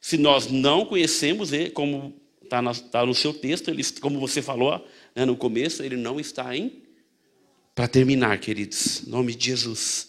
Se 0.00 0.16
nós 0.16 0.46
não 0.46 0.86
conhecemos, 0.86 1.50
como 1.72 2.14
está 2.40 2.62
tá 2.72 3.04
no 3.04 3.12
seu 3.12 3.34
texto, 3.34 3.72
ele, 3.72 3.82
como 4.00 4.20
você 4.20 4.40
falou 4.40 4.86
né, 5.12 5.24
no 5.24 5.36
começo, 5.36 5.82
ele 5.82 5.96
não 5.96 6.20
está 6.20 6.56
em 6.56 6.84
para 7.74 7.88
terminar, 7.88 8.38
queridos, 8.38 9.02
nome 9.08 9.34
de 9.34 9.46
Jesus. 9.46 10.06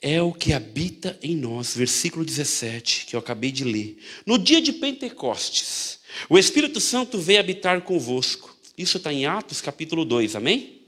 É 0.00 0.22
o 0.22 0.32
que 0.32 0.52
habita 0.52 1.18
em 1.20 1.34
nós, 1.34 1.76
versículo 1.76 2.24
17, 2.24 3.06
que 3.06 3.16
eu 3.16 3.18
acabei 3.20 3.50
de 3.50 3.64
ler. 3.64 3.98
No 4.24 4.38
dia 4.38 4.62
de 4.62 4.72
Pentecostes, 4.72 5.98
o 6.28 6.38
Espírito 6.38 6.78
Santo 6.78 7.18
veio 7.18 7.40
habitar 7.40 7.82
convosco. 7.82 8.56
Isso 8.78 8.98
está 8.98 9.12
em 9.12 9.26
Atos 9.26 9.60
capítulo 9.60 10.04
2, 10.04 10.36
amém? 10.36 10.81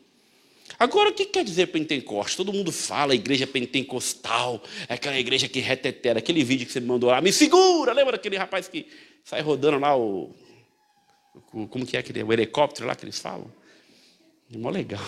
Agora, 0.85 1.09
o 1.09 1.15
que 1.15 1.25
quer 1.25 1.43
dizer 1.43 1.69
Pentecostes? 1.69 2.37
Todo 2.37 2.53
mundo 2.53 2.71
fala 2.71 3.15
igreja 3.15 3.47
pentecostal, 3.47 4.63
é 4.87 4.93
aquela 4.93 5.19
igreja 5.19 5.49
que 5.49 5.59
retetera, 5.59 6.19
aquele 6.19 6.45
vídeo 6.45 6.67
que 6.67 6.73
você 6.75 6.79
me 6.79 6.87
mandou 6.87 7.09
lá, 7.09 7.23
me 7.23 7.33
segura, 7.33 7.95
lembra 7.95 8.13
daquele 8.13 8.37
rapaz 8.37 8.69
que 8.69 8.87
sai 9.25 9.41
rodando 9.41 9.79
lá 9.79 9.97
o. 9.97 10.31
Como 11.71 11.87
que 11.87 11.97
é 11.97 12.01
aquele? 12.01 12.23
O 12.23 12.31
helicóptero 12.31 12.87
lá 12.87 12.95
que 12.95 13.03
eles 13.03 13.19
falam? 13.19 13.51
É 14.53 14.59
mó 14.59 14.69
legal. 14.69 15.01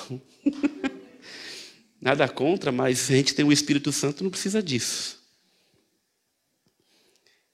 Nada 2.00 2.26
contra, 2.26 2.72
mas 2.72 3.10
a 3.10 3.14
gente 3.14 3.34
tem 3.34 3.44
o 3.44 3.52
Espírito 3.52 3.92
Santo, 3.92 4.24
não 4.24 4.30
precisa 4.30 4.62
disso. 4.62 5.22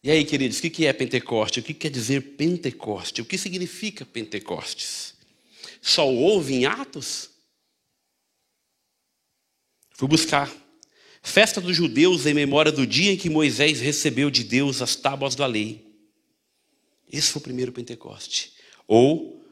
E 0.00 0.12
aí, 0.12 0.24
queridos, 0.24 0.60
o 0.60 0.62
que 0.62 0.86
é 0.86 0.92
Pentecoste? 0.92 1.58
O 1.58 1.62
que 1.64 1.74
quer 1.74 1.90
dizer 1.90 2.36
Pentecoste? 2.36 3.20
O 3.20 3.24
que 3.24 3.36
significa 3.36 4.06
Pentecostes? 4.06 5.14
Só 5.80 6.08
houve 6.08 6.54
em 6.54 6.66
Atos? 6.66 7.32
Fui 10.03 10.09
buscar. 10.09 10.53
Festa 11.22 11.61
dos 11.61 11.76
judeus 11.76 12.26
em 12.26 12.34
memória 12.34 12.72
do 12.72 12.84
dia 12.84 13.12
em 13.12 13.16
que 13.16 13.30
Moisés 13.30 13.80
recebeu 13.80 14.32
de 14.32 14.42
Deus 14.42 14.82
as 14.82 14.96
tábuas 14.96 15.36
da 15.36 15.46
lei. 15.46 15.94
Esse 17.09 17.30
foi 17.30 17.38
o 17.38 17.42
primeiro 17.44 17.70
Pentecoste. 17.70 18.53
Ou 18.88 19.46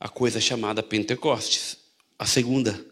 a 0.00 0.08
coisa 0.08 0.40
chamada 0.40 0.82
Pentecostes. 0.82 1.76
A 2.18 2.24
segunda, 2.24 2.82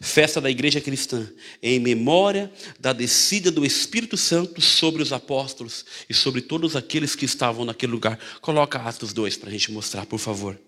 festa 0.00 0.40
da 0.40 0.50
igreja 0.50 0.80
cristã, 0.80 1.30
em 1.62 1.78
memória 1.78 2.50
da 2.80 2.94
descida 2.94 3.50
do 3.50 3.62
Espírito 3.62 4.16
Santo 4.16 4.58
sobre 4.62 5.02
os 5.02 5.12
apóstolos 5.12 5.84
e 6.08 6.14
sobre 6.14 6.40
todos 6.40 6.74
aqueles 6.74 7.14
que 7.14 7.26
estavam 7.26 7.66
naquele 7.66 7.92
lugar. 7.92 8.18
Coloca 8.40 8.78
Atos 8.78 9.12
2 9.12 9.36
para 9.36 9.50
a 9.50 9.52
gente 9.52 9.70
mostrar, 9.70 10.06
por 10.06 10.18
favor. 10.18 10.58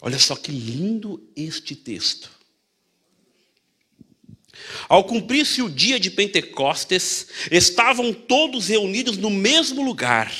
Olha 0.00 0.20
só 0.20 0.36
que 0.36 0.52
lindo 0.52 1.20
este 1.34 1.74
texto. 1.74 2.37
Ao 4.88 5.04
cumprir-se 5.04 5.62
o 5.62 5.68
dia 5.70 5.98
de 5.98 6.10
Pentecostes, 6.10 7.26
estavam 7.50 8.12
todos 8.12 8.68
reunidos 8.68 9.16
no 9.16 9.30
mesmo 9.30 9.82
lugar. 9.82 10.32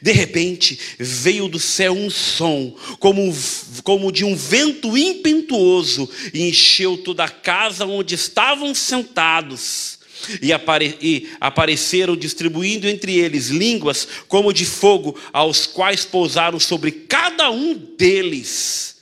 De 0.00 0.12
repente, 0.12 0.78
veio 0.98 1.48
do 1.48 1.58
céu 1.58 1.92
um 1.92 2.10
som, 2.10 2.74
como, 2.98 3.34
como 3.82 4.10
de 4.10 4.24
um 4.24 4.34
vento 4.34 4.96
impetuoso, 4.96 6.08
e 6.32 6.48
encheu 6.48 6.96
toda 6.98 7.24
a 7.24 7.28
casa 7.28 7.84
onde 7.86 8.14
estavam 8.14 8.74
sentados. 8.74 9.98
E, 10.40 10.52
apare, 10.52 10.96
e 11.02 11.28
apareceram 11.38 12.16
distribuindo 12.16 12.88
entre 12.88 13.18
eles 13.18 13.48
línguas 13.48 14.08
como 14.26 14.54
de 14.54 14.64
fogo, 14.64 15.18
aos 15.32 15.66
quais 15.66 16.04
pousaram 16.04 16.58
sobre 16.58 16.90
cada 16.90 17.50
um 17.50 17.74
deles. 17.74 18.93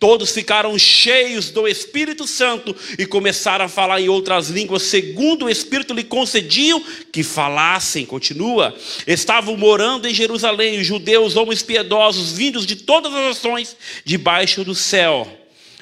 Todos 0.00 0.30
ficaram 0.30 0.78
cheios 0.78 1.50
do 1.50 1.68
Espírito 1.68 2.26
Santo 2.26 2.74
e 2.98 3.04
começaram 3.04 3.66
a 3.66 3.68
falar 3.68 4.00
em 4.00 4.08
outras 4.08 4.48
línguas, 4.48 4.84
segundo 4.84 5.44
o 5.44 5.50
Espírito 5.50 5.92
lhe 5.92 6.02
concediam 6.02 6.82
que 7.12 7.22
falassem. 7.22 8.06
Continua. 8.06 8.74
Estavam 9.06 9.58
morando 9.58 10.08
em 10.08 10.14
Jerusalém 10.14 10.80
os 10.80 10.86
judeus, 10.86 11.36
homens 11.36 11.62
piedosos, 11.62 12.32
vindos 12.32 12.64
de 12.64 12.76
todas 12.76 13.12
as 13.14 13.24
nações, 13.26 13.76
debaixo 14.02 14.64
do 14.64 14.74
céu. 14.74 15.28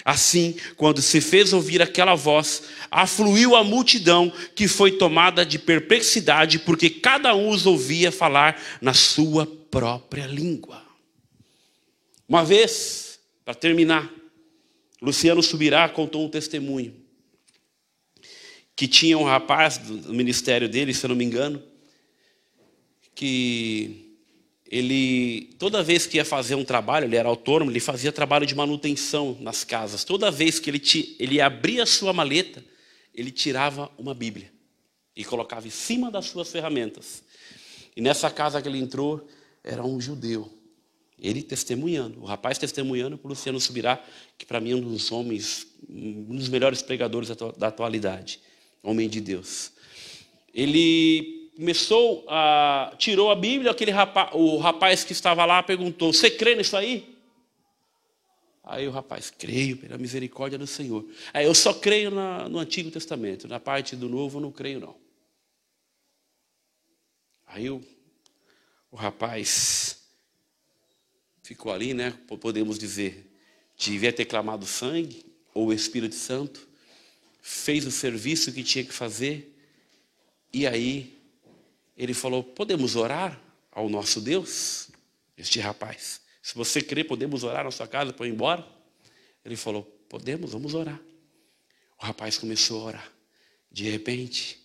Assim, 0.05 0.57
quando 0.77 1.01
se 1.01 1.21
fez 1.21 1.53
ouvir 1.53 1.81
aquela 1.81 2.17
voz, 2.17 2.65
afluiu 2.91 3.55
a 3.55 3.63
multidão 3.63 4.33
que 4.53 4.67
foi 4.67 4.91
tomada 4.91 5.47
de 5.47 5.61
perplexidade, 5.61 6.59
porque 6.59 6.91
cada 6.91 7.37
um 7.37 7.51
os 7.51 7.67
ouvia 7.67 8.11
falar 8.11 8.61
na 8.81 8.95
sua 8.95 9.47
própria 9.71 10.27
língua. 10.27 10.83
Uma 12.29 12.45
vez, 12.45 13.08
para 13.49 13.55
terminar, 13.55 14.13
Luciano 15.01 15.43
Subirá 15.43 15.89
contou 15.89 16.23
um 16.23 16.29
testemunho 16.29 16.95
que 18.77 18.87
tinha 18.87 19.17
um 19.17 19.25
rapaz 19.25 19.79
do 19.79 20.13
ministério 20.13 20.69
dele, 20.69 20.93
se 20.93 21.07
eu 21.07 21.09
não 21.09 21.17
me 21.17 21.25
engano, 21.25 21.63
que 23.15 24.19
ele 24.71 25.49
toda 25.59 25.83
vez 25.83 26.05
que 26.05 26.19
ia 26.19 26.27
fazer 26.27 26.57
um 26.57 26.65
trabalho, 26.65 27.07
ele 27.07 27.17
era 27.17 27.27
autônomo, 27.27 27.71
ele 27.71 27.81
fazia 27.81 28.13
trabalho 28.13 28.45
de 28.45 28.55
manutenção 28.55 29.39
nas 29.41 29.65
casas. 29.65 30.05
Toda 30.05 30.31
vez 30.31 30.59
que 30.61 30.69
ele, 30.69 30.83
ele 31.19 31.41
abria 31.41 31.85
a 31.85 31.87
sua 31.87 32.13
maleta, 32.13 32.63
ele 33.15 33.31
tirava 33.31 33.91
uma 33.97 34.13
Bíblia 34.13 34.53
e 35.17 35.25
colocava 35.25 35.67
em 35.67 35.71
cima 35.71 36.11
das 36.11 36.27
suas 36.27 36.53
ferramentas. 36.53 37.23
E 37.97 38.03
nessa 38.03 38.29
casa 38.29 38.61
que 38.61 38.69
ele 38.69 38.77
entrou, 38.77 39.27
era 39.65 39.83
um 39.83 39.99
judeu. 39.99 40.58
Ele 41.21 41.43
testemunhando, 41.43 42.23
o 42.23 42.25
rapaz 42.25 42.59
testemunhando 42.59 43.19
para 43.19 43.27
o 43.27 43.31
Luciano 43.31 43.61
Subirá, 43.61 44.03
que 44.37 44.47
para 44.47 44.61
mim 44.61 44.71
é 44.71 44.77
um 44.77 44.81
dos 44.81 45.11
homens, 45.11 45.67
um 45.89 46.37
dos 46.37 46.49
melhores 46.49 46.81
pregadores 46.81 47.29
da 47.57 47.67
atualidade, 47.67 48.41
homem 48.83 49.09
de 49.09 49.21
Deus. 49.21 49.73
Ele 50.55 51.51
começou 51.57 52.25
a 52.29 52.95
tirou 52.97 53.33
a 53.33 53.35
Bíblia, 53.35 53.73
aquele 53.73 53.91
rapaz, 53.91 54.31
o 54.33 54.59
rapaz 54.59 55.03
que 55.03 55.13
estava 55.13 55.45
lá 55.45 55.61
perguntou: 55.61 56.13
"Você 56.13 56.31
crê 56.31 56.55
nisso 56.55 56.77
aí?" 56.77 57.19
Aí 58.63 58.87
o 58.87 58.91
rapaz, 58.91 59.31
creio 59.31 59.79
pela 59.79 59.97
misericórdia 59.97 60.59
do 60.59 60.67
Senhor. 60.67 61.05
Aí 61.33 61.47
eu 61.47 61.55
só 61.55 61.73
creio 61.73 62.11
na, 62.11 62.49
no 62.51 62.59
Antigo 62.59 62.91
Testamento, 62.91 63.49
na 63.49 63.59
parte 63.59 63.97
do 63.97 64.09
Novo 64.09 64.37
eu 64.39 64.43
não 64.43 64.53
creio 64.53 64.79
não. 64.79 64.95
Aí 67.47 67.71
o, 67.71 67.83
o 68.91 68.97
rapaz 68.97 69.98
ficou 71.49 71.73
ali, 71.73 71.95
né? 71.95 72.11
Podemos 72.27 72.79
dizer, 72.79 73.27
devia 73.75 74.13
ter 74.13 74.27
clamado 74.27 74.67
sangue, 74.67 75.25
ou 75.55 75.69
o 75.69 75.73
Espírito 75.73 76.15
Santo, 76.15 76.69
fez 77.41 77.87
o 77.87 77.91
serviço 77.91 78.53
que 78.53 78.63
tinha 78.63 78.85
que 78.85 78.93
fazer, 78.93 79.57
e 80.53 80.67
aí 80.67 81.19
ele 81.97 82.13
falou: 82.13 82.45
Podemos 82.45 82.97
orar 82.97 83.41
ao 83.73 83.89
nosso 83.89 84.21
Deus? 84.21 84.91
Este 85.39 85.59
rapaz, 85.59 86.21
se 86.43 86.55
você 86.55 86.83
crê, 86.83 87.03
podemos 87.03 87.43
orar 87.43 87.65
na 87.65 87.71
sua 87.71 87.89
casa 87.89 88.13
para 88.13 88.27
ir 88.27 88.33
embora? 88.33 88.67
Ele 89.43 89.57
falou: 89.57 89.85
Podemos, 90.07 90.53
vamos 90.53 90.75
orar. 90.75 91.01
O 91.99 92.05
rapaz 92.05 92.37
começou 92.37 92.83
a 92.83 92.85
orar. 92.85 93.13
De 93.73 93.89
repente, 93.89 94.61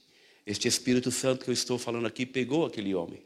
este 0.46 0.68
Espírito 0.68 1.12
Santo 1.12 1.46
que 1.46 1.50
eu 1.50 1.54
estou 1.54 1.80
falando 1.80 2.08
aqui 2.08 2.26
pegou 2.26 2.66
aquele 2.66 2.94
homem 2.94 3.24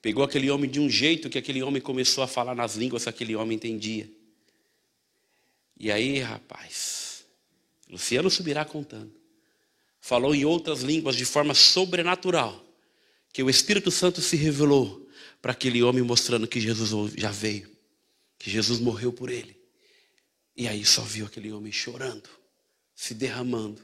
Pegou 0.00 0.22
aquele 0.22 0.50
homem 0.50 0.70
de 0.70 0.80
um 0.80 0.88
jeito 0.88 1.28
que 1.28 1.38
aquele 1.38 1.62
homem 1.62 1.82
começou 1.82 2.22
a 2.22 2.28
falar 2.28 2.54
nas 2.54 2.76
línguas 2.76 3.04
que 3.04 3.08
aquele 3.08 3.34
homem 3.34 3.56
entendia. 3.56 4.10
E 5.78 5.90
aí, 5.90 6.20
rapaz, 6.20 7.24
Luciano 7.88 8.30
subirá 8.30 8.64
contando. 8.64 9.12
Falou 10.00 10.34
em 10.34 10.44
outras 10.44 10.82
línguas 10.82 11.16
de 11.16 11.24
forma 11.24 11.54
sobrenatural. 11.54 12.64
Que 13.32 13.42
o 13.42 13.50
Espírito 13.50 13.90
Santo 13.90 14.20
se 14.20 14.36
revelou 14.36 15.06
para 15.42 15.52
aquele 15.52 15.82
homem 15.82 16.02
mostrando 16.02 16.48
que 16.48 16.60
Jesus 16.60 17.12
já 17.14 17.30
veio. 17.30 17.70
Que 18.38 18.50
Jesus 18.50 18.80
morreu 18.80 19.12
por 19.12 19.30
ele. 19.30 19.56
E 20.56 20.66
aí 20.66 20.84
só 20.84 21.02
viu 21.02 21.26
aquele 21.26 21.52
homem 21.52 21.70
chorando, 21.70 22.28
se 22.94 23.14
derramando 23.14 23.80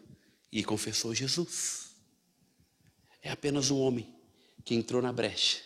e 0.50 0.64
confessou 0.64 1.14
Jesus. 1.14 1.94
É 3.22 3.30
apenas 3.30 3.70
um 3.70 3.78
homem 3.78 4.12
que 4.64 4.74
entrou 4.74 5.00
na 5.00 5.12
brecha, 5.12 5.60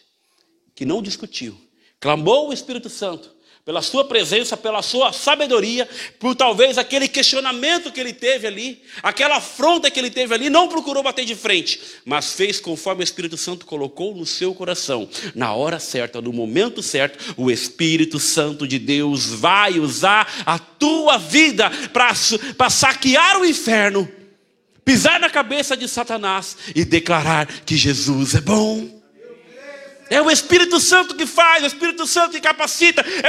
que 0.79 0.87
não 0.87 1.03
discutiu, 1.03 1.61
clamou 1.99 2.49
o 2.51 2.53
Espírito 2.53 2.89
Santo 2.89 3.35
pela 3.65 3.83
sua 3.83 4.05
presença, 4.05 4.57
pela 4.57 4.81
sua 4.81 5.13
sabedoria, 5.13 5.89
por 6.21 6.37
talvez 6.37 6.79
aquele 6.79 7.09
questionamento 7.09 7.91
que 7.91 7.99
ele 7.99 8.13
teve 8.13 8.47
ali, 8.47 8.81
aquela 9.03 9.39
afronta 9.39 9.91
que 9.91 9.99
ele 9.99 10.09
teve 10.09 10.33
ali, 10.33 10.49
não 10.49 10.69
procurou 10.69 11.03
bater 11.03 11.25
de 11.25 11.35
frente, 11.35 11.81
mas 12.05 12.33
fez 12.33 12.61
conforme 12.61 13.03
o 13.03 13.05
Espírito 13.05 13.37
Santo 13.37 13.67
colocou 13.67 14.15
no 14.15 14.25
seu 14.25 14.55
coração, 14.55 15.09
na 15.35 15.53
hora 15.53 15.81
certa, 15.81 16.21
no 16.23 16.33
momento 16.33 16.81
certo, 16.81 17.35
o 17.37 17.51
Espírito 17.51 18.21
Santo 18.21 18.65
de 18.65 18.79
Deus 18.79 19.27
vai 19.27 19.81
usar 19.81 20.33
a 20.47 20.61
tua 20.61 21.19
vida 21.19 21.69
para 21.93 22.71
saquear 22.71 23.41
o 23.41 23.45
inferno, 23.45 24.09
pisar 24.85 25.19
na 25.19 25.29
cabeça 25.29 25.77
de 25.77 25.89
Satanás 25.89 26.57
e 26.73 26.85
declarar 26.85 27.49
que 27.67 27.77
Jesus 27.77 28.37
é 28.37 28.41
bom. 28.41 28.98
É 30.11 30.23
o 30.23 30.31
Espírito 30.31 30.81
Santo 30.81 31.15
que 31.15 31.27
faz, 31.27 31.63
o 31.63 31.67
Espírito 31.67 32.07
Santo 32.07 32.33
que 32.33 32.41
capacita. 32.41 33.05